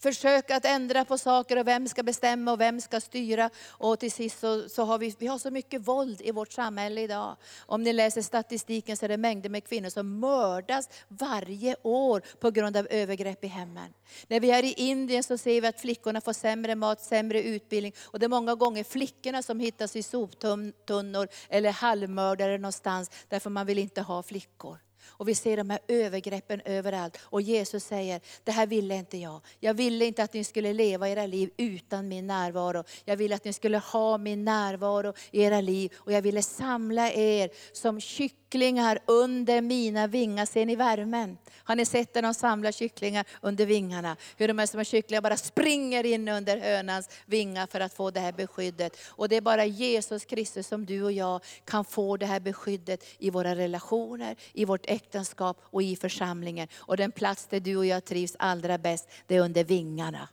försök 0.00 0.50
att 0.50 0.64
ändra 0.64 1.04
på 1.04 1.18
saker 1.18 1.58
och 1.58 1.66
vem 1.66 1.88
ska 1.88 2.02
bestämma 2.02 2.52
och 2.52 2.60
vem 2.60 2.80
ska 2.80 3.00
styra. 3.00 3.50
Och 3.68 3.98
till 3.98 4.12
sist 4.12 4.40
så, 4.40 4.68
så, 4.68 4.84
har 4.84 4.98
vi, 4.98 5.14
vi 5.18 5.26
har 5.26 5.38
så 5.38 5.50
mycket 5.50 5.88
våld 5.88 6.20
i 6.20 6.30
vårt 6.30 6.52
samhälle 6.52 7.00
idag. 7.00 7.36
Om 7.66 7.82
ni 7.82 7.92
läser 7.92 8.22
statistiken 8.22 8.96
så 8.96 9.04
är 9.04 9.08
det 9.08 9.16
mängder 9.16 9.50
med 9.50 9.64
kvinnor 9.64 9.88
som 9.88 10.20
mördas 10.20 10.88
varje 11.08 11.76
år 11.82 12.22
på 12.40 12.50
grund 12.50 12.76
av 12.76 12.86
övergrepp 12.90 13.44
i 13.44 13.46
hemmen. 13.46 13.92
När 14.28 14.40
vi 14.40 14.50
är 14.50 14.62
i 14.62 14.72
Indien 14.72 15.22
så 15.22 15.38
ser 15.38 15.60
vi 15.60 15.66
att 15.66 15.80
flickorna 15.80 16.20
får 16.20 16.32
sämre 16.32 16.74
mat, 16.74 17.00
sämre 17.00 17.42
utbildning. 17.42 17.92
Och 18.02 18.18
det 18.18 18.26
är 18.26 18.28
många 18.28 18.54
gånger 18.54 18.84
flickorna 18.84 19.42
som 19.42 19.60
hittas 19.60 19.96
i 19.96 20.02
soptunnor 20.02 21.28
eller 21.48 21.72
halvmördare 21.72 22.58
någonstans 22.58 23.10
därför 23.28 23.50
man 23.50 23.66
vill 23.66 23.78
inte 23.78 24.02
ha 24.02 24.22
flickor. 24.22 24.78
Och 25.06 25.28
vi 25.28 25.34
ser 25.34 25.56
de 25.56 25.70
här 25.70 25.78
övergreppen 25.88 26.60
överallt. 26.64 27.18
Och 27.22 27.42
Jesus 27.42 27.84
säger, 27.84 28.20
det 28.44 28.52
här 28.52 28.66
ville 28.66 28.94
inte 28.94 29.18
jag. 29.18 29.40
Jag 29.60 29.74
ville 29.74 30.04
inte 30.04 30.22
att 30.22 30.32
ni 30.32 30.44
skulle 30.44 30.72
leva 30.72 31.08
era 31.08 31.26
liv 31.26 31.50
utan 31.56 32.08
min 32.08 32.26
närvaro. 32.26 32.84
Jag 33.04 33.16
ville 33.16 33.34
att 33.34 33.44
ni 33.44 33.52
skulle 33.52 33.78
ha 33.78 34.18
min 34.18 34.44
närvaro 34.44 35.12
i 35.30 35.42
era 35.42 35.60
liv. 35.60 35.92
Och 35.96 36.12
jag 36.12 36.22
ville 36.22 36.42
samla 36.42 37.12
er 37.12 37.50
som 37.72 38.00
kycklingar 38.00 38.98
under 39.06 39.60
mina 39.60 40.06
vingar. 40.06 40.46
Ser 40.46 40.66
ni 40.66 40.76
värmen? 40.76 41.38
Har 41.56 41.76
ni 41.76 41.86
sett 41.86 42.14
när 42.14 42.22
de 42.22 42.34
samlar 42.34 42.72
kycklingar 42.72 43.26
under 43.40 43.66
vingarna? 43.66 44.16
Hur 44.36 44.48
de 44.48 44.58
här 44.58 44.66
små 44.66 44.84
kycklingarna 44.84 45.22
bara 45.22 45.36
springer 45.36 46.06
in 46.06 46.28
under 46.28 46.56
hönans 46.56 47.08
vingar 47.26 47.66
för 47.66 47.80
att 47.80 47.94
få 47.94 48.10
det 48.10 48.20
här 48.20 48.32
beskyddet. 48.32 48.96
Och 49.06 49.28
det 49.28 49.36
är 49.36 49.40
bara 49.40 49.64
Jesus 49.64 50.24
Kristus 50.24 50.66
som 50.66 50.86
du 50.86 51.02
och 51.02 51.12
jag 51.12 51.44
kan 51.64 51.84
få 51.84 52.16
det 52.16 52.26
här 52.26 52.40
beskyddet 52.40 53.04
i 53.18 53.30
våra 53.30 53.54
relationer, 53.54 54.36
i 54.52 54.64
vårt 54.64 54.89
äktenskap 54.90 55.60
och 55.62 55.82
i 55.82 55.96
församlingen. 55.96 56.68
Och 56.76 56.96
den 56.96 57.12
plats 57.12 57.46
där 57.46 57.60
du 57.60 57.76
och 57.76 57.86
jag 57.86 58.04
trivs 58.04 58.36
allra 58.38 58.78
bäst, 58.78 59.08
det 59.26 59.36
är 59.36 59.40
under 59.40 59.64
vingarna. 59.64 60.28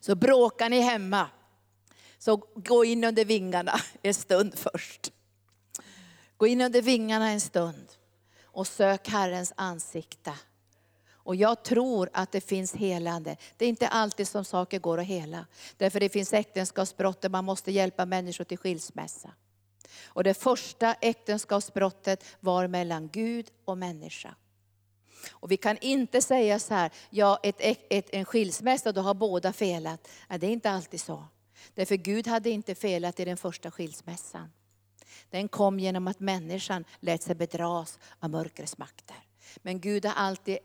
Så 0.00 0.14
bråkar 0.14 0.68
ni 0.68 0.80
hemma, 0.80 1.28
så 2.18 2.36
gå 2.54 2.84
in 2.84 3.04
under 3.04 3.24
vingarna 3.24 3.80
en 4.02 4.14
stund 4.14 4.58
först. 4.58 5.12
Gå 6.36 6.46
in 6.46 6.60
under 6.60 6.82
vingarna 6.82 7.30
en 7.30 7.40
stund 7.40 7.86
och 8.42 8.66
sök 8.66 9.08
Herrens 9.08 9.52
ansikte. 9.56 10.32
Och 11.28 11.36
jag 11.36 11.62
tror 11.62 12.10
att 12.12 12.32
det 12.32 12.40
finns 12.40 12.74
helande. 12.74 13.36
Det 13.56 13.64
är 13.64 13.68
inte 13.68 13.88
alltid 13.88 14.28
som 14.28 14.44
saker 14.44 14.78
går 14.78 14.98
att 14.98 15.06
hela. 15.06 15.46
Därför 15.76 16.00
det 16.00 16.08
finns 16.08 16.32
äktenskapsbrott 16.32 17.20
där 17.20 17.28
man 17.28 17.44
måste 17.44 17.72
hjälpa 17.72 18.06
människor 18.06 18.44
till 18.44 18.58
skilsmässa. 18.58 19.30
Och 20.04 20.24
det 20.24 20.34
första 20.34 20.94
äktenskapsbrottet 20.94 22.24
var 22.40 22.66
mellan 22.66 23.08
Gud 23.08 23.50
och 23.64 23.78
människa. 23.78 24.34
Och 25.30 25.50
vi 25.50 25.56
kan 25.56 25.78
inte 25.80 26.20
säga 26.22 26.58
så 26.58 26.74
här, 26.74 26.90
ja 27.10 27.40
ett, 27.42 27.56
ett, 27.90 28.08
en 28.12 28.24
skilsmässa, 28.24 28.92
då 28.92 29.00
har 29.00 29.14
båda 29.14 29.52
felat. 29.52 30.08
Nej, 30.28 30.38
det 30.38 30.46
är 30.46 30.50
inte 30.50 30.70
alltid 30.70 31.00
så. 31.00 31.24
Därför 31.74 31.96
Gud 31.96 32.26
hade 32.26 32.50
inte 32.50 32.74
felat 32.74 33.20
i 33.20 33.24
den 33.24 33.36
första 33.36 33.70
skilsmässan. 33.70 34.52
Den 35.30 35.48
kom 35.48 35.80
genom 35.80 36.08
att 36.08 36.20
människan 36.20 36.84
lät 37.00 37.22
sig 37.22 37.34
bedras 37.34 37.98
av 38.20 38.30
mörkrets 38.30 38.78
makter. 38.78 39.16
Men 39.56 39.80
Gud 39.80 40.04
har 40.04 40.14
alltid 40.14 40.58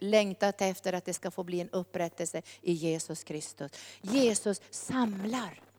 längtat 0.00 0.60
efter 0.60 0.92
att 0.92 1.04
det 1.04 1.14
ska 1.14 1.30
få 1.30 1.44
bli 1.44 1.60
en 1.60 1.70
upprättelse 1.70 2.42
i 2.62 2.72
Jesus 2.72 3.24
Kristus. 3.24 3.72
Jesus 4.02 4.60
samlar. 4.70 5.69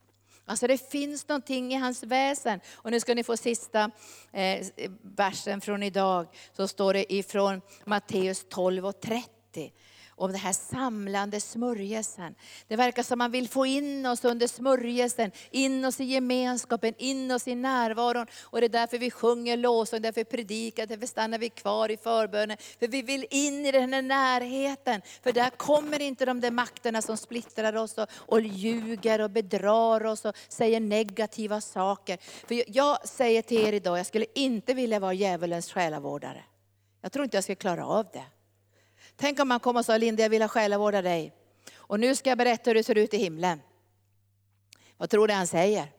Alltså 0.52 0.66
det 0.66 0.90
finns 0.90 1.28
någonting 1.28 1.72
i 1.72 1.76
hans 1.76 2.02
väsen. 2.02 2.60
Och 2.74 2.90
nu 2.90 3.00
ska 3.00 3.14
ni 3.14 3.24
få 3.24 3.36
sista 3.36 3.90
eh, 4.32 4.66
versen 5.02 5.60
från 5.60 5.82
idag. 5.82 6.26
Så 6.56 6.68
står 6.68 6.94
det 6.94 7.12
ifrån 7.12 7.60
Matteus 7.84 8.46
12 8.48 8.86
och 8.86 9.00
30 9.00 9.72
om 10.16 10.32
den 10.32 10.40
här 10.40 10.52
samlande 10.52 11.40
smörjelsen. 11.40 12.34
Det 12.68 12.76
verkar 12.76 13.02
som 13.02 13.18
man 13.18 13.30
vill 13.30 13.48
få 13.48 13.66
in 13.66 14.06
oss 14.06 14.24
under 14.24 14.46
smörjelsen, 14.46 15.30
in 15.50 15.84
oss 15.84 16.00
i 16.00 16.04
gemenskapen, 16.04 16.94
in 16.98 17.30
oss 17.30 17.48
i 17.48 17.54
närvaron. 17.54 18.26
Och 18.42 18.60
det 18.60 18.66
är 18.66 18.68
därför 18.68 18.98
vi 18.98 19.10
sjunger 19.10 19.56
lovsång, 19.56 20.02
därför 20.02 20.24
predikar, 20.24 20.86
därför 20.86 21.06
stannar 21.06 21.38
vi 21.38 21.48
kvar 21.48 21.90
i 21.90 21.96
förbönen. 21.96 22.56
För 22.78 22.88
vi 22.88 23.02
vill 23.02 23.26
in 23.30 23.66
i 23.66 23.72
den 23.72 23.92
här 23.92 24.02
närheten. 24.02 25.02
För 25.22 25.32
där 25.32 25.50
kommer 25.50 26.02
inte 26.02 26.24
de 26.24 26.40
där 26.40 26.50
makterna 26.50 27.02
som 27.02 27.16
splittrar 27.16 27.76
oss 27.76 27.98
och, 27.98 28.08
och 28.12 28.40
ljuger 28.40 29.20
och 29.20 29.30
bedrar 29.30 30.06
oss 30.06 30.24
och 30.24 30.36
säger 30.48 30.80
negativa 30.80 31.60
saker. 31.60 32.18
För 32.46 32.76
jag 32.76 33.08
säger 33.08 33.42
till 33.42 33.68
er 33.68 33.72
idag, 33.72 33.98
jag 33.98 34.06
skulle 34.06 34.26
inte 34.34 34.74
vilja 34.74 35.00
vara 35.00 35.12
djävulens 35.12 35.72
själavårdare. 35.72 36.44
Jag 37.00 37.12
tror 37.12 37.24
inte 37.24 37.36
jag 37.36 37.44
skulle 37.44 37.56
klara 37.56 37.86
av 37.86 38.06
det. 38.12 38.24
Tänk 39.16 39.40
om 39.40 39.48
man 39.48 39.60
kom 39.60 39.76
och 39.76 39.84
sa, 39.84 39.96
Linda 39.96 40.22
jag 40.22 40.30
vill 40.30 40.42
ha 40.42 40.48
själavårda 40.48 41.02
dig. 41.02 41.32
Och 41.74 42.00
nu 42.00 42.14
ska 42.14 42.30
jag 42.30 42.38
berätta 42.38 42.70
hur 42.70 42.74
det 42.74 42.84
ser 42.84 42.98
ut 42.98 43.14
i 43.14 43.16
himlen. 43.16 43.60
Vad 44.96 45.10
tror 45.10 45.28
du 45.28 45.34
han 45.34 45.46
säger? 45.46 45.92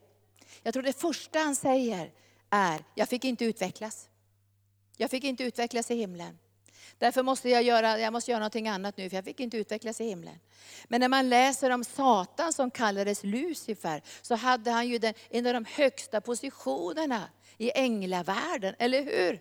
Jag 0.64 0.74
tror 0.74 0.84
det 0.84 0.94
första 0.94 1.40
han 1.40 1.56
säger 1.56 2.12
är, 2.50 2.84
jag 2.96 3.10
fick 3.10 3.26
inte 3.26 3.46
utvecklas. 3.46 4.10
Jag 4.98 5.10
fick 5.10 5.24
inte 5.24 5.44
utvecklas 5.44 5.92
i 5.92 5.96
himlen. 5.96 6.40
Därför 6.98 7.24
måste 7.24 7.50
jag 7.50 7.64
göra, 7.64 8.00
jag 8.00 8.14
måste 8.14 8.32
göra 8.32 8.40
någonting 8.40 8.68
annat 8.68 8.98
nu, 8.98 9.10
för 9.10 9.18
jag 9.18 9.26
fick 9.26 9.40
inte 9.40 9.58
utvecklas 9.58 10.02
i 10.02 10.06
himlen. 10.06 10.40
Men 10.86 11.02
när 11.02 11.10
man 11.10 11.30
läser 11.30 11.70
om 11.70 11.84
Satan 11.84 12.54
som 12.54 12.72
kallades 12.72 13.24
Lucifer, 13.24 14.02
så 14.22 14.36
hade 14.36 14.72
han 14.72 14.88
ju 14.88 14.98
den, 14.98 15.14
en 15.30 15.48
av 15.48 15.54
de 15.54 15.66
högsta 15.66 16.22
positionerna 16.22 17.30
i 17.58 17.72
änglavärlden, 17.76 18.76
eller 18.80 19.04
hur? 19.04 19.40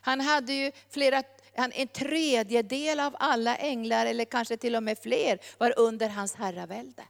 Han 0.00 0.20
hade 0.20 0.52
ju 0.52 0.72
flera 0.88 1.22
en 1.54 1.88
tredjedel 1.88 3.00
av 3.00 3.16
alla 3.18 3.56
änglar, 3.56 4.06
eller 4.06 4.24
kanske 4.24 4.56
till 4.56 4.76
och 4.76 4.82
med 4.82 4.98
fler, 4.98 5.38
var 5.58 5.78
under 5.78 6.08
hans 6.08 6.34
herravälde. 6.34 7.02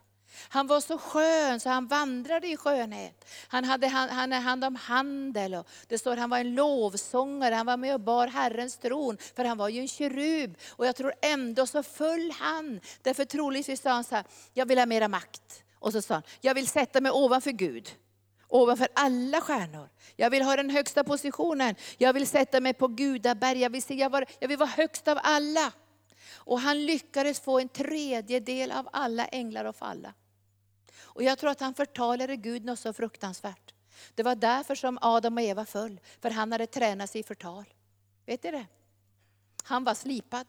Han 0.49 0.67
var 0.67 0.81
så 0.81 0.99
skön 0.99 1.61
så 1.61 1.69
han 1.69 1.87
vandrade 1.87 2.47
i 2.49 2.57
skönhet. 2.57 3.25
Han 3.49 3.65
hade 3.65 3.87
hand, 3.87 4.11
han 4.11 4.33
hand 4.33 4.65
om 4.65 4.77
handel. 4.77 5.55
Och 5.55 5.67
det 5.89 5.99
står 5.99 6.13
att 6.13 6.19
han 6.19 6.31
var 6.31 6.39
en 6.39 6.55
lovsångare, 6.55 7.55
han 7.55 7.67
var 7.67 7.77
med 7.77 7.95
och 7.95 8.01
bar 8.01 8.27
Herrens 8.27 8.79
tron. 8.79 9.17
För 9.37 9.45
han 9.45 9.59
var 9.59 9.69
ju 9.69 9.81
en 9.81 9.89
kerub. 9.89 10.57
Och 10.69 10.87
jag 10.87 10.97
tror 10.97 11.13
ändå 11.23 11.67
så 11.67 11.83
föll 11.83 12.33
han. 12.39 12.81
Därför 13.03 13.25
troligtvis 13.25 13.83
sa 13.83 13.91
han 13.91 14.05
så 14.05 14.15
här, 14.15 14.25
jag 14.55 14.67
vill 14.67 14.79
ha 14.79 14.87
mera 14.87 15.09
makt. 15.09 15.63
Och 15.75 15.93
så 15.93 16.03
sa 16.03 16.15
han, 16.15 16.23
jag 16.41 16.55
vill 16.55 16.67
sätta 16.67 17.01
mig 17.01 17.13
ovanför 17.13 17.51
Gud. 17.51 17.89
Ovanför 18.51 18.89
alla 18.95 19.41
stjärnor. 19.41 19.89
Jag 20.17 20.31
vill 20.31 20.43
ha 20.43 20.57
den 20.57 20.71
högsta 20.71 21.05
positionen. 21.05 21.75
Jag 21.99 22.13
vill 22.13 22.27
sätta 22.27 22.61
mig 22.61 22.75
på 22.75 22.89
gudaberg. 22.89 23.59
Jag 23.59 23.71
vill, 23.71 23.83
se, 23.83 23.95
jag, 23.95 24.11
var, 24.11 24.25
jag 24.39 24.49
vill 24.49 24.59
vara 24.59 24.69
högst 24.69 25.09
av 25.09 25.19
alla. 25.23 25.73
Och 26.33 26.61
han 26.61 26.87
lyckades 26.87 27.41
få 27.41 27.59
en 27.59 27.69
tredjedel 27.69 28.73
av 28.73 28.89
alla 28.93 29.27
änglar 29.27 29.65
att 29.65 29.77
falla. 29.77 30.15
Och 31.03 31.23
jag 31.23 31.39
tror 31.39 31.51
att 31.51 31.61
han 31.61 31.75
förtalade 31.75 32.37
Gud 32.37 32.65
något 32.65 32.79
så 32.79 32.93
fruktansvärt. 32.93 33.75
Det 34.15 34.23
var 34.23 34.35
därför 34.35 34.75
som 34.75 34.99
Adam 35.01 35.37
och 35.37 35.43
Eva 35.43 35.65
föll, 35.65 36.01
för 36.21 36.31
han 36.31 36.53
hade 36.53 36.67
tränat 36.67 37.11
sig 37.11 37.21
i 37.21 37.25
förtal. 37.25 37.65
Vet 38.27 38.43
ni 38.43 38.51
det? 38.51 38.67
Han 39.63 39.85
var 39.85 39.95
slipad. 39.95 40.47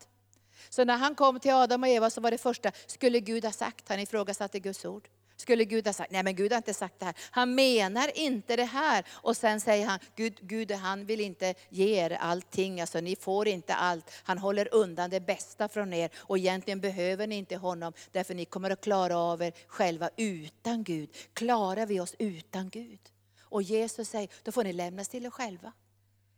Så 0.70 0.86
när 0.86 0.98
han 0.98 1.16
kom 1.16 1.40
till 1.40 1.54
Adam 1.54 1.84
och 1.84 1.90
Eva 1.90 2.10
så 2.10 2.22
var 2.22 2.32
det 2.32 2.38
första, 2.38 2.72
skulle 2.88 3.20
Gud 3.20 3.46
ha 3.46 3.52
sagt, 3.52 3.90
han 3.90 4.00
ifrågasatte 4.00 4.60
Guds 4.60 4.86
ord. 4.86 5.10
Skulle 5.42 5.66
Gud 5.66 5.88
ha 5.88 5.94
sagt, 5.94 6.12
nej 6.12 6.24
men 6.24 6.36
Gud 6.36 6.52
har 6.52 6.58
inte 6.58 6.74
sagt 6.74 7.00
det 7.00 7.06
här. 7.06 7.16
Han 7.32 7.56
menar 7.56 8.18
inte 8.18 8.56
det 8.56 8.64
här. 8.64 9.06
Och 9.12 9.38
sen 9.38 9.62
säger 9.62 9.86
han, 9.86 10.00
Gud, 10.16 10.38
Gud 10.42 10.72
han 10.72 11.06
vill 11.06 11.22
inte 11.22 11.54
ge 11.70 12.00
er 12.00 12.12
allting, 12.12 12.82
alltså 12.82 13.00
ni 13.00 13.16
får 13.16 13.48
inte 13.48 13.74
allt. 13.74 14.12
Han 14.24 14.38
håller 14.38 14.74
undan 14.74 15.10
det 15.10 15.20
bästa 15.20 15.68
från 15.68 15.94
er. 15.94 16.10
Och 16.18 16.38
egentligen 16.38 16.80
behöver 16.80 17.28
ni 17.28 17.36
inte 17.36 17.56
honom, 17.56 17.94
därför 18.12 18.34
ni 18.34 18.46
kommer 18.46 18.70
att 18.70 18.82
klara 18.82 19.18
av 19.18 19.42
er 19.42 19.54
själva 19.68 20.10
utan 20.18 20.84
Gud. 20.84 21.10
Klarar 21.34 21.86
vi 21.86 22.00
oss 22.00 22.16
utan 22.20 22.70
Gud? 22.70 23.00
Och 23.42 23.62
Jesus 23.62 24.10
säger, 24.10 24.30
då 24.44 24.52
får 24.52 24.64
ni 24.64 24.74
lämnas 24.74 25.10
till 25.10 25.26
er 25.26 25.30
själva. 25.30 25.74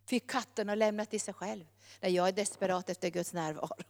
Fick 0.05 0.29
katten 0.29 0.69
har 0.69 0.75
lämnat 0.75 1.09
till 1.09 1.21
sig 1.21 1.33
själv. 1.33 1.65
När 2.01 2.09
jag 2.09 2.27
är 2.27 2.31
desperat 2.31 2.89
efter 2.89 3.09
Guds 3.09 3.33
närvaro. 3.33 3.85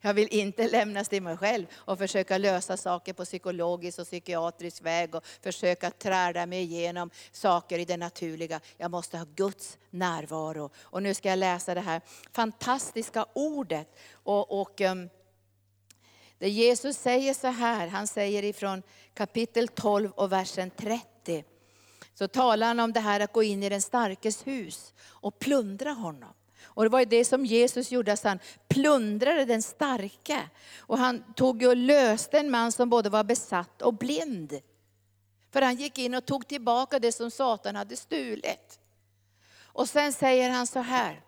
Jag 0.00 0.14
vill 0.14 0.28
inte 0.30 0.68
lämnas 0.68 1.08
till 1.08 1.22
mig 1.22 1.36
själv 1.36 1.66
och 1.72 1.98
försöka 1.98 2.38
lösa 2.38 2.76
saker 2.76 3.12
på 3.12 3.24
psykologisk 3.24 3.98
och 3.98 4.06
psykiatrisk 4.06 4.82
väg 4.82 5.14
och 5.14 5.26
försöka 5.42 5.90
träda 5.90 6.46
mig 6.46 6.62
igenom 6.62 7.10
saker 7.32 7.78
i 7.78 7.84
det 7.84 7.96
naturliga. 7.96 8.60
Jag 8.76 8.90
måste 8.90 9.18
ha 9.18 9.26
Guds 9.34 9.78
närvaro. 9.90 10.70
Och 10.80 11.02
nu 11.02 11.14
ska 11.14 11.28
jag 11.28 11.38
läsa 11.38 11.74
det 11.74 11.80
här 11.80 12.00
fantastiska 12.32 13.26
ordet. 13.32 13.98
Och, 14.12 14.60
och 14.60 14.80
um, 14.80 15.08
det 16.38 16.48
Jesus 16.48 16.96
säger 16.96 17.34
så 17.34 17.48
här, 17.48 17.88
han 17.88 18.06
säger 18.06 18.42
ifrån 18.42 18.82
kapitel 19.14 19.68
12 19.68 20.10
och 20.10 20.32
versen 20.32 20.70
30. 20.70 21.44
Så 22.14 22.28
talar 22.28 22.66
han 22.66 22.80
om 22.80 22.92
det 22.92 23.00
här 23.00 23.20
att 23.20 23.32
gå 23.32 23.42
in 23.42 23.62
i 23.62 23.68
den 23.68 23.82
starkes 23.82 24.46
hus 24.46 24.94
och 25.08 25.38
plundra 25.38 25.90
honom. 25.90 26.34
Och 26.74 26.82
det 26.82 26.88
var 26.88 27.04
det 27.04 27.24
som 27.24 27.46
Jesus 27.46 27.92
gjorde, 27.92 28.12
att 28.12 28.24
han 28.24 28.38
plundrade 28.68 29.44
den 29.44 29.62
starke. 29.62 30.48
Och 30.78 30.98
han 30.98 31.24
tog 31.34 31.62
och 31.62 31.76
löste 31.76 32.38
en 32.38 32.50
man 32.50 32.72
som 32.72 32.90
både 32.90 33.10
var 33.10 33.24
besatt 33.24 33.82
och 33.82 33.94
blind. 33.94 34.60
För 35.52 35.62
han 35.62 35.76
gick 35.76 35.98
in 35.98 36.14
och 36.14 36.26
tog 36.26 36.48
tillbaka 36.48 36.98
det 36.98 37.12
som 37.12 37.30
Satan 37.30 37.76
hade 37.76 37.96
stulit. 37.96 38.78
Och 39.62 39.88
sen 39.88 40.12
säger 40.12 40.50
han 40.50 40.66
så 40.66 40.78
här. 40.78 41.20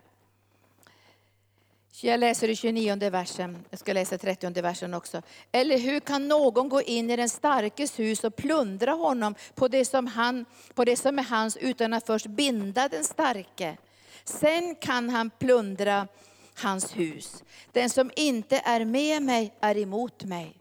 Jag 2.01 2.21
läser 2.21 2.49
i 2.49 2.57
29 2.57 3.11
versen, 3.11 3.65
jag 3.71 3.81
ska 3.81 3.93
läsa 3.93 4.19
30 4.19 4.63
versen 4.63 4.95
också. 4.95 5.23
Eller 5.53 5.79
hur 5.79 6.01
kan 6.01 6.29
någon 6.29 6.69
gå 6.69 6.83
in 6.83 7.11
i 7.11 7.17
den 7.17 7.29
starkes 7.29 7.99
hus 7.99 8.25
och 8.25 8.37
plundra 8.37 8.93
honom 8.93 9.35
på 9.55 9.69
det 9.69 9.85
som, 9.85 10.07
han, 10.07 10.45
på 10.75 10.85
det 10.85 10.97
som 10.97 11.19
är 11.19 11.23
hans 11.23 11.57
utan 11.57 11.93
att 11.93 12.07
först 12.07 12.27
binda 12.27 12.89
den 12.89 13.05
starke? 13.05 13.77
Sen 14.25 14.75
kan 14.75 15.11
han 15.11 15.31
plundra 15.31 16.09
hans 16.55 16.97
hus. 16.97 17.45
Den 17.73 17.91
som 17.91 18.11
inte 18.17 18.63
är 18.65 18.85
med 18.85 19.23
mig 19.23 19.55
är 19.61 19.77
emot 19.79 20.25
mig. 20.25 20.61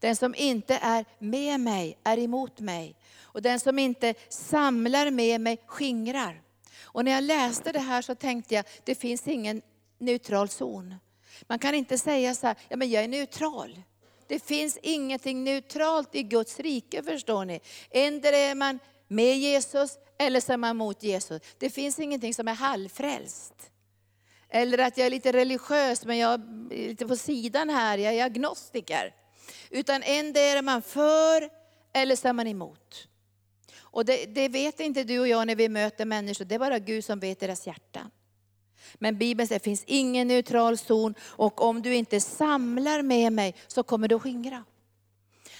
Den 0.00 0.16
som 0.16 0.34
inte 0.34 0.78
är 0.82 1.04
med 1.18 1.60
mig 1.60 1.98
är 2.04 2.18
emot 2.18 2.60
mig. 2.60 2.96
Och 3.20 3.42
den 3.42 3.60
som 3.60 3.78
inte 3.78 4.14
samlar 4.28 5.10
med 5.10 5.40
mig 5.40 5.58
skingrar. 5.66 6.42
Och 6.82 7.04
när 7.04 7.12
jag 7.12 7.24
läste 7.24 7.72
det 7.72 7.80
här 7.80 8.02
så 8.02 8.14
tänkte 8.14 8.54
jag, 8.54 8.64
det 8.84 8.94
finns 8.94 9.28
ingen 9.28 9.62
neutral 9.98 10.48
zon. 10.48 10.94
Man 11.46 11.58
kan 11.58 11.74
inte 11.74 11.98
säga 11.98 12.34
så 12.34 12.46
här, 12.46 12.56
ja 12.68 12.76
men 12.76 12.90
jag 12.90 13.04
är 13.04 13.08
neutral. 13.08 13.82
Det 14.26 14.44
finns 14.44 14.78
ingenting 14.82 15.44
neutralt 15.44 16.14
i 16.14 16.22
Guds 16.22 16.60
rike 16.60 17.02
förstår 17.02 17.44
ni. 17.44 17.60
Ändå 17.90 18.28
är 18.28 18.54
man 18.54 18.78
med 19.08 19.38
Jesus 19.38 19.98
eller 20.18 20.40
så 20.40 20.52
är 20.52 20.56
man 20.56 20.76
mot 20.76 21.02
Jesus. 21.02 21.42
Det 21.58 21.70
finns 21.70 21.98
ingenting 21.98 22.34
som 22.34 22.48
är 22.48 22.54
halvfrälst. 22.54 23.70
Eller 24.48 24.78
att 24.78 24.98
jag 24.98 25.06
är 25.06 25.10
lite 25.10 25.32
religiös 25.32 26.04
men 26.04 26.18
jag 26.18 26.32
är 26.32 26.88
lite 26.88 27.06
på 27.06 27.16
sidan 27.16 27.70
här, 27.70 27.98
jag 27.98 28.14
är 28.14 28.24
agnostiker. 28.24 29.14
Utan 29.70 30.02
en 30.02 30.26
är 30.36 30.62
man 30.62 30.82
för 30.82 31.50
eller 31.92 32.16
så 32.16 32.28
är 32.28 32.32
man 32.32 32.46
emot. 32.46 33.08
Och 33.78 34.04
det, 34.04 34.26
det, 34.26 34.48
vet 34.48 34.80
inte 34.80 35.04
du 35.04 35.20
och 35.20 35.28
jag 35.28 35.46
när 35.46 35.56
vi 35.56 35.68
möter 35.68 36.04
människor, 36.04 36.44
det 36.44 36.54
är 36.54 36.58
bara 36.58 36.78
Gud 36.78 37.04
som 37.04 37.20
vet 37.20 37.40
deras 37.40 37.66
hjärtan. 37.66 38.10
Men 38.94 39.18
Bibeln 39.18 39.48
säger, 39.48 39.58
det 39.58 39.64
finns 39.64 39.84
ingen 39.86 40.28
neutral 40.28 40.78
zon 40.78 41.14
och 41.20 41.62
om 41.62 41.82
du 41.82 41.94
inte 41.94 42.20
samlar 42.20 43.02
med 43.02 43.32
mig 43.32 43.54
så 43.66 43.82
kommer 43.82 44.08
du 44.08 44.14
att 44.14 44.22
skingra. 44.22 44.64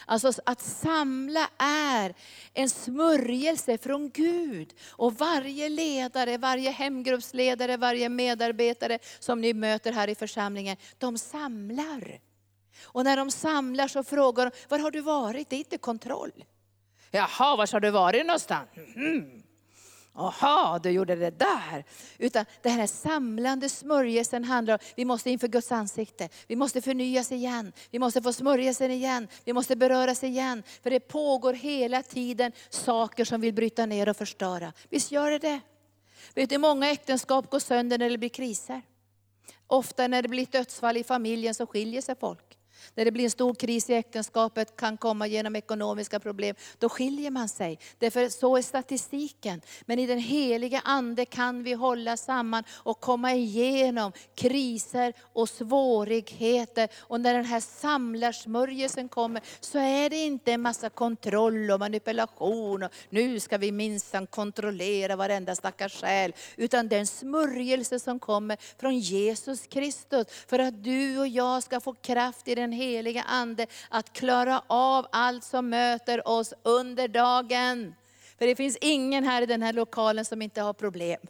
Alltså 0.08 0.32
att 0.46 0.60
samla 0.60 1.48
är 1.58 2.14
en 2.54 2.70
smörjelse 2.70 3.78
från 3.78 4.10
Gud. 4.10 4.74
Och 4.90 5.14
varje 5.14 5.68
ledare, 5.68 6.38
varje 6.38 6.70
hemgruppsledare, 6.70 7.76
varje 7.76 8.08
medarbetare 8.08 8.98
som 9.18 9.40
ni 9.40 9.54
möter 9.54 9.92
här 9.92 10.08
i 10.08 10.14
församlingen, 10.14 10.76
de 10.98 11.18
samlar. 11.18 12.20
Och 12.82 13.04
när 13.04 13.16
de 13.16 13.30
samlar 13.30 13.88
så 13.88 14.04
frågar 14.04 14.44
de, 14.44 14.50
var 14.68 14.78
har 14.78 14.90
du 14.90 15.00
varit? 15.00 15.50
Det 15.50 15.56
är 15.56 15.58
inte 15.58 15.78
kontroll. 15.78 16.44
Jaha, 17.10 17.56
var 17.56 17.72
har 17.72 17.80
du 17.80 17.90
varit 17.90 18.26
någonstans? 18.26 18.68
Mm. 18.94 19.42
Aha, 20.16 20.78
du 20.82 20.90
gjorde 20.90 21.16
det 21.16 21.30
där. 21.30 21.84
Utan 22.18 22.44
den 22.62 22.72
här 22.72 22.86
samlande 22.86 23.68
smörjelsen 23.68 24.44
handlar 24.44 24.74
om, 24.74 24.78
vi 24.96 25.04
måste 25.04 25.30
inför 25.30 25.48
Guds 25.48 25.72
ansikte. 25.72 26.28
Vi 26.46 26.56
måste 26.56 26.82
förnyas 26.82 27.32
igen. 27.32 27.72
Vi 27.90 27.98
måste 27.98 28.22
få 28.22 28.32
smörjelsen 28.32 28.90
igen. 28.90 29.28
Vi 29.44 29.52
måste 29.52 29.76
beröras 29.76 30.24
igen. 30.24 30.62
För 30.82 30.90
det 30.90 31.00
pågår 31.00 31.52
hela 31.52 32.02
tiden 32.02 32.52
saker 32.70 33.24
som 33.24 33.40
vill 33.40 33.54
bryta 33.54 33.86
ner 33.86 34.08
och 34.08 34.16
förstöra. 34.16 34.72
Visst 34.88 35.12
gör 35.12 35.30
det 35.30 35.38
det? 35.38 35.60
Vet 36.34 36.50
du, 36.50 36.58
många 36.58 36.90
äktenskap 36.90 37.50
går 37.50 37.58
sönder 37.58 37.98
när 37.98 38.10
det 38.10 38.18
blir 38.18 38.28
kriser. 38.28 38.82
Ofta 39.66 40.08
när 40.08 40.22
det 40.22 40.28
blir 40.28 40.46
dödsfall 40.46 40.96
i 40.96 41.04
familjen 41.04 41.54
så 41.54 41.66
skiljer 41.66 42.02
sig 42.02 42.14
folk. 42.20 42.55
När 42.94 43.04
det 43.04 43.12
blir 43.12 43.24
en 43.24 43.30
stor 43.30 43.54
kris 43.54 43.90
i 43.90 43.94
äktenskapet, 43.94 44.76
kan 44.76 44.96
komma 44.96 45.26
genom 45.26 45.56
ekonomiska 45.56 46.20
problem, 46.20 46.56
då 46.78 46.88
skiljer 46.88 47.30
man 47.30 47.48
sig. 47.48 47.78
Därför 47.98 48.28
så 48.28 48.56
är 48.56 48.62
statistiken. 48.62 49.60
Men 49.86 49.98
i 49.98 50.06
den 50.06 50.18
heliga 50.18 50.80
Ande 50.84 51.24
kan 51.24 51.62
vi 51.62 51.72
hålla 51.72 52.16
samman 52.16 52.64
och 52.72 53.00
komma 53.00 53.34
igenom 53.34 54.12
kriser 54.34 55.12
och 55.20 55.48
svårigheter. 55.48 56.88
Och 56.98 57.20
när 57.20 57.34
den 57.34 57.44
här 57.44 57.60
samlarsmörjelsen 57.60 59.08
kommer 59.08 59.42
så 59.60 59.78
är 59.78 60.10
det 60.10 60.16
inte 60.16 60.52
en 60.52 60.60
massa 60.60 60.88
kontroll 60.88 61.70
och 61.70 61.80
manipulation. 61.80 62.82
Och 62.82 62.90
nu 63.10 63.40
ska 63.40 63.58
vi 63.58 63.72
minsann 63.72 64.26
kontrollera 64.26 65.16
varenda 65.16 65.54
stackars 65.54 66.00
själ. 66.00 66.32
Utan 66.56 66.88
det 66.88 66.96
är 66.96 67.00
en 67.00 67.06
smörjelse 67.06 68.00
som 68.00 68.18
kommer 68.18 68.56
från 68.80 68.98
Jesus 68.98 69.66
Kristus. 69.66 70.26
För 70.46 70.58
att 70.58 70.84
du 70.84 71.18
och 71.18 71.28
jag 71.28 71.62
ska 71.62 71.80
få 71.80 71.92
kraft 71.92 72.48
i 72.48 72.54
den 72.54 72.72
heliga 72.76 73.22
Ande 73.22 73.66
att 73.88 74.12
klara 74.12 74.62
av 74.66 75.06
allt 75.12 75.44
som 75.44 75.68
möter 75.68 76.28
oss 76.28 76.54
under 76.62 77.08
dagen. 77.08 77.94
För 78.38 78.46
det 78.46 78.56
finns 78.56 78.78
ingen 78.80 79.24
här 79.24 79.42
i 79.42 79.46
den 79.46 79.62
här 79.62 79.72
lokalen 79.72 80.24
som 80.24 80.42
inte 80.42 80.62
har 80.62 80.72
problem. 80.72 81.20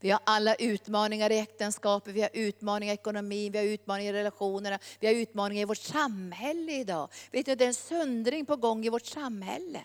Vi 0.00 0.10
har 0.10 0.20
alla 0.24 0.54
utmaningar 0.54 1.32
i 1.32 1.38
äktenskapet, 1.38 2.14
vi 2.14 2.22
har 2.22 2.30
utmaningar 2.32 2.92
i 2.92 2.94
ekonomin, 2.94 3.52
vi 3.52 3.58
har 3.58 3.64
utmaningar 3.64 4.14
i 4.14 4.16
relationerna, 4.16 4.78
vi 5.00 5.06
har 5.06 5.14
utmaningar 5.14 5.62
i 5.62 5.64
vårt 5.64 5.78
samhälle 5.78 6.72
idag. 6.72 7.08
Vet 7.32 7.46
ni, 7.46 7.54
det 7.54 7.64
är 7.64 7.68
en 7.68 7.74
söndring 7.74 8.46
på 8.46 8.56
gång 8.56 8.86
i 8.86 8.88
vårt 8.88 9.06
samhälle. 9.06 9.80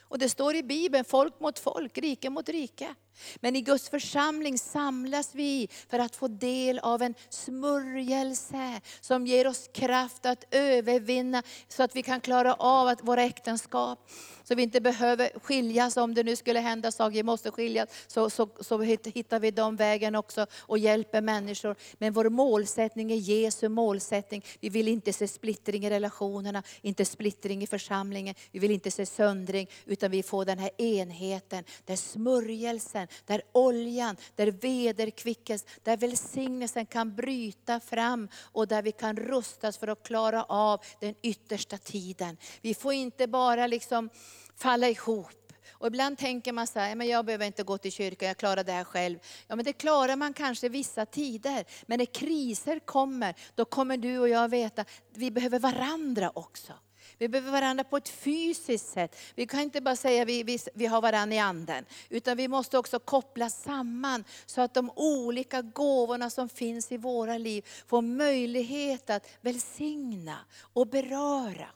Och 0.00 0.18
det 0.18 0.28
står 0.28 0.56
i 0.56 0.62
Bibeln, 0.62 1.04
folk 1.04 1.40
mot 1.40 1.58
folk, 1.58 1.98
rike 1.98 2.30
mot 2.30 2.48
rike. 2.48 2.94
Men 3.40 3.56
i 3.56 3.60
Guds 3.60 3.88
församling 3.88 4.58
samlas 4.58 5.34
vi 5.34 5.68
för 5.88 5.98
att 5.98 6.16
få 6.16 6.28
del 6.28 6.78
av 6.78 7.02
en 7.02 7.14
smörjelse 7.30 8.80
som 9.00 9.26
ger 9.26 9.46
oss 9.46 9.70
kraft 9.72 10.26
att 10.26 10.44
övervinna 10.50 11.42
så 11.68 11.82
att 11.82 11.96
vi 11.96 12.02
kan 12.02 12.20
klara 12.20 12.54
av 12.54 12.88
att 12.88 13.04
våra 13.04 13.22
äktenskap. 13.22 14.10
Så 14.44 14.54
vi 14.54 14.62
inte 14.62 14.80
behöver 14.80 15.30
skiljas 15.42 15.96
om 15.96 16.14
det 16.14 16.22
nu 16.22 16.36
skulle 16.36 16.60
hända 16.60 16.92
saker, 16.92 17.14
vi 17.14 17.22
måste 17.22 17.50
skiljas, 17.50 17.88
så, 18.06 18.30
så, 18.30 18.48
så 18.60 18.82
hittar 18.82 19.40
vi 19.40 19.50
de 19.50 19.76
vägen 19.76 20.14
också 20.14 20.46
och 20.58 20.78
hjälper 20.78 21.20
människor. 21.20 21.76
Men 21.98 22.12
vår 22.12 22.28
målsättning 22.28 23.12
är 23.12 23.16
Jesu 23.16 23.68
målsättning. 23.68 24.44
Vi 24.60 24.68
vill 24.68 24.88
inte 24.88 25.12
se 25.12 25.28
splittring 25.28 25.84
i 25.84 25.90
relationerna, 25.90 26.62
inte 26.82 27.04
splittring 27.04 27.62
i 27.62 27.66
församlingen, 27.66 28.34
vi 28.50 28.58
vill 28.58 28.70
inte 28.70 28.90
se 28.90 29.06
söndring, 29.06 29.70
utan 29.86 30.10
vi 30.10 30.22
får 30.22 30.44
den 30.44 30.58
här 30.58 30.70
enheten, 30.80 31.64
den 31.84 31.96
smörjelsen, 31.96 33.08
där 33.26 33.42
oljan, 33.52 34.16
där 34.34 34.46
vederkvickes, 34.46 35.64
där 35.82 35.96
välsignelsen 35.96 36.86
kan 36.86 37.14
bryta 37.16 37.80
fram 37.80 38.28
och 38.36 38.68
där 38.68 38.82
vi 38.82 38.92
kan 38.92 39.16
rustas 39.16 39.78
för 39.78 39.88
att 39.88 40.02
klara 40.02 40.44
av 40.44 40.80
den 41.00 41.14
yttersta 41.22 41.78
tiden. 41.78 42.36
Vi 42.60 42.74
får 42.74 42.92
inte 42.92 43.26
bara 43.26 43.66
liksom 43.66 44.10
falla 44.56 44.88
ihop. 44.88 45.36
Och 45.80 45.86
ibland 45.86 46.18
tänker 46.18 46.52
man 46.52 46.66
så 46.66 46.78
här, 46.78 46.94
men 46.94 47.06
jag 47.06 47.24
behöver 47.24 47.46
inte 47.46 47.62
gå 47.62 47.78
till 47.78 47.92
kyrkan, 47.92 48.28
jag 48.28 48.36
klarar 48.36 48.64
det 48.64 48.72
här 48.72 48.84
själv. 48.84 49.18
Ja 49.46 49.56
men 49.56 49.64
det 49.64 49.72
klarar 49.72 50.16
man 50.16 50.32
kanske 50.32 50.68
vissa 50.68 51.06
tider. 51.06 51.64
Men 51.86 51.98
när 51.98 52.06
kriser 52.06 52.78
kommer, 52.78 53.34
då 53.54 53.64
kommer 53.64 53.96
du 53.96 54.18
och 54.18 54.28
jag 54.28 54.48
veta, 54.48 54.82
att 54.82 54.88
vi 55.14 55.30
behöver 55.30 55.58
varandra 55.58 56.32
också. 56.34 56.72
Vi 57.20 57.28
behöver 57.28 57.50
varandra 57.50 57.84
på 57.84 57.96
ett 57.96 58.08
fysiskt 58.08 58.92
sätt. 58.92 59.16
Vi 59.34 59.46
kan 59.46 59.60
inte 59.60 59.80
bara 59.80 59.96
säga 59.96 60.22
att 60.22 60.28
vi, 60.28 60.42
vi, 60.42 60.58
vi 60.74 60.86
har 60.86 61.00
varandra 61.00 61.36
i 61.36 61.38
anden. 61.38 61.84
Utan 62.08 62.36
vi 62.36 62.48
måste 62.48 62.78
också 62.78 62.98
koppla 62.98 63.50
samman 63.50 64.24
så 64.46 64.60
att 64.60 64.74
de 64.74 64.90
olika 64.96 65.62
gåvorna 65.62 66.30
som 66.30 66.48
finns 66.48 66.92
i 66.92 66.96
våra 66.96 67.38
liv 67.38 67.66
får 67.86 68.02
möjlighet 68.02 69.10
att 69.10 69.26
välsigna 69.40 70.38
och 70.72 70.86
beröra. 70.86 71.66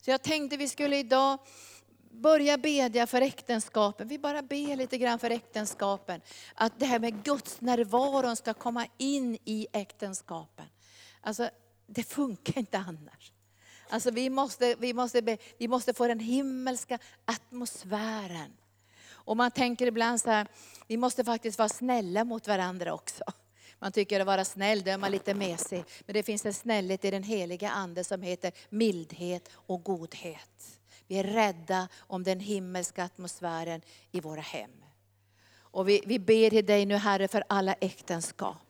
Så 0.00 0.10
jag 0.10 0.22
tänkte 0.22 0.56
vi 0.56 0.68
skulle 0.68 0.96
idag 0.96 1.38
börja 2.10 2.58
bedja 2.58 3.06
för 3.06 3.20
äktenskapen. 3.20 4.08
Vi 4.08 4.18
bara 4.18 4.42
ber 4.42 4.76
lite 4.76 4.98
grann 4.98 5.18
för 5.18 5.30
äktenskapen. 5.30 6.20
Att 6.54 6.72
det 6.78 6.86
här 6.86 6.98
med 6.98 7.24
Guds 7.24 7.60
närvaron 7.60 8.36
ska 8.36 8.54
komma 8.54 8.86
in 8.98 9.38
i 9.44 9.66
äktenskapen. 9.72 10.66
Alltså, 11.20 11.50
det 11.86 12.02
funkar 12.02 12.58
inte 12.58 12.78
annars. 12.78 13.32
Alltså 13.90 14.10
vi, 14.10 14.30
måste, 14.30 14.74
vi, 14.78 14.94
måste 14.94 15.22
be, 15.22 15.38
vi 15.58 15.68
måste 15.68 15.94
få 15.94 16.06
den 16.06 16.20
himmelska 16.20 16.98
atmosfären. 17.24 18.56
Och 19.10 19.36
man 19.36 19.50
tänker 19.50 19.86
ibland 19.86 20.20
så 20.20 20.30
här, 20.30 20.46
vi 20.86 20.96
måste 20.96 21.24
faktiskt 21.24 21.58
vara 21.58 21.68
snälla 21.68 22.24
mot 22.24 22.48
varandra 22.48 22.94
också. 22.94 23.24
Man 23.78 23.92
tycker 23.92 24.20
att 24.20 24.26
vara 24.26 24.44
snäll, 24.44 24.82
då 24.82 24.90
är 24.90 24.98
man 24.98 25.10
lite 25.10 25.34
mesig. 25.34 25.84
Men 26.06 26.14
det 26.14 26.22
finns 26.22 26.46
en 26.46 26.54
snällhet 26.54 27.04
i 27.04 27.10
den 27.10 27.22
heliga 27.22 27.70
Ande 27.70 28.04
som 28.04 28.22
heter 28.22 28.52
mildhet 28.68 29.48
och 29.52 29.82
godhet. 29.84 30.78
Vi 31.06 31.18
är 31.18 31.24
rädda 31.24 31.88
om 31.98 32.24
den 32.24 32.40
himmelska 32.40 33.04
atmosfären 33.04 33.80
i 34.10 34.20
våra 34.20 34.40
hem. 34.40 34.84
Och 35.52 35.88
vi, 35.88 36.02
vi 36.06 36.18
ber 36.18 36.50
till 36.50 36.66
dig 36.66 36.86
nu 36.86 36.96
Herre 36.96 37.28
för 37.28 37.44
alla 37.48 37.72
äktenskap. 37.72 38.69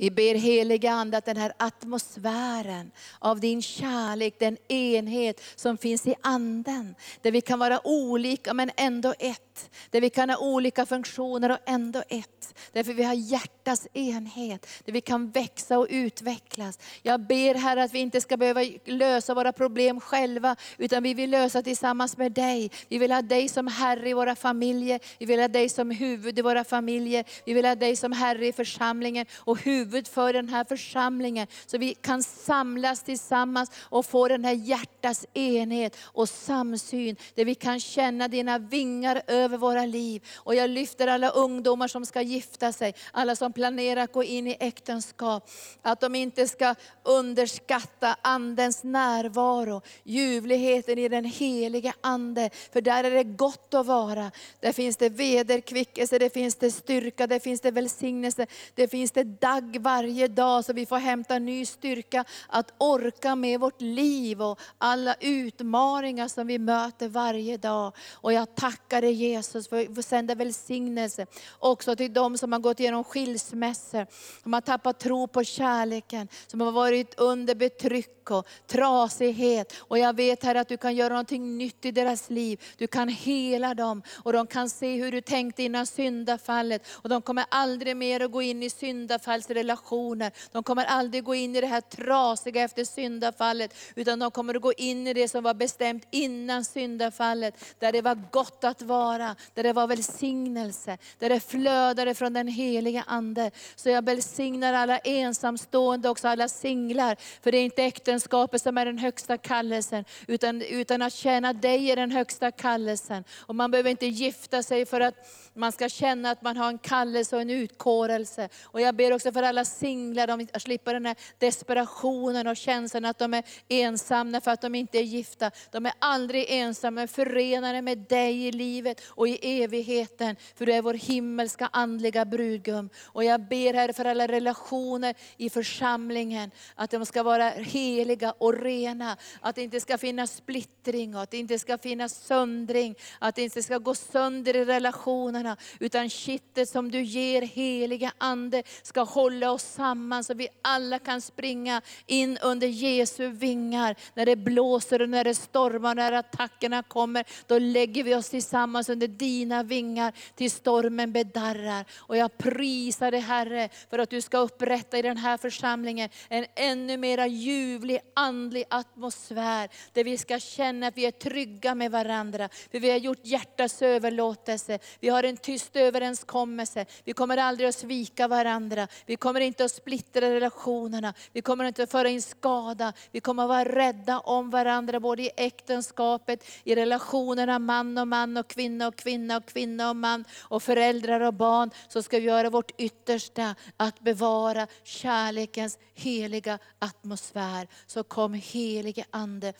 Vi 0.00 0.10
ber 0.10 0.34
heliga 0.34 0.92
Ande 0.92 1.16
att 1.16 1.24
den 1.24 1.36
här 1.36 1.52
atmosfären 1.56 2.90
av 3.18 3.40
din 3.40 3.62
kärlek, 3.62 4.34
den 4.38 4.56
enhet 4.68 5.40
som 5.54 5.78
finns 5.78 6.06
i 6.06 6.14
Anden, 6.20 6.94
där 7.22 7.30
vi 7.30 7.40
kan 7.40 7.58
vara 7.58 7.86
olika 7.86 8.54
men 8.54 8.70
ändå 8.76 9.14
ett. 9.18 9.70
Där 9.90 10.00
vi 10.00 10.10
kan 10.10 10.30
ha 10.30 10.36
olika 10.36 10.86
funktioner 10.86 11.50
och 11.50 11.58
ändå 11.66 12.02
ett. 12.08 12.54
Därför 12.72 12.92
vi 12.92 13.02
har 13.02 13.14
hjärtas 13.14 13.88
enhet, 13.92 14.66
där 14.84 14.92
vi 14.92 15.00
kan 15.00 15.30
växa 15.30 15.78
och 15.78 15.86
utvecklas. 15.90 16.78
Jag 17.02 17.20
ber 17.20 17.54
Herre 17.54 17.82
att 17.82 17.94
vi 17.94 17.98
inte 17.98 18.20
ska 18.20 18.36
behöva 18.36 18.60
lösa 18.84 19.34
våra 19.34 19.52
problem 19.52 20.00
själva, 20.00 20.56
utan 20.78 21.02
vi 21.02 21.14
vill 21.14 21.30
lösa 21.30 21.62
tillsammans 21.62 22.16
med 22.16 22.32
dig. 22.32 22.70
Vi 22.88 22.98
vill 22.98 23.12
ha 23.12 23.22
dig 23.22 23.48
som 23.48 23.66
Herre 23.66 24.08
i 24.08 24.12
våra 24.12 24.36
familjer, 24.36 25.00
vi 25.18 25.26
vill 25.26 25.40
ha 25.40 25.48
dig 25.48 25.68
som 25.68 25.90
huvud 25.90 26.38
i 26.38 26.42
våra 26.42 26.64
familjer, 26.64 27.24
vi 27.44 27.52
vill 27.52 27.64
ha 27.64 27.74
dig 27.74 27.96
som 27.96 28.12
Herre 28.12 28.46
i 28.46 28.52
församlingen 28.52 29.26
och 29.36 29.58
huvud 29.58 29.89
för 30.08 30.32
den 30.32 30.48
här 30.48 30.64
församlingen. 30.64 31.46
Så 31.66 31.78
vi 31.78 31.94
kan 31.94 32.22
samlas 32.22 33.02
tillsammans 33.02 33.70
och 33.80 34.06
få 34.06 34.28
den 34.28 34.44
här 34.44 34.52
hjärtas 34.52 35.26
enhet 35.34 35.96
och 36.02 36.28
samsyn, 36.28 37.16
där 37.34 37.44
vi 37.44 37.54
kan 37.54 37.80
känna 37.80 38.28
dina 38.28 38.58
vingar 38.58 39.22
över 39.26 39.56
våra 39.56 39.86
liv. 39.86 40.22
Och 40.36 40.54
jag 40.54 40.70
lyfter 40.70 41.06
alla 41.06 41.30
ungdomar 41.30 41.88
som 41.88 42.06
ska 42.06 42.22
gifta 42.22 42.72
sig, 42.72 42.94
alla 43.12 43.36
som 43.36 43.52
planerar 43.52 44.00
att 44.00 44.12
gå 44.12 44.24
in 44.24 44.46
i 44.46 44.56
äktenskap. 44.60 45.50
Att 45.82 46.00
de 46.00 46.14
inte 46.14 46.48
ska 46.48 46.74
underskatta 47.02 48.16
Andens 48.22 48.82
närvaro, 48.84 49.82
ljuvligheten 50.02 50.98
i 50.98 51.08
den 51.08 51.24
helige 51.24 51.92
Ande. 52.00 52.50
För 52.72 52.80
där 52.80 53.04
är 53.04 53.10
det 53.10 53.24
gott 53.24 53.74
att 53.74 53.86
vara. 53.86 54.30
Där 54.60 54.72
finns 54.72 54.96
det 54.96 55.08
vederkvickelse, 55.08 56.18
det 56.18 56.30
finns 56.30 56.54
det 56.54 56.70
styrka, 56.70 57.26
det 57.26 57.40
finns 57.40 57.60
det 57.60 57.70
välsignelse, 57.70 58.46
det 58.74 58.88
finns 58.88 59.10
det 59.10 59.24
dagg 59.24 59.79
varje 59.80 60.28
dag 60.28 60.64
så 60.64 60.72
vi 60.72 60.86
får 60.86 60.96
hämta 60.96 61.38
ny 61.38 61.66
styrka 61.66 62.24
att 62.48 62.72
orka 62.78 63.34
med 63.34 63.60
vårt 63.60 63.80
liv 63.80 64.42
och 64.42 64.60
alla 64.78 65.14
utmaningar 65.20 66.28
som 66.28 66.46
vi 66.46 66.58
möter 66.58 67.08
varje 67.08 67.56
dag. 67.56 67.92
Och 68.12 68.32
jag 68.32 68.54
tackar 68.54 69.00
dig 69.00 69.12
Jesus 69.12 69.68
för 69.68 69.98
att 69.98 70.04
sända 70.04 70.34
välsignelse 70.34 71.26
också 71.58 71.96
till 71.96 72.12
de 72.12 72.38
som 72.38 72.52
har 72.52 72.58
gått 72.58 72.80
igenom 72.80 73.04
skilsmässor, 73.04 74.06
som 74.42 74.52
har 74.52 74.60
tappat 74.60 74.98
tro 74.98 75.26
på 75.26 75.44
kärleken, 75.44 76.28
som 76.46 76.60
har 76.60 76.72
varit 76.72 77.14
under 77.20 77.54
betryck 77.54 78.30
och 78.30 78.46
trasighet. 78.66 79.72
Och 79.78 79.98
jag 79.98 80.16
vet 80.16 80.44
här 80.44 80.54
att 80.54 80.68
du 80.68 80.76
kan 80.76 80.94
göra 80.94 81.08
någonting 81.08 81.58
nytt 81.58 81.84
i 81.84 81.90
deras 81.90 82.30
liv. 82.30 82.60
Du 82.76 82.86
kan 82.86 83.08
hela 83.08 83.74
dem 83.74 84.02
och 84.22 84.32
de 84.32 84.46
kan 84.46 84.70
se 84.70 84.96
hur 84.96 85.12
du 85.12 85.20
tänkte 85.20 85.62
innan 85.62 85.86
syndafallet. 85.86 86.86
Och 86.92 87.08
de 87.08 87.22
kommer 87.22 87.44
aldrig 87.48 87.96
mer 87.96 88.20
att 88.20 88.32
gå 88.32 88.42
in 88.42 88.62
i 88.62 88.70
syndafallsrelationer 88.70 89.69
relationer. 89.70 90.32
De 90.52 90.62
kommer 90.62 90.84
aldrig 90.84 91.24
gå 91.24 91.34
in 91.34 91.56
i 91.56 91.60
det 91.60 91.66
här 91.66 91.80
trasiga 91.80 92.62
efter 92.62 92.84
syndafallet. 92.84 93.74
Utan 93.94 94.18
de 94.18 94.30
kommer 94.30 94.54
att 94.54 94.62
gå 94.62 94.72
in 94.72 95.06
i 95.06 95.14
det 95.14 95.28
som 95.28 95.44
var 95.44 95.54
bestämt 95.54 96.06
innan 96.10 96.64
syndafallet. 96.64 97.54
Där 97.78 97.92
det 97.92 98.02
var 98.02 98.18
gott 98.30 98.64
att 98.64 98.82
vara, 98.82 99.36
där 99.54 99.62
det 99.62 99.72
var 99.72 99.86
välsignelse, 99.86 100.98
där 101.18 101.28
det 101.28 101.40
flödade 101.40 102.14
från 102.14 102.32
den 102.32 102.48
heliga 102.48 103.04
Ande. 103.06 103.50
Så 103.76 103.88
jag 103.88 104.04
välsignar 104.04 104.72
alla 104.72 104.98
ensamstående, 104.98 106.08
också 106.08 106.28
alla 106.28 106.48
singlar. 106.48 107.16
För 107.42 107.52
det 107.52 107.58
är 107.58 107.64
inte 107.64 107.82
äktenskapet 107.82 108.62
som 108.62 108.78
är 108.78 108.86
den 108.86 108.98
högsta 108.98 109.38
kallelsen, 109.38 110.04
utan, 110.26 110.62
utan 110.62 111.02
att 111.02 111.12
tjäna 111.12 111.52
dig 111.52 111.90
är 111.90 111.96
den 111.96 112.10
högsta 112.10 112.50
kallelsen. 112.50 113.24
Och 113.46 113.54
man 113.54 113.70
behöver 113.70 113.90
inte 113.90 114.06
gifta 114.06 114.62
sig 114.62 114.86
för 114.86 115.00
att 115.00 115.14
man 115.54 115.72
ska 115.72 115.88
känna 115.88 116.30
att 116.30 116.42
man 116.42 116.56
har 116.56 116.68
en 116.68 116.78
kallelse 116.78 117.36
och 117.36 117.42
en 117.42 117.50
utkårelse. 117.50 118.48
Och 118.62 118.80
jag 118.80 118.94
ber 118.94 119.12
också 119.12 119.32
för 119.32 119.42
alla 119.50 119.64
singlar, 119.64 120.26
de 120.26 120.60
slipper 120.60 120.94
den 120.94 121.06
här 121.06 121.16
desperationen 121.38 122.46
och 122.46 122.56
känslan 122.56 123.04
att 123.04 123.18
de 123.18 123.34
är 123.34 123.44
ensamma 123.68 124.40
för 124.40 124.50
att 124.50 124.60
de 124.60 124.74
inte 124.74 124.98
är 124.98 125.02
gifta. 125.02 125.50
De 125.70 125.86
är 125.86 125.92
aldrig 125.98 126.46
ensamma, 126.48 127.06
förenade 127.06 127.82
med 127.82 127.98
dig 127.98 128.46
i 128.46 128.52
livet 128.52 129.00
och 129.06 129.28
i 129.28 129.62
evigheten. 129.62 130.36
För 130.54 130.66
du 130.66 130.72
är 130.72 130.82
vår 130.82 130.94
himmelska 130.94 131.68
andliga 131.72 132.24
brudgum. 132.24 132.90
Och 133.04 133.24
jag 133.24 133.40
ber 133.40 133.74
här 133.74 133.92
för 133.92 134.04
alla 134.04 134.26
relationer 134.26 135.14
i 135.36 135.50
församlingen, 135.50 136.50
att 136.74 136.90
de 136.90 137.06
ska 137.06 137.22
vara 137.22 137.50
heliga 137.50 138.34
och 138.38 138.62
rena. 138.62 139.16
Att 139.40 139.54
det 139.54 139.62
inte 139.62 139.80
ska 139.80 139.98
finnas 139.98 140.36
splittring 140.36 141.16
och 141.16 141.22
att 141.22 141.30
det 141.30 141.38
inte 141.38 141.58
ska 141.58 141.78
finnas 141.78 142.26
söndring. 142.26 142.94
Att 143.18 143.34
det 143.34 143.42
inte 143.42 143.62
ska 143.62 143.78
gå 143.78 143.94
sönder 143.94 144.56
i 144.56 144.64
relationerna. 144.64 145.56
Utan 145.80 146.10
kittet 146.10 146.68
som 146.68 146.90
du 146.90 147.02
ger 147.02 147.42
heliga 147.42 148.12
Ande 148.18 148.62
ska 148.82 149.02
hålla 149.02 149.39
oss 149.48 149.62
samman 149.62 150.24
så 150.24 150.34
vi 150.34 150.48
alla 150.62 150.98
kan 150.98 151.20
springa 151.20 151.82
in 152.06 152.38
under 152.42 152.66
Jesu 152.66 153.28
vingar. 153.28 153.96
När 154.14 154.26
det 154.26 154.36
blåser 154.36 155.02
och 155.02 155.08
när 155.08 155.24
det 155.24 155.34
stormar, 155.34 155.94
när 155.94 156.12
attackerna 156.12 156.82
kommer, 156.82 157.24
då 157.46 157.58
lägger 157.58 158.04
vi 158.04 158.14
oss 158.14 158.28
tillsammans 158.28 158.88
under 158.88 159.08
dina 159.08 159.62
vingar 159.62 160.12
till 160.34 160.50
stormen 160.50 161.12
bedarrar. 161.12 161.84
Och 161.96 162.16
jag 162.16 162.38
prisar 162.38 163.10
dig 163.10 163.20
Herre 163.20 163.68
för 163.90 163.98
att 163.98 164.10
du 164.10 164.20
ska 164.20 164.38
upprätta 164.38 164.98
i 164.98 165.02
den 165.02 165.16
här 165.16 165.36
församlingen 165.36 166.08
en 166.28 166.46
ännu 166.54 166.96
mera 166.96 167.26
ljuvlig 167.26 168.00
andlig 168.14 168.64
atmosfär. 168.70 169.68
Där 169.92 170.04
vi 170.04 170.18
ska 170.18 170.38
känna 170.38 170.86
att 170.86 170.96
vi 170.96 171.06
är 171.06 171.10
trygga 171.10 171.74
med 171.74 171.90
varandra. 171.90 172.48
För 172.70 172.80
vi 172.80 172.90
har 172.90 172.96
gjort 172.96 173.18
hjärtas 173.22 173.82
överlåtelse. 173.82 174.78
Vi 175.00 175.08
har 175.08 175.22
en 175.22 175.36
tyst 175.36 175.76
överenskommelse. 175.76 176.86
Vi 177.04 177.12
kommer 177.12 177.36
aldrig 177.36 177.68
att 177.68 177.74
svika 177.74 178.28
varandra. 178.28 178.88
Vi 179.06 179.16
kommer 179.16 179.29
kommer 179.30 179.40
inte 179.40 179.64
att 179.64 179.72
splittra 179.72 180.30
relationerna. 180.30 181.14
Vi 181.32 181.42
kommer 181.42 181.64
inte 181.64 181.82
att 181.82 181.90
föra 181.90 182.08
in 182.08 182.22
skada. 182.22 182.92
Vi 183.10 183.20
kommer 183.20 183.42
att 183.42 183.48
vara 183.48 183.64
rädda 183.64 184.18
om 184.20 184.50
varandra, 184.50 185.00
både 185.00 185.22
i 185.22 185.30
äktenskapet, 185.36 186.44
i 186.64 186.74
relationerna 186.74 187.58
man 187.58 187.98
och 187.98 188.08
man, 188.08 188.36
och 188.36 188.48
kvinna 188.48 188.88
och 188.88 188.96
kvinna, 188.96 189.36
och 189.36 189.46
kvinna 189.46 189.90
och 189.90 189.96
man, 189.96 190.24
och 190.40 190.62
föräldrar 190.62 191.20
och 191.20 191.34
barn. 191.34 191.70
Så 191.88 192.02
ska 192.02 192.18
vi 192.18 192.24
göra 192.24 192.50
vårt 192.50 192.80
yttersta 192.80 193.54
att 193.76 194.00
bevara 194.00 194.66
kärlekens 194.82 195.78
heliga 195.94 196.58
atmosfär. 196.78 197.68
Så 197.86 198.02
kom 198.02 198.34
helige 198.34 199.04
Ande 199.10 199.52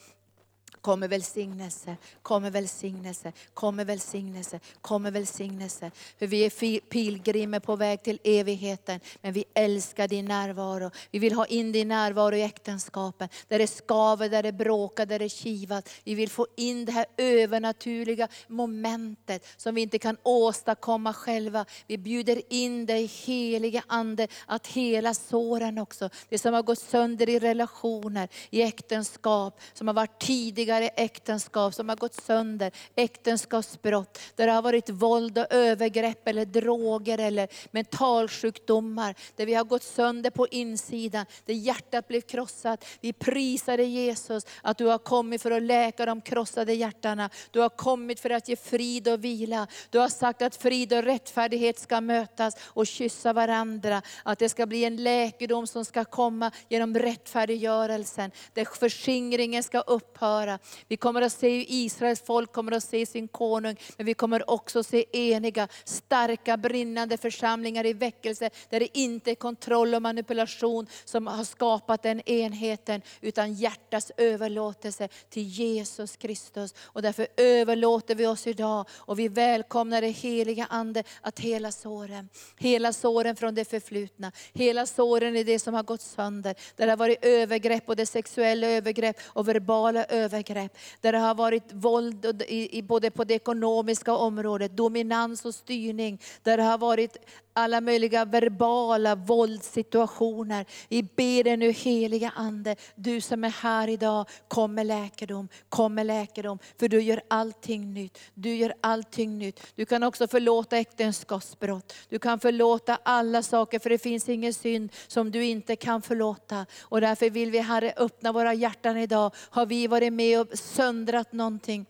kommer 0.81 1.09
välsignelse, 1.09 1.97
kommer 2.23 2.51
välsignelse, 2.51 3.33
kommer 3.55 3.85
välsignelse, 3.85 4.61
kommer 4.81 5.11
välsignelse. 5.11 5.91
För 6.19 6.27
vi 6.27 6.45
är 6.45 6.81
pilgrimer 6.81 7.61
på 7.61 7.77
väg 7.77 8.03
till 8.03 8.19
evigheten, 8.25 9.01
men 9.23 9.33
vi 9.33 9.45
älskar 9.55 10.09
din 10.09 10.25
närvaro. 10.25 10.91
Vi 11.11 11.19
vill 11.19 11.33
ha 11.33 11.47
in 11.47 11.73
din 11.73 11.89
närvaro 11.89 12.35
i 12.35 12.43
äktenskapen, 12.43 13.29
där 13.49 13.59
det 13.59 13.67
skaver, 13.67 14.29
där 14.29 14.43
det 14.43 14.53
bråkar, 14.53 15.07
där 15.07 15.19
det 15.19 15.29
kivat. 15.29 15.89
Vi 16.05 16.15
vill 16.15 16.31
få 16.31 16.47
in 16.57 16.85
det 16.85 16.93
här 16.93 17.07
övernaturliga 17.17 18.29
momentet 18.47 19.47
som 19.57 19.75
vi 19.75 19.81
inte 19.81 19.99
kan 19.99 20.17
åstadkomma 20.23 21.13
själva. 21.13 21.65
Vi 21.87 21.99
bjuder 21.99 22.43
in 22.49 22.87
dig 22.87 23.07
helige 23.07 23.83
Ande 23.87 24.29
att 24.47 24.67
hela 24.67 25.15
såren 25.15 25.79
också, 25.79 26.11
det 26.29 26.39
som 26.39 26.55
har 26.55 26.63
gått 26.63 26.79
sönder 26.79 27.29
i 27.29 27.39
relationer, 27.39 28.29
i 28.51 28.63
äktenskap, 28.63 29.61
som 29.73 29.87
har 29.87 29.95
varit 29.95 30.21
tidiga 30.21 30.70
tidigare 30.71 30.89
äktenskap 30.97 31.75
som 31.75 31.89
har 31.89 31.97
gått 31.97 32.15
sönder, 32.15 32.73
äktenskapsbrott, 32.97 34.19
där 34.37 34.47
det 34.47 34.53
har 34.53 34.63
varit 34.63 34.91
våld 34.91 35.39
och 35.39 35.47
övergrepp 35.51 36.29
eller 36.29 36.45
droger 36.45 37.19
eller 37.19 37.49
mentalsjukdomar, 37.71 39.15
där 39.37 39.47
vi 39.47 39.55
har 39.55 39.65
gått 39.65 39.83
sönder 39.83 40.31
på 40.31 40.49
insidan, 40.49 41.27
där 41.45 41.55
hjärtat 41.55 42.09
blev 42.09 42.21
krossat. 42.21 42.85
Vi 43.01 43.13
prisar 43.13 43.77
dig 43.77 43.87
Jesus 43.87 44.47
att 44.63 44.79
du 44.79 44.87
har 44.87 44.99
kommit 44.99 45.43
för 45.43 45.51
att 45.51 45.63
läka 45.63 46.07
de 46.07 46.21
krossade 46.21 46.75
hjärtana. 46.75 47.31
Du 47.51 47.61
har 47.61 47.69
kommit 47.69 48.21
för 48.21 48.31
att 48.31 48.49
ge 48.49 48.57
frid 48.57 49.09
och 49.09 49.25
vila. 49.25 49.67
Du 49.91 49.99
har 49.99 50.09
sagt 50.09 50.43
att 50.43 50.57
frid 50.57 50.93
och 50.93 51.03
rättfärdighet 51.03 51.79
ska 51.79 52.01
mötas 52.01 52.57
och 52.63 52.87
kyssa 52.87 53.33
varandra. 53.33 54.03
Att 54.23 54.39
det 54.39 54.49
ska 54.49 54.67
bli 54.67 54.85
en 54.85 54.97
läkedom 54.97 55.67
som 55.67 55.85
ska 55.85 56.05
komma 56.05 56.51
genom 56.69 56.95
rättfärdiggörelsen, 56.95 58.31
där 58.55 58.65
förskingringen 58.65 59.63
ska 59.63 59.81
upphöra. 59.81 60.60
Vi 60.89 60.97
kommer 60.97 61.23
att 61.23 61.33
se 61.33 61.49
hur 61.49 61.65
Israels 61.69 62.21
folk 62.21 62.53
kommer 62.53 62.73
att 62.73 62.85
se 62.85 63.07
sin 63.07 63.29
konung, 63.29 63.77
men 63.97 64.07
vi 64.07 64.15
kommer 64.15 64.51
också 64.51 64.79
att 64.79 64.87
se 64.87 65.05
eniga, 65.13 65.69
starka, 65.85 66.57
brinnande 66.57 67.17
församlingar 67.17 67.87
i 67.87 67.93
väckelse, 67.93 68.51
där 68.71 68.81
det 68.81 68.99
inte 68.99 69.31
är 69.31 69.35
kontroll 69.35 69.95
och 69.95 70.03
manipulation 70.03 70.87
som 71.05 71.27
har 71.27 71.45
skapat 71.45 72.03
den 72.03 72.29
enheten, 72.29 73.03
utan 73.21 73.55
hjärtats 73.55 74.13
överlåtelse 74.17 75.09
till 75.29 75.43
Jesus 75.43 76.17
Kristus. 76.17 76.75
Och 76.81 77.03
därför 77.03 77.27
överlåter 77.37 78.15
vi 78.15 78.27
oss 78.27 78.47
idag 78.47 78.85
och 78.93 79.19
vi 79.19 79.29
välkomnar 79.29 80.01
det 80.01 80.09
heliga 80.09 80.67
Ande 80.71 81.05
att 81.21 81.41
hela 81.41 81.73
såren, 81.73 82.29
hela 82.59 82.93
såren 82.93 83.37
från 83.37 83.55
det 83.55 83.65
förflutna, 83.65 84.33
hela 84.53 84.87
såren 84.87 85.37
i 85.37 85.45
det 85.45 85.59
som 85.59 85.75
har 85.75 85.83
gått 85.83 86.03
sönder, 86.03 86.55
där 86.77 86.87
det 86.87 86.93
har 86.93 86.97
varit 86.97 87.25
övergrepp, 87.25 87.87
både 87.87 88.07
sexuella 88.07 88.67
övergrepp 88.67 89.17
och 89.27 89.49
verbala 89.49 90.05
övergrepp 90.05 90.50
övergrepp, 90.51 90.79
där 91.01 91.13
det 91.13 91.19
har 91.19 91.35
varit 91.35 91.73
våld 91.73 92.43
i, 92.49 92.83
både 92.83 93.11
på 93.11 93.25
det 93.25 93.35
ekonomiska 93.35 94.15
området, 94.15 94.77
dominans 94.77 95.45
och 95.45 95.55
styrning, 95.55 96.21
där 96.43 96.57
det 96.57 96.63
har 96.63 96.79
varit 96.79 97.17
alla 97.61 97.81
möjliga 97.81 98.25
verbala 98.25 99.15
våldssituationer. 99.15 100.67
Vi 100.89 101.03
ber 101.03 101.45
dig 101.45 101.57
nu 101.57 101.71
heliga 101.71 102.33
Ande, 102.37 102.77
du 102.95 103.21
som 103.21 103.45
är 103.45 103.49
här 103.49 103.89
idag, 103.89 104.29
kom 104.49 104.75
med 104.75 104.87
läkedom, 104.87 105.49
kom 105.69 105.95
med 105.95 106.07
läkedom. 106.07 106.59
För 106.79 106.89
du 106.89 107.01
gör 107.01 107.21
allting 107.29 107.95
nytt. 107.95 108.19
Du 108.35 108.55
gör 108.55 108.75
allting 108.81 109.39
nytt. 109.39 109.61
Du 109.75 109.85
kan 109.85 110.03
också 110.03 110.29
förlåta 110.29 110.79
äktenskapsbrott. 110.79 111.95
Du 112.09 112.19
kan 112.19 112.41
förlåta 112.41 112.99
alla 113.03 113.43
saker, 113.43 113.79
för 113.79 113.91
det 113.91 113.99
finns 113.99 114.29
ingen 114.29 114.55
synd 114.55 114.93
som 115.07 115.31
du 115.31 115.45
inte 115.45 115.77
kan 115.77 116.03
förlåta. 116.03 116.67
Och 116.83 117.01
därför 117.01 117.31
vill 117.31 117.51
vi 117.51 117.59
Herre 117.59 117.93
öppna 117.97 118.33
våra 118.33 118.55
hjärtan 118.55 118.97
idag. 118.97 119.35
Har 119.37 119.67
vi 119.67 119.87
varit 119.87 120.13
med 120.13 120.41
och 120.41 120.59
söndrat 120.59 121.33
någonting, 121.33 121.87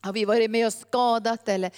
har 0.00 0.12
vi 0.12 0.24
varit 0.24 0.50
med 0.50 0.66
och 0.66 0.72
skadat 0.72 1.48
eller 1.48 1.70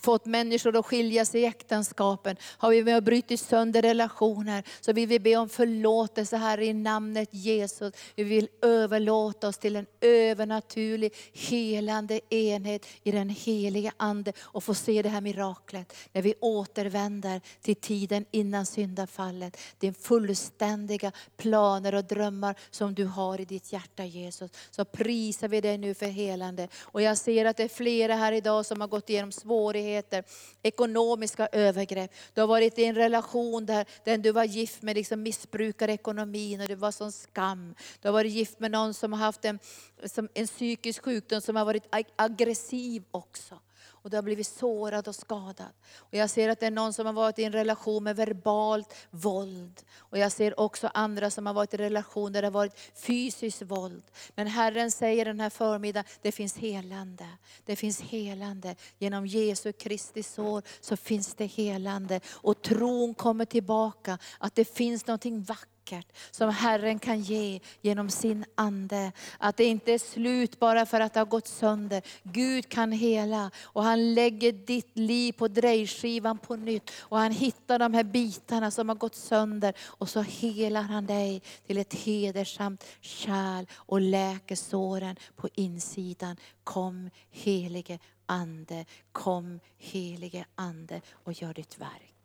fått 0.00 0.26
människor 0.26 0.76
att 0.76 0.86
skilja 0.86 1.24
sig 1.24 1.40
i 1.40 1.44
äktenskapen? 1.44 2.36
Har 2.42 2.70
vi 2.70 2.84
med 2.84 2.96
och 2.96 3.02
brutit 3.02 3.40
sönder 3.40 3.82
relationer? 3.82 4.64
Så 4.80 4.92
vill 4.92 5.08
vi 5.08 5.18
be 5.18 5.36
om 5.36 5.48
förlåtelse 5.48 6.36
här 6.36 6.60
i 6.60 6.72
namnet 6.72 7.28
Jesus. 7.32 7.94
Vi 8.14 8.24
vill 8.24 8.48
överlåta 8.62 9.48
oss 9.48 9.58
till 9.58 9.76
en 9.76 9.86
övernaturlig 10.00 11.14
helande 11.32 12.20
enhet 12.34 12.86
i 13.02 13.10
den 13.10 13.28
heliga 13.28 13.92
Ande 13.96 14.32
och 14.38 14.64
få 14.64 14.74
se 14.74 15.02
det 15.02 15.08
här 15.08 15.20
miraklet 15.20 15.96
när 16.12 16.22
vi 16.22 16.34
återvänder 16.40 17.40
till 17.62 17.76
tiden 17.76 18.24
innan 18.30 18.66
syndafallet. 18.66 19.56
Din 19.78 19.94
fullständiga 19.94 21.12
planer 21.36 21.94
och 21.94 22.04
drömmar 22.04 22.54
som 22.70 22.94
du 22.94 23.04
har 23.04 23.40
i 23.40 23.44
ditt 23.44 23.72
hjärta 23.72 24.04
Jesus. 24.04 24.50
Så 24.70 24.84
prisar 24.84 25.48
vi 25.48 25.60
dig 25.60 25.78
nu 25.78 25.94
för 25.94 26.06
helande. 26.06 26.68
Och 26.80 27.02
jag 27.02 27.18
ser 27.18 27.44
att 27.44 27.56
det 27.56 27.67
är 27.68 27.74
flera 27.74 28.14
här 28.14 28.32
idag 28.32 28.66
som 28.66 28.80
har 28.80 28.88
gått 28.88 29.10
igenom 29.10 29.32
svårigheter, 29.32 30.24
ekonomiska 30.62 31.48
övergrepp. 31.52 32.10
Du 32.34 32.40
har 32.40 32.48
varit 32.48 32.78
i 32.78 32.84
en 32.84 32.94
relation 32.94 33.66
där 33.66 33.86
den 34.04 34.22
du 34.22 34.32
var 34.32 34.44
gift 34.44 34.82
med 34.82 34.96
liksom 34.96 35.22
missbrukar 35.22 35.88
ekonomin 35.88 36.60
och 36.60 36.68
det 36.68 36.76
var 36.76 36.90
sån 36.90 37.12
skam. 37.12 37.74
Du 38.00 38.08
har 38.08 38.12
varit 38.12 38.32
gift 38.32 38.60
med 38.60 38.70
någon 38.70 38.94
som 38.94 39.12
har 39.12 39.20
haft 39.20 39.44
en, 39.44 39.58
som 40.04 40.28
en 40.34 40.46
psykisk 40.46 41.04
sjukdom 41.04 41.40
som 41.40 41.56
har 41.56 41.64
varit 41.64 41.84
aggressiv 42.16 43.02
också 43.10 43.60
och 44.08 44.10
du 44.10 44.16
har 44.16 44.22
blivit 44.22 44.46
sårad 44.46 45.08
och 45.08 45.14
skadad. 45.14 45.72
Och 45.96 46.14
jag 46.14 46.30
ser 46.30 46.48
att 46.48 46.60
det 46.60 46.66
är 46.66 46.70
någon 46.70 46.92
som 46.92 47.06
har 47.06 47.12
varit 47.12 47.38
i 47.38 47.44
en 47.44 47.52
relation 47.52 48.04
med 48.04 48.16
verbalt 48.16 48.94
våld. 49.10 49.82
Och 49.98 50.18
jag 50.18 50.32
ser 50.32 50.60
också 50.60 50.90
andra 50.94 51.30
som 51.30 51.46
har 51.46 51.54
varit 51.54 51.74
i 51.74 51.76
relation 51.76 52.32
där 52.32 52.42
det 52.42 52.46
har 52.46 52.52
varit 52.52 52.78
fysiskt 52.94 53.62
våld. 53.62 54.02
Men 54.34 54.46
Herren 54.46 54.90
säger 54.90 55.24
den 55.24 55.40
här 55.40 55.50
förmiddagen, 55.50 56.04
det 56.22 56.32
finns 56.32 56.56
helande. 56.56 57.26
Det 57.64 57.76
finns 57.76 58.00
helande. 58.00 58.74
Genom 58.98 59.26
Jesu 59.26 59.72
Kristi 59.72 60.22
sår 60.22 60.62
så 60.80 60.96
finns 60.96 61.34
det 61.34 61.46
helande. 61.46 62.20
Och 62.28 62.62
tron 62.62 63.14
kommer 63.14 63.44
tillbaka, 63.44 64.18
att 64.38 64.54
det 64.54 64.64
finns 64.64 65.06
någonting 65.06 65.42
vackert 65.42 65.77
vackert 65.88 66.06
som 66.30 66.50
Herren 66.50 66.98
kan 66.98 67.20
ge 67.20 67.60
genom 67.80 68.10
sin 68.10 68.44
Ande. 68.54 69.12
Att 69.38 69.56
det 69.56 69.64
inte 69.64 69.92
är 69.92 69.98
slut 69.98 70.58
bara 70.58 70.86
för 70.86 71.00
att 71.00 71.14
det 71.14 71.20
har 71.20 71.26
gått 71.26 71.48
sönder. 71.48 72.02
Gud 72.22 72.68
kan 72.68 72.92
hela 72.92 73.50
och 73.62 73.82
han 73.82 74.14
lägger 74.14 74.52
ditt 74.52 74.98
liv 74.98 75.32
på 75.32 75.48
drejskivan 75.48 76.38
på 76.38 76.56
nytt. 76.56 76.90
Och 77.00 77.18
han 77.18 77.32
hittar 77.32 77.78
de 77.78 77.94
här 77.94 78.04
bitarna 78.04 78.70
som 78.70 78.88
har 78.88 78.96
gått 78.96 79.14
sönder 79.14 79.74
och 79.80 80.08
så 80.08 80.22
helar 80.22 80.82
han 80.82 81.06
dig 81.06 81.42
till 81.66 81.78
ett 81.78 81.94
hedersamt 81.94 82.84
kärl 83.00 83.66
och 83.74 84.00
läker 84.00 84.56
såren 84.56 85.16
på 85.36 85.48
insidan. 85.54 86.36
Kom 86.64 87.10
helige 87.30 87.98
Ande, 88.26 88.84
kom 89.12 89.60
helige 89.78 90.44
Ande 90.54 91.00
och 91.12 91.32
gör 91.32 91.54
ditt 91.54 91.78
verk. 91.78 92.17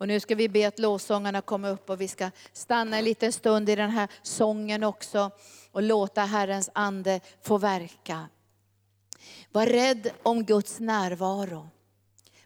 Och 0.00 0.08
nu 0.08 0.20
ska 0.20 0.34
vi 0.34 0.48
be 0.48 0.68
att 0.68 0.78
lovsångarna 0.78 1.40
kommer 1.40 1.70
upp 1.70 1.90
och 1.90 2.00
vi 2.00 2.08
ska 2.08 2.30
stanna 2.52 2.98
en 2.98 3.04
liten 3.04 3.32
stund 3.32 3.68
i 3.68 3.76
den 3.76 3.90
här 3.90 4.08
sången 4.22 4.84
också 4.84 5.30
och 5.72 5.82
låta 5.82 6.20
Herrens 6.20 6.70
ande 6.72 7.20
få 7.42 7.58
verka. 7.58 8.28
Var 9.52 9.66
rädd 9.66 10.10
om 10.22 10.44
Guds 10.44 10.80
närvaro. 10.80 11.68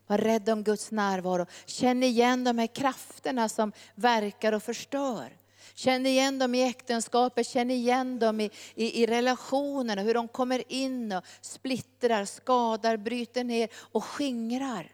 Var 0.06 0.18
rädd 0.18 0.48
om 0.48 0.62
Guds 0.62 0.90
närvaro. 0.90 1.46
Känn 1.66 2.02
igen 2.02 2.44
de 2.44 2.58
här 2.58 2.66
krafterna 2.66 3.48
som 3.48 3.72
verkar 3.94 4.52
och 4.52 4.62
förstör. 4.62 5.36
Känn 5.74 6.06
igen 6.06 6.38
dem 6.38 6.54
i 6.54 6.62
äktenskapet, 6.62 7.46
känn 7.46 7.70
igen 7.70 8.18
dem 8.18 8.40
i, 8.40 8.50
i, 8.74 9.02
i 9.02 9.06
relationerna, 9.06 10.02
hur 10.02 10.14
de 10.14 10.28
kommer 10.28 10.72
in 10.72 11.12
och 11.12 11.24
splittrar, 11.40 12.24
skadar, 12.24 12.96
bryter 12.96 13.44
ner 13.44 13.68
och 13.74 14.04
skingrar. 14.04 14.93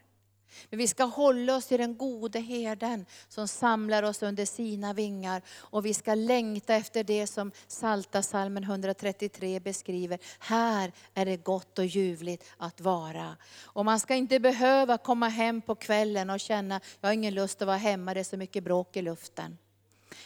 Men 0.70 0.78
vi 0.78 0.88
ska 0.88 1.04
hålla 1.04 1.56
oss 1.56 1.66
till 1.66 1.78
den 1.78 1.96
gode 1.96 2.38
herden 2.38 3.06
som 3.28 3.48
samlar 3.48 4.02
oss 4.02 4.22
under 4.22 4.44
sina 4.44 4.92
vingar. 4.92 5.42
Och 5.58 5.86
vi 5.86 5.94
ska 5.94 6.14
längta 6.14 6.74
efter 6.74 7.04
det 7.04 7.26
som 7.26 7.52
Salta 7.66 8.22
salmen 8.22 8.64
133 8.64 9.60
beskriver. 9.60 10.18
Här 10.38 10.92
är 11.14 11.24
det 11.24 11.36
gott 11.36 11.78
och 11.78 11.86
ljuvligt 11.86 12.44
att 12.56 12.80
vara. 12.80 13.36
Och 13.62 13.84
man 13.84 14.00
ska 14.00 14.14
inte 14.14 14.40
behöva 14.40 14.98
komma 14.98 15.28
hem 15.28 15.60
på 15.60 15.74
kvällen 15.74 16.30
och 16.30 16.40
känna, 16.40 16.80
jag 17.00 17.08
har 17.08 17.14
ingen 17.14 17.34
lust 17.34 17.62
att 17.62 17.66
vara 17.66 17.76
hemma, 17.76 18.14
det 18.14 18.20
är 18.20 18.24
så 18.24 18.36
mycket 18.36 18.64
bråk 18.64 18.96
i 18.96 19.02
luften. 19.02 19.58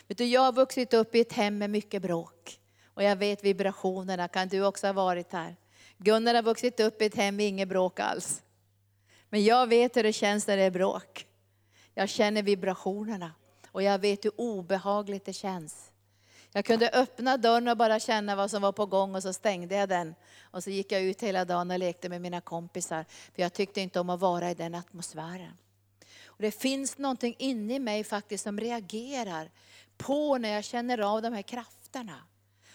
Vet 0.09 0.19
du, 0.19 0.25
jag 0.25 0.41
har 0.41 0.53
vuxit 0.53 0.95
upp 0.95 1.15
i 1.15 1.21
ett 1.21 1.33
hem 1.33 1.59
med 1.59 1.71
mycket 1.71 2.03
bråk. 2.03 2.61
Och 2.95 3.03
jag 3.03 3.17
vet 3.17 3.45
vibrationerna, 3.45 4.29
kan 4.29 4.49
du 4.49 4.65
också 4.65 4.87
ha 4.87 4.93
varit 4.93 5.33
här? 5.33 5.57
Gunnar 5.99 6.35
har 6.35 6.43
vuxit 6.43 6.81
upp 6.81 7.03
i 7.03 7.05
ett 7.05 7.15
hem 7.15 7.37
med 7.37 7.47
inget 7.47 7.69
bråk 7.69 8.01
alls. 8.01 8.44
Men 9.35 9.45
jag 9.45 9.67
vet 9.67 9.97
hur 9.97 10.03
det 10.03 10.13
känns 10.13 10.47
när 10.47 10.57
det 10.57 10.63
är 10.63 10.71
bråk. 10.71 11.27
Jag 11.95 12.09
känner 12.09 12.43
vibrationerna. 12.43 13.33
Och 13.73 13.83
jag 13.83 13.99
vet 13.99 14.25
hur 14.25 14.41
obehagligt 14.41 15.25
det 15.25 15.33
känns. 15.33 15.93
Jag 16.53 16.65
kunde 16.65 16.91
öppna 16.91 17.37
dörren 17.37 17.69
och 17.69 17.77
bara 17.77 18.01
känna 18.01 18.37
vad 18.37 18.51
som 18.51 18.63
var 18.63 18.73
på 18.73 18.87
gång 18.87 19.15
och 19.15 19.23
så 19.23 19.33
stängde 19.33 19.75
jag 19.75 19.89
den. 19.89 20.15
Och 20.43 20.65
så 20.65 20.71
gick 20.71 20.93
jag 20.93 21.03
ut 21.03 21.23
hela 21.23 21.45
dagen 21.45 21.71
och 21.71 21.79
lekte 21.79 22.09
med 22.09 22.21
mina 22.21 22.41
kompisar. 22.41 23.05
För 23.35 23.43
jag 23.43 23.53
tyckte 23.53 23.81
inte 23.81 24.01
om 24.01 24.11
att 24.11 24.21
vara 24.21 24.51
i 24.51 24.55
den 24.55 24.75
atmosfären. 24.75 25.57
Och 26.27 26.43
det 26.43 26.51
finns 26.51 26.99
någonting 26.99 27.35
inne 27.39 27.75
i 27.75 27.79
mig 27.79 28.05
faktiskt 28.05 28.45
som 28.45 28.61
reagerar 28.61 29.51
på 29.97 30.39
när 30.39 30.49
jag 30.49 30.65
känner 30.65 30.99
av 30.99 31.23
de 31.23 31.33
här 31.33 31.43
krafterna. 31.43 32.17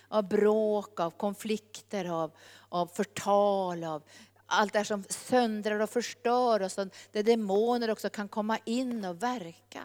Av 0.07 0.27
bråk, 0.27 0.99
av 0.99 1.11
konflikter, 1.11 2.05
av, 2.05 2.31
av 2.69 2.87
förtal, 2.87 3.83
av 3.83 4.03
allt 4.49 4.73
det 4.73 4.85
som 4.85 5.03
söndrar 5.09 5.79
och 5.79 5.89
förstör 5.89 6.61
och 6.61 6.87
där 7.11 7.23
demoner 7.23 7.89
också 7.89 8.09
kan 8.09 8.27
komma 8.27 8.57
in 8.65 9.05
och 9.05 9.23
verka. 9.23 9.81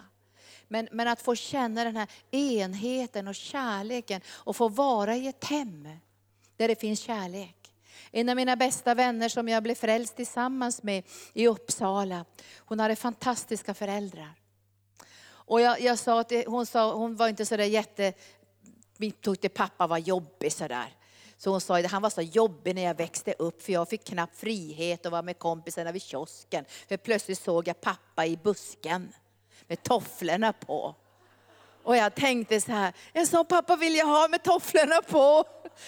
Men, 0.69 0.89
men 0.93 1.09
att 1.09 1.23
få 1.23 1.35
känna 1.35 1.85
den 1.85 1.97
här 1.97 2.09
enheten 2.31 3.29
och 3.29 3.35
kärleken 3.35 4.21
och 4.29 4.57
få 4.57 4.69
vara 4.69 5.17
i 5.17 5.27
ett 5.27 5.45
hem 5.45 5.89
där 6.57 6.69
det 6.69 6.81
finns 6.81 7.01
kärlek. 7.01 7.75
En 8.11 8.29
av 8.29 8.37
mina 8.37 8.57
bästa 8.57 8.95
vänner 8.95 9.29
som 9.29 9.49
jag 9.49 9.63
blev 9.63 9.75
frälst 9.75 10.17
tillsammans 10.17 10.83
med 10.83 11.05
i 11.33 11.49
Uppsala, 11.49 12.25
hon 12.59 12.81
hade 12.81 12.97
fantastiska 12.97 13.75
föräldrar. 13.75 14.35
Och 15.27 15.61
jag, 15.61 15.81
jag 15.81 15.99
sa 15.99 16.21
att 16.21 16.33
hon, 16.47 16.67
sa, 16.67 16.95
hon 16.95 17.17
var 17.17 17.29
inte 17.29 17.47
sådär 17.47 17.65
jätte, 17.65 18.13
vi 18.97 19.11
tyckte 19.11 19.49
pappa 19.49 19.87
var 19.87 19.99
jobbig 19.99 20.53
sådär. 20.53 20.97
Så 21.45 21.51
hon 21.51 21.61
sa 21.61 21.79
att 21.79 21.91
han 21.91 22.03
var 22.03 22.11
så 22.11 22.23
jobbig 22.23 22.75
när 22.75 22.83
jag 22.83 22.95
växte 22.95 23.35
upp 23.39 23.63
för 23.63 23.73
jag 23.73 23.89
fick 23.89 24.05
knappt 24.05 24.37
frihet 24.37 25.07
och 25.07 25.13
var 25.13 25.23
med 25.23 25.39
kompisarna 25.39 25.93
vid 25.93 26.03
kiosken. 26.03 26.65
För 26.89 26.97
plötsligt 26.97 27.39
såg 27.39 27.69
jag 27.69 27.81
pappa 27.81 28.27
i 28.27 28.37
busken 28.37 29.13
med 29.67 29.83
tofflorna 29.83 30.53
på. 30.53 30.95
Och 31.83 31.97
jag 31.97 32.15
tänkte 32.15 32.61
så 32.61 32.73
här, 32.73 32.93
en 33.13 33.27
sån 33.27 33.47
pappa 33.47 33.77
vill 33.77 33.95
jag 33.95 34.07
ha 34.07 34.29
med 34.29 34.43
tofflorna 34.43 35.03
på. 35.03 35.45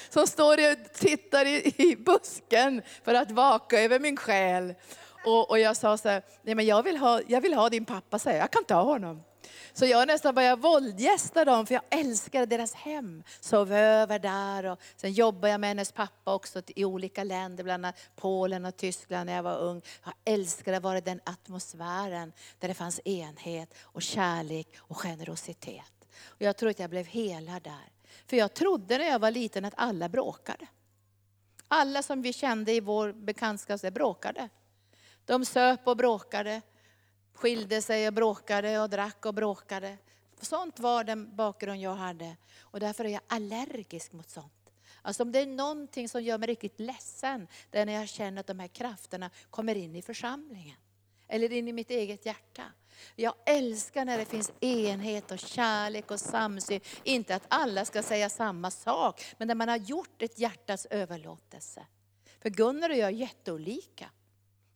Som 0.08 0.26
står 0.26 0.72
och 0.72 0.92
tittar 0.94 1.46
i, 1.46 1.74
i 1.76 1.96
busken 1.96 2.82
för 3.04 3.14
att 3.14 3.30
vaka 3.30 3.80
över 3.80 3.98
min 4.00 4.16
själ. 4.16 4.74
Och, 5.26 5.50
och 5.50 5.58
jag 5.58 5.76
sa 5.76 5.98
så 5.98 6.08
här, 6.08 6.22
nej 6.42 6.54
men 6.54 6.66
jag 6.66 6.82
vill 6.82 6.96
ha, 6.96 7.20
jag 7.26 7.40
vill 7.40 7.54
ha 7.54 7.68
din 7.68 7.84
pappa, 7.84 8.18
så 8.18 8.30
jag 8.30 8.50
kan 8.50 8.64
ta 8.64 8.82
honom. 8.82 9.22
Så 9.72 9.86
jag 9.86 10.08
nästan 10.08 10.34
började 10.34 10.62
våldgästa 10.62 11.44
dem, 11.44 11.66
för 11.66 11.74
jag 11.74 11.82
älskade 11.90 12.46
deras 12.46 12.74
hem. 12.74 13.22
Sov 13.40 13.72
över 13.72 14.18
där 14.18 14.64
och 14.64 14.80
sen 14.96 15.12
jobbade 15.12 15.50
jag 15.50 15.60
med 15.60 15.70
hennes 15.70 15.92
pappa 15.92 16.34
också 16.34 16.62
i 16.66 16.84
olika 16.84 17.24
länder, 17.24 17.64
bland 17.64 17.84
annat 17.84 17.96
Polen 18.16 18.64
och 18.64 18.76
Tyskland 18.76 19.26
när 19.26 19.36
jag 19.36 19.42
var 19.42 19.58
ung. 19.58 19.82
Jag 20.04 20.14
älskade 20.24 20.76
att 20.76 20.82
vara 20.82 20.98
i 20.98 21.00
den 21.00 21.20
atmosfären 21.24 22.32
där 22.58 22.68
det 22.68 22.74
fanns 22.74 23.00
enhet 23.04 23.74
och 23.82 24.02
kärlek 24.02 24.68
och 24.78 24.96
generositet. 24.96 25.92
Och 26.24 26.42
jag 26.42 26.56
tror 26.56 26.70
att 26.70 26.78
jag 26.78 26.90
blev 26.90 27.06
helad 27.06 27.62
där. 27.62 27.92
För 28.26 28.36
jag 28.36 28.54
trodde 28.54 28.98
när 28.98 29.08
jag 29.08 29.18
var 29.18 29.30
liten 29.30 29.64
att 29.64 29.74
alla 29.76 30.08
bråkade. 30.08 30.66
Alla 31.68 32.02
som 32.02 32.22
vi 32.22 32.32
kände 32.32 32.72
i 32.72 32.80
vår 32.80 33.12
bekantskap 33.12 33.80
bråkade. 33.92 34.48
De 35.24 35.44
söp 35.44 35.86
och 35.86 35.96
bråkade, 35.96 36.62
skilde 37.36 37.82
sig 37.82 38.08
och 38.08 38.14
bråkade 38.14 38.80
och 38.80 38.90
drack 38.90 39.26
och 39.26 39.34
bråkade. 39.34 39.98
Sånt 40.40 40.80
var 40.80 41.04
den 41.04 41.36
bakgrund 41.36 41.80
jag 41.80 41.94
hade. 41.94 42.36
Och 42.60 42.80
därför 42.80 43.04
är 43.04 43.08
jag 43.08 43.20
allergisk 43.26 44.12
mot 44.12 44.30
sånt. 44.30 44.52
Alltså 45.02 45.22
om 45.22 45.32
det 45.32 45.38
är 45.38 45.46
någonting 45.46 46.08
som 46.08 46.22
gör 46.22 46.38
mig 46.38 46.48
riktigt 46.48 46.80
ledsen, 46.80 47.48
det 47.70 47.78
är 47.78 47.86
när 47.86 47.92
jag 47.92 48.08
känner 48.08 48.40
att 48.40 48.46
de 48.46 48.58
här 48.58 48.68
krafterna 48.68 49.30
kommer 49.50 49.74
in 49.74 49.96
i 49.96 50.02
församlingen. 50.02 50.76
Eller 51.28 51.52
in 51.52 51.68
i 51.68 51.72
mitt 51.72 51.90
eget 51.90 52.26
hjärta. 52.26 52.62
Jag 53.16 53.34
älskar 53.46 54.04
när 54.04 54.18
det 54.18 54.24
finns 54.24 54.52
enhet 54.60 55.30
och 55.30 55.38
kärlek 55.38 56.10
och 56.10 56.20
samsyn. 56.20 56.80
Inte 57.04 57.34
att 57.34 57.46
alla 57.48 57.84
ska 57.84 58.02
säga 58.02 58.28
samma 58.28 58.70
sak, 58.70 59.24
men 59.38 59.48
när 59.48 59.54
man 59.54 59.68
har 59.68 59.76
gjort 59.76 60.22
ett 60.22 60.38
hjärtas 60.38 60.86
överlåtelse. 60.86 61.86
För 62.40 62.50
Gunnar 62.50 62.90
och 62.90 62.96
jag 62.96 63.08
är 63.08 63.12
jätteolika. 63.12 64.10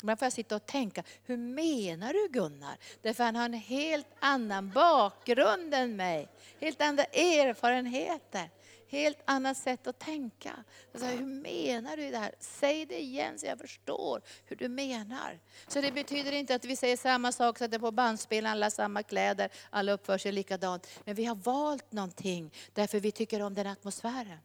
Man 0.03 0.17
får 0.17 0.31
sitta 0.31 0.57
och 0.57 0.67
tänka, 0.67 1.03
hur 1.25 1.37
menar 1.37 2.13
du 2.13 2.29
Gunnar? 2.29 2.79
Därför 3.03 3.25
han 3.25 3.37
har 3.37 3.45
en 3.45 3.53
helt 3.53 4.07
annan 4.19 4.71
bakgrund 4.71 5.75
än 5.75 5.97
mig. 5.97 6.29
Helt 6.61 6.81
andra 6.81 7.05
erfarenheter. 7.05 8.51
Helt 8.91 9.19
annat 9.25 9.57
sätt 9.57 9.87
att 9.87 9.99
tänka. 9.99 10.65
Alltså, 10.93 11.09
hur 11.09 11.27
menar 11.27 11.97
du 11.97 12.11
det 12.11 12.19
här? 12.19 12.35
Säg 12.41 12.87
det 12.87 13.01
igen 13.01 13.39
så 13.39 13.47
jag 13.47 13.59
förstår 13.59 14.23
hur 14.45 14.57
du 14.57 14.69
menar. 14.69 15.39
Så 15.69 15.81
det 15.81 15.93
betyder 15.93 16.33
inte 16.33 16.55
att 16.55 16.65
vi 16.65 16.77
säger 16.77 16.97
samma 16.97 17.33
sak, 17.33 17.59
sätter 17.59 17.79
på 17.79 17.91
bandspelaren, 17.91 18.53
alla 18.53 18.71
samma 18.71 19.03
kläder, 19.03 19.51
alla 19.71 19.93
uppför 19.93 20.19
sig 20.19 20.33
likadant. 20.33 20.87
Men 21.05 21.15
vi 21.15 21.25
har 21.25 21.35
valt 21.35 21.93
någonting 21.93 22.55
därför 22.73 23.01
vi 23.01 23.13
tycker 23.13 23.43
om 23.43 23.55
den 23.55 23.67
atmosfären. 23.67 24.39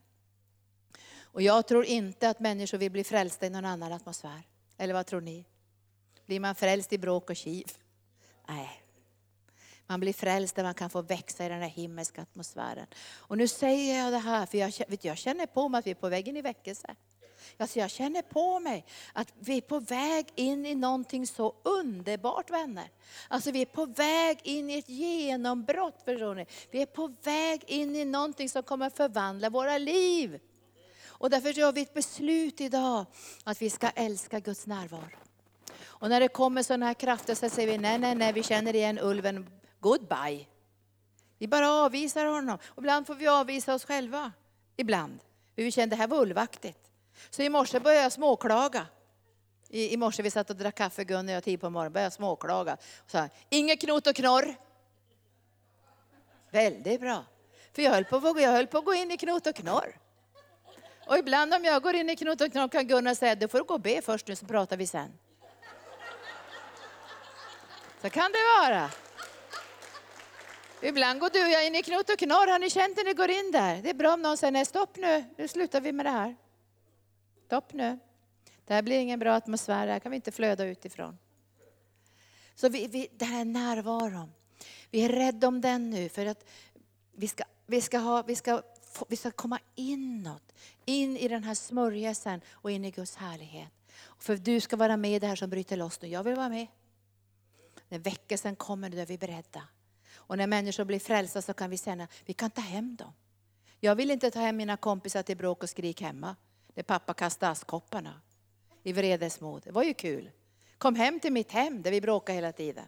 Och 1.18 1.42
jag 1.42 1.66
tror 1.66 1.84
inte 1.84 2.28
att 2.28 2.40
människor 2.40 2.78
vill 2.78 2.92
bli 2.92 3.04
frälsta 3.04 3.46
i 3.46 3.50
någon 3.50 3.64
annan 3.64 3.92
atmosfär. 3.92 4.42
Eller 4.78 4.94
vad 4.94 5.06
tror 5.06 5.20
ni? 5.20 5.44
Blir 6.26 6.40
man 6.40 6.54
frälst 6.54 6.92
i 6.92 6.98
bråk 6.98 7.30
och 7.30 7.36
kiv? 7.36 7.66
Nej. 8.48 8.82
Man 9.86 10.00
blir 10.00 10.12
frälst 10.12 10.56
där 10.56 10.62
man 10.62 10.74
kan 10.74 10.90
få 10.90 11.02
växa 11.02 11.46
i 11.46 11.48
den 11.48 11.62
här 11.62 11.68
himmelska 11.68 12.22
atmosfären. 12.22 12.86
Och 13.14 13.38
nu 13.38 13.48
säger 13.48 14.04
jag 14.04 14.12
det 14.12 14.18
här, 14.18 14.46
för 14.46 14.58
jag, 14.58 14.72
vet, 14.88 15.04
jag 15.04 15.18
känner 15.18 15.46
på 15.46 15.68
mig 15.68 15.78
att 15.78 15.86
vi 15.86 15.90
är 15.90 15.94
på 15.94 16.08
väg 16.08 16.28
in 16.28 16.36
i 16.36 16.42
väckelse. 16.42 16.94
Alltså 17.56 17.78
jag 17.78 17.90
känner 17.90 18.22
på 18.22 18.60
mig 18.60 18.84
att 19.12 19.32
vi 19.38 19.56
är 19.56 19.60
på 19.60 19.78
väg 19.78 20.26
in 20.34 20.66
i 20.66 20.74
någonting 20.74 21.26
så 21.26 21.54
underbart 21.62 22.50
vänner. 22.50 22.90
Alltså 23.28 23.50
vi 23.50 23.62
är 23.62 23.66
på 23.66 23.86
väg 23.86 24.40
in 24.42 24.70
i 24.70 24.78
ett 24.78 24.88
genombrott 24.88 26.02
förstår 26.04 26.34
ni. 26.34 26.46
Vi 26.70 26.82
är 26.82 26.86
på 26.86 27.14
väg 27.22 27.64
in 27.66 27.96
i 27.96 28.04
någonting 28.04 28.48
som 28.48 28.62
kommer 28.62 28.90
förvandla 28.90 29.50
våra 29.50 29.78
liv. 29.78 30.40
Och 31.18 31.30
därför 31.30 31.50
gör 31.50 31.72
vi 31.72 31.82
ett 31.82 31.94
beslut 31.94 32.60
idag 32.60 33.06
att 33.44 33.62
vi 33.62 33.70
ska 33.70 33.88
älska 33.88 34.40
Guds 34.40 34.66
närvaro. 34.66 35.18
Och 35.82 36.08
när 36.08 36.20
det 36.20 36.28
kommer 36.28 36.62
sådana 36.62 36.86
här 36.86 36.94
krafter 36.94 37.34
så 37.34 37.48
säger 37.48 37.68
vi 37.68 37.78
nej, 37.78 37.98
nej, 37.98 38.14
nej, 38.14 38.32
vi 38.32 38.42
känner 38.42 38.76
igen 38.76 38.98
ulven, 38.98 39.50
goodbye. 39.80 40.46
Vi 41.38 41.48
bara 41.48 41.70
avvisar 41.70 42.24
honom. 42.24 42.58
Och 42.64 42.78
ibland 42.78 43.06
får 43.06 43.14
vi 43.14 43.26
avvisa 43.26 43.74
oss 43.74 43.84
själva. 43.84 44.32
Ibland. 44.76 45.18
Vi 45.54 45.72
kände 45.72 45.96
det 45.96 46.00
här 46.00 46.08
var 46.08 46.22
ulvaktigt. 46.22 46.90
Så 47.30 47.42
i 47.42 47.48
morse 47.48 47.80
började 47.80 48.02
jag 48.02 48.12
småklaga. 48.12 48.86
I, 49.68 49.92
I 49.92 49.96
morse 49.96 50.22
vi 50.22 50.30
satt 50.30 50.50
och 50.50 50.56
drack 50.56 50.74
kaffe, 50.74 51.04
Gunnar 51.04 51.32
och 51.32 51.36
jag, 51.36 51.44
tid 51.44 51.60
på 51.60 51.70
morgonen, 51.70 51.92
började 51.92 52.06
jag 52.06 52.12
småklaga. 52.12 52.76
Och 53.04 53.10
sa, 53.10 53.28
inget 53.48 53.80
knot 53.80 54.06
och 54.06 54.16
knorr. 54.16 54.54
Väldigt 56.50 57.00
bra. 57.00 57.24
För 57.72 57.82
jag 57.82 57.90
höll, 57.90 58.04
på, 58.04 58.40
jag 58.40 58.52
höll 58.52 58.66
på 58.66 58.78
att 58.78 58.84
gå 58.84 58.94
in 58.94 59.10
i 59.10 59.16
knot 59.16 59.46
och 59.46 59.54
knorr. 59.54 59.98
Och 61.06 61.18
ibland 61.18 61.54
om 61.54 61.64
jag 61.64 61.82
går 61.82 61.94
in 61.94 62.10
i 62.10 62.16
knut 62.16 62.40
och 62.40 62.52
knorr 62.52 62.68
kan 62.68 62.86
Gunnar 62.86 63.14
säga, 63.14 63.34
du 63.34 63.48
får 63.48 63.60
gå 63.60 63.74
och 63.74 63.80
be 63.80 64.02
först 64.02 64.28
nu 64.28 64.36
så 64.36 64.46
pratar 64.46 64.76
vi 64.76 64.86
sen. 64.86 65.18
Så 68.02 68.10
kan 68.10 68.32
det 68.32 68.38
vara. 68.62 68.90
Ibland 70.82 71.20
går 71.20 71.30
du 71.30 71.44
och 71.44 71.50
jag 71.50 71.66
in 71.66 71.74
i 71.74 71.82
knut 71.82 72.10
och 72.10 72.18
knorr. 72.18 72.46
Har 72.46 72.58
ni 72.58 72.70
känt 72.70 72.96
när 72.96 73.04
ni 73.04 73.12
går 73.12 73.30
in 73.30 73.50
där? 73.52 73.82
Det 73.82 73.90
är 73.90 73.94
bra 73.94 74.14
om 74.14 74.22
någon 74.22 74.36
säger, 74.36 74.50
nej 74.50 74.64
stopp 74.64 74.96
nu, 74.96 75.24
nu 75.36 75.48
slutar 75.48 75.80
vi 75.80 75.92
med 75.92 76.06
det 76.06 76.10
här. 76.10 76.36
Stopp 77.46 77.72
nu. 77.72 77.98
Det 78.66 78.74
här 78.74 78.82
blir 78.82 78.98
ingen 78.98 79.18
bra 79.18 79.34
atmosfär, 79.34 79.86
det 79.86 79.92
här 79.92 80.00
kan 80.00 80.10
vi 80.10 80.16
inte 80.16 80.32
flöda 80.32 80.64
utifrån. 80.64 81.18
Så 82.54 82.68
vi, 82.68 82.86
vi, 82.86 83.08
den 83.12 83.28
här 83.28 83.44
närvaron, 83.44 84.32
vi 84.90 85.04
är 85.04 85.08
rädda 85.08 85.48
om 85.48 85.60
den 85.60 85.90
nu 85.90 86.08
för 86.08 86.26
att 86.26 86.44
vi 87.12 87.28
ska, 87.28 87.44
vi 87.66 87.80
ska, 87.80 87.98
ha, 87.98 88.22
vi 88.22 88.36
ska, 88.36 88.62
vi 89.08 89.16
ska 89.16 89.30
komma 89.30 89.58
inåt, 89.74 90.52
in 90.84 91.16
i 91.16 91.28
den 91.28 91.44
här 91.44 91.54
smörjelsen 91.54 92.40
och 92.50 92.70
in 92.70 92.84
i 92.84 92.90
Guds 92.90 93.16
härlighet. 93.16 93.72
För 94.18 94.36
du 94.36 94.60
ska 94.60 94.76
vara 94.76 94.96
med 94.96 95.10
i 95.10 95.18
det 95.18 95.26
här 95.26 95.36
som 95.36 95.50
bryter 95.50 95.76
loss 95.76 96.02
nu. 96.02 96.08
Jag 96.08 96.22
vill 96.22 96.34
vara 96.34 96.48
med. 96.48 96.66
När 97.88 97.98
väckelsen 97.98 98.56
kommer, 98.56 98.90
då 98.90 98.98
är 98.98 99.06
vi 99.06 99.18
beredda. 99.18 99.62
Och 100.14 100.38
när 100.38 100.46
människor 100.46 100.84
blir 100.84 100.98
frälsta 100.98 101.42
så 101.42 101.54
kan 101.54 101.70
vi 101.70 101.78
säga, 101.78 102.08
vi 102.24 102.32
kan 102.32 102.50
ta 102.50 102.60
hem 102.60 102.96
dem. 102.96 103.12
Jag 103.80 103.94
vill 103.94 104.10
inte 104.10 104.30
ta 104.30 104.40
hem 104.40 104.56
mina 104.56 104.76
kompisar 104.76 105.22
till 105.22 105.36
bråk 105.36 105.62
och 105.62 105.70
skrik 105.70 106.00
hemma. 106.00 106.36
Där 106.74 106.82
pappa 106.82 107.14
kastade 107.14 107.52
askkopparna 107.52 108.20
i 108.82 108.92
vredesmod. 108.92 109.62
Det 109.64 109.72
var 109.72 109.82
ju 109.82 109.94
kul. 109.94 110.30
Kom 110.78 110.94
hem 110.94 111.20
till 111.20 111.32
mitt 111.32 111.52
hem 111.52 111.82
där 111.82 111.90
vi 111.90 112.00
bråkar 112.00 112.34
hela 112.34 112.52
tiden. 112.52 112.84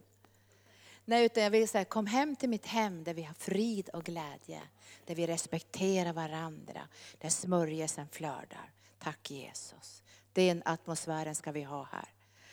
Nej, 1.09 1.25
utan 1.25 1.43
jag 1.43 1.51
vill 1.51 1.69
säga, 1.69 1.85
kom 1.85 2.07
hem 2.07 2.37
till 2.37 2.49
mitt 2.49 2.67
hem 2.67 3.05
där 3.05 3.15
vi 3.15 3.23
har 3.23 3.35
frid 3.35 3.89
och 3.89 4.05
glädje. 4.05 4.61
Där 5.05 5.15
vi 5.15 5.27
respekterar 5.27 6.13
varandra, 6.13 6.81
där 7.19 7.29
smörjelsen 7.29 8.09
flödar. 8.09 8.73
Tack 8.99 9.31
Jesus. 9.31 10.03
Den 10.33 10.63
atmosfären 10.65 11.35
ska 11.35 11.53
vi 11.53 11.63
ha 11.63 11.89
här. 11.93 12.09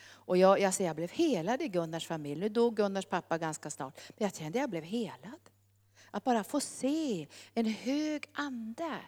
Och 0.08 0.36
jag, 0.36 0.60
jag, 0.60 0.74
jag 0.78 0.96
blev 0.96 1.10
helad 1.10 1.62
i 1.62 1.68
Gunnars 1.68 2.06
familj. 2.06 2.40
Nu 2.40 2.48
dog 2.48 2.76
Gunnars 2.76 3.06
pappa 3.06 3.38
ganska 3.38 3.70
snart. 3.70 4.00
Men 4.08 4.24
jag 4.24 4.34
kände 4.34 4.58
att 4.58 4.62
jag 4.62 4.70
blev 4.70 4.84
helad. 4.84 5.50
Att 6.10 6.24
bara 6.24 6.44
få 6.44 6.60
se 6.60 7.26
en 7.54 7.66
hög 7.66 8.26
ande. 8.32 8.98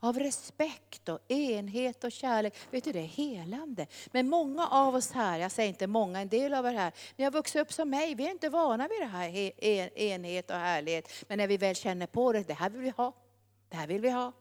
Av 0.00 0.18
respekt 0.18 1.08
och 1.08 1.30
enhet 1.30 2.04
och 2.04 2.12
kärlek. 2.12 2.54
Vet 2.70 2.84
du, 2.84 2.92
det 2.92 3.00
är 3.00 3.06
helande. 3.06 3.86
Men 4.06 4.28
många 4.28 4.68
av 4.68 4.94
oss 4.94 5.10
här, 5.10 5.38
jag 5.38 5.52
säger 5.52 5.68
inte 5.68 5.86
många, 5.86 6.20
en 6.20 6.28
del 6.28 6.54
av 6.54 6.66
er 6.66 6.72
här, 6.72 6.92
ni 7.16 7.24
har 7.24 7.30
vuxit 7.30 7.62
upp 7.62 7.72
som 7.72 7.90
mig. 7.90 8.14
Vi 8.14 8.26
är 8.26 8.30
inte 8.30 8.48
vana 8.48 8.88
vid 8.88 9.00
det 9.00 9.06
här 9.06 9.28
enhet 9.98 10.50
och 10.50 10.56
härlighet. 10.56 11.12
Men 11.28 11.38
när 11.38 11.46
vi 11.46 11.56
väl 11.56 11.76
känner 11.76 12.06
på 12.06 12.32
det, 12.32 12.42
det 12.42 12.54
här 12.54 12.70
vill 12.70 12.80
vi 12.80 12.90
ha. 12.90 13.12
Det 13.68 13.76
här 13.76 13.86
vill 13.86 14.00
vi 14.00 14.10
ha. 14.10 14.32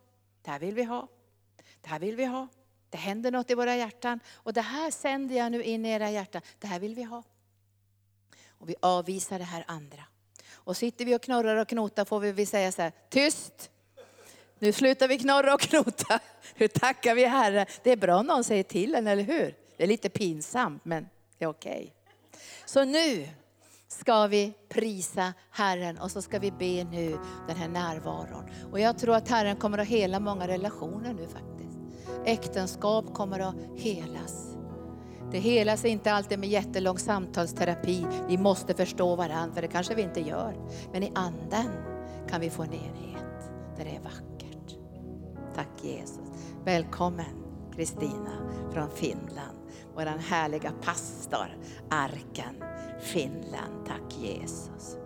Det 0.42 0.52
här 0.52 0.60
vill 0.60 0.76
vi 0.76 0.84
ha. 0.84 1.08
Det 1.82 1.90
här 1.90 2.00
vill 2.00 2.16
vi 2.16 2.26
ha. 2.26 2.48
Det 2.90 2.98
händer 2.98 3.32
något 3.32 3.52
i 3.52 3.54
våra 3.54 3.76
hjärtan. 3.76 4.20
Och 4.34 4.54
det 4.54 4.62
här 4.62 4.92
sänder 4.92 5.36
jag 5.36 5.52
nu 5.52 5.64
in 5.64 5.86
i 5.86 5.90
era 5.90 6.12
hjärtan. 6.12 6.42
Det 6.60 6.68
här 6.68 6.80
vill 6.80 6.96
vi 6.96 7.04
ha. 7.04 7.24
Och 8.50 8.70
vi 8.70 8.76
avvisar 8.80 9.40
det 9.40 9.46
här 9.46 9.64
andra. 9.68 10.04
Och 10.54 10.78
sitter 10.78 11.06
vi 11.06 11.16
och 11.16 11.22
knorrar 11.22 11.56
och 11.56 11.68
knotar 11.68 12.06
får 12.06 12.20
vi 12.20 12.46
säga 12.46 12.72
så 12.72 12.82
här, 12.82 12.92
tyst! 13.10 13.72
Nu 14.60 14.72
slutar 14.72 15.08
vi 15.08 15.18
knorra 15.18 15.54
och 15.54 15.62
knota. 15.62 16.20
Nu 16.58 16.68
tackar 16.74 17.16
vi 17.16 17.26
Herre. 17.26 17.66
Det 17.84 17.92
är 17.92 17.98
bra 17.98 18.20
om 18.20 18.26
någon 18.26 18.44
säger 18.44 18.64
till 18.64 18.96
en, 18.96 19.08
eller 19.08 19.24
hur? 19.24 19.56
Det 19.78 19.84
är 19.84 19.88
lite 19.88 20.10
pinsamt, 20.10 20.86
men 20.86 21.10
det 21.38 21.46
är 21.46 21.50
okej. 21.50 21.72
Okay. 21.72 21.92
Så 22.66 22.84
nu 22.84 23.28
ska 23.88 24.28
vi 24.28 24.54
prisa 24.70 25.34
Herren 25.52 25.98
och 25.98 26.12
så 26.12 26.22
ska 26.22 26.40
vi 26.40 26.52
be 26.52 26.84
nu 26.84 27.18
den 27.48 27.56
här 27.58 27.68
närvaron. 27.68 28.50
Och 28.72 28.80
jag 28.80 28.98
tror 28.98 29.16
att 29.16 29.30
Herren 29.30 29.56
kommer 29.56 29.78
att 29.78 29.88
hela 29.88 30.20
många 30.20 30.48
relationer 30.48 31.14
nu 31.14 31.28
faktiskt. 31.28 31.80
Äktenskap 32.26 33.14
kommer 33.14 33.40
att 33.40 33.56
helas. 33.76 34.56
Det 35.32 35.40
helas 35.40 35.86
inte 35.86 36.14
alltid 36.14 36.40
med 36.40 36.50
jättelång 36.50 36.98
samtalsterapi. 36.98 38.06
Vi 38.28 38.38
måste 38.38 38.74
förstå 38.74 39.16
varandra, 39.16 39.54
för 39.54 39.62
det 39.62 39.68
kanske 39.68 39.96
vi 39.96 40.02
inte 40.02 40.22
gör. 40.22 40.56
Men 40.92 41.04
i 41.04 41.12
anden 41.16 41.72
kan 42.30 42.42
vi 42.42 42.50
få 42.50 42.64
en 42.64 42.74
enhet 42.74 43.52
där 43.78 43.86
det 43.86 43.96
är 43.96 44.00
vackert. 44.00 44.35
Tack 45.56 45.84
Jesus. 45.84 46.20
Välkommen 46.66 47.26
Kristina 47.76 48.32
från 48.74 48.90
Finland. 48.90 49.58
Vår 49.96 50.06
härliga 50.06 50.72
pastor, 50.82 51.58
Arken, 51.90 52.64
Finland. 53.02 53.86
Tack 53.88 54.18
Jesus. 54.20 54.98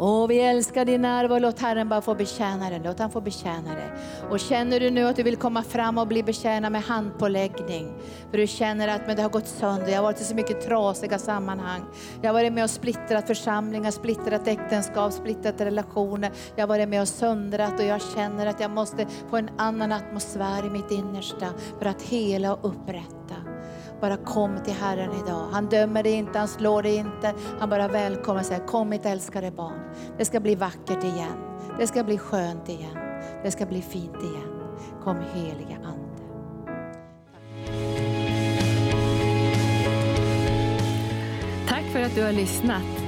Åh, 0.00 0.26
vi 0.26 0.40
älskar 0.40 0.84
din 0.84 1.02
närvaro. 1.02 1.38
Låt 1.38 1.58
Herren 1.58 1.88
bara 1.88 2.00
få 2.00 2.14
betjäna 2.14 2.70
dig. 2.70 2.80
Låt 2.84 2.98
han 2.98 3.10
få 3.10 3.20
betjäna 3.20 3.74
dig. 3.74 3.90
Och 4.30 4.40
känner 4.40 4.80
du 4.80 4.90
nu 4.90 5.04
att 5.04 5.16
du 5.16 5.22
vill 5.22 5.36
komma 5.36 5.62
fram 5.62 5.98
och 5.98 6.06
bli 6.06 6.22
betjänad 6.22 6.72
med 6.72 6.82
handpåläggning. 6.82 7.92
För 8.30 8.38
du 8.38 8.46
känner 8.46 8.88
att 8.88 9.06
men 9.06 9.16
det 9.16 9.22
har 9.22 9.30
gått 9.30 9.46
sönder. 9.46 9.88
Jag 9.88 9.96
har 9.96 10.02
varit 10.02 10.20
i 10.20 10.24
så 10.24 10.34
mycket 10.34 10.66
trasiga 10.66 11.18
sammanhang. 11.18 11.82
Jag 12.22 12.28
har 12.28 12.34
varit 12.34 12.52
med 12.52 12.64
och 12.64 12.70
splittrat 12.70 13.26
församlingar, 13.26 13.90
splittrat 13.90 14.48
äktenskap, 14.48 15.12
splittrat 15.12 15.60
relationer. 15.60 16.30
Jag 16.56 16.62
har 16.62 16.68
varit 16.68 16.88
med 16.88 17.00
och 17.00 17.08
söndrat 17.08 17.80
och 17.80 17.86
jag 17.86 18.00
känner 18.14 18.46
att 18.46 18.60
jag 18.60 18.70
måste 18.70 19.06
få 19.30 19.36
en 19.36 19.50
annan 19.56 19.92
atmosfär 19.92 20.66
i 20.66 20.70
mitt 20.70 20.90
innersta 20.90 21.46
för 21.78 21.86
att 21.86 22.02
hela 22.02 22.54
och 22.54 22.68
upprätta. 22.68 23.57
Bara 24.00 24.16
kom 24.16 24.58
till 24.64 24.74
Herren 24.74 25.10
idag. 25.12 25.48
Han 25.52 25.66
dömer 25.66 26.02
dig 26.02 26.12
inte, 26.12 26.38
han 26.38 26.48
slår 26.48 26.82
dig 26.82 26.96
inte. 26.96 27.34
Han 27.58 27.70
bara 27.70 27.88
välkomnar 27.88 28.40
och 28.40 28.46
säger, 28.46 28.66
kom 28.66 28.88
mitt 28.88 29.06
älskade 29.06 29.50
barn. 29.50 29.80
Det 30.18 30.24
ska 30.24 30.40
bli 30.40 30.54
vackert 30.54 31.04
igen. 31.04 31.38
Det 31.78 31.86
ska 31.86 32.04
bli 32.04 32.18
skönt 32.18 32.68
igen. 32.68 32.96
Det 33.42 33.50
ska 33.50 33.66
bli 33.66 33.82
fint 33.82 34.16
igen. 34.22 34.78
Kom 35.04 35.16
heliga 35.34 35.76
Ande. 35.76 36.08
Tack 41.68 41.84
för 41.92 42.02
att 42.02 42.14
du 42.14 42.22
har 42.24 42.32
lyssnat. 42.32 43.07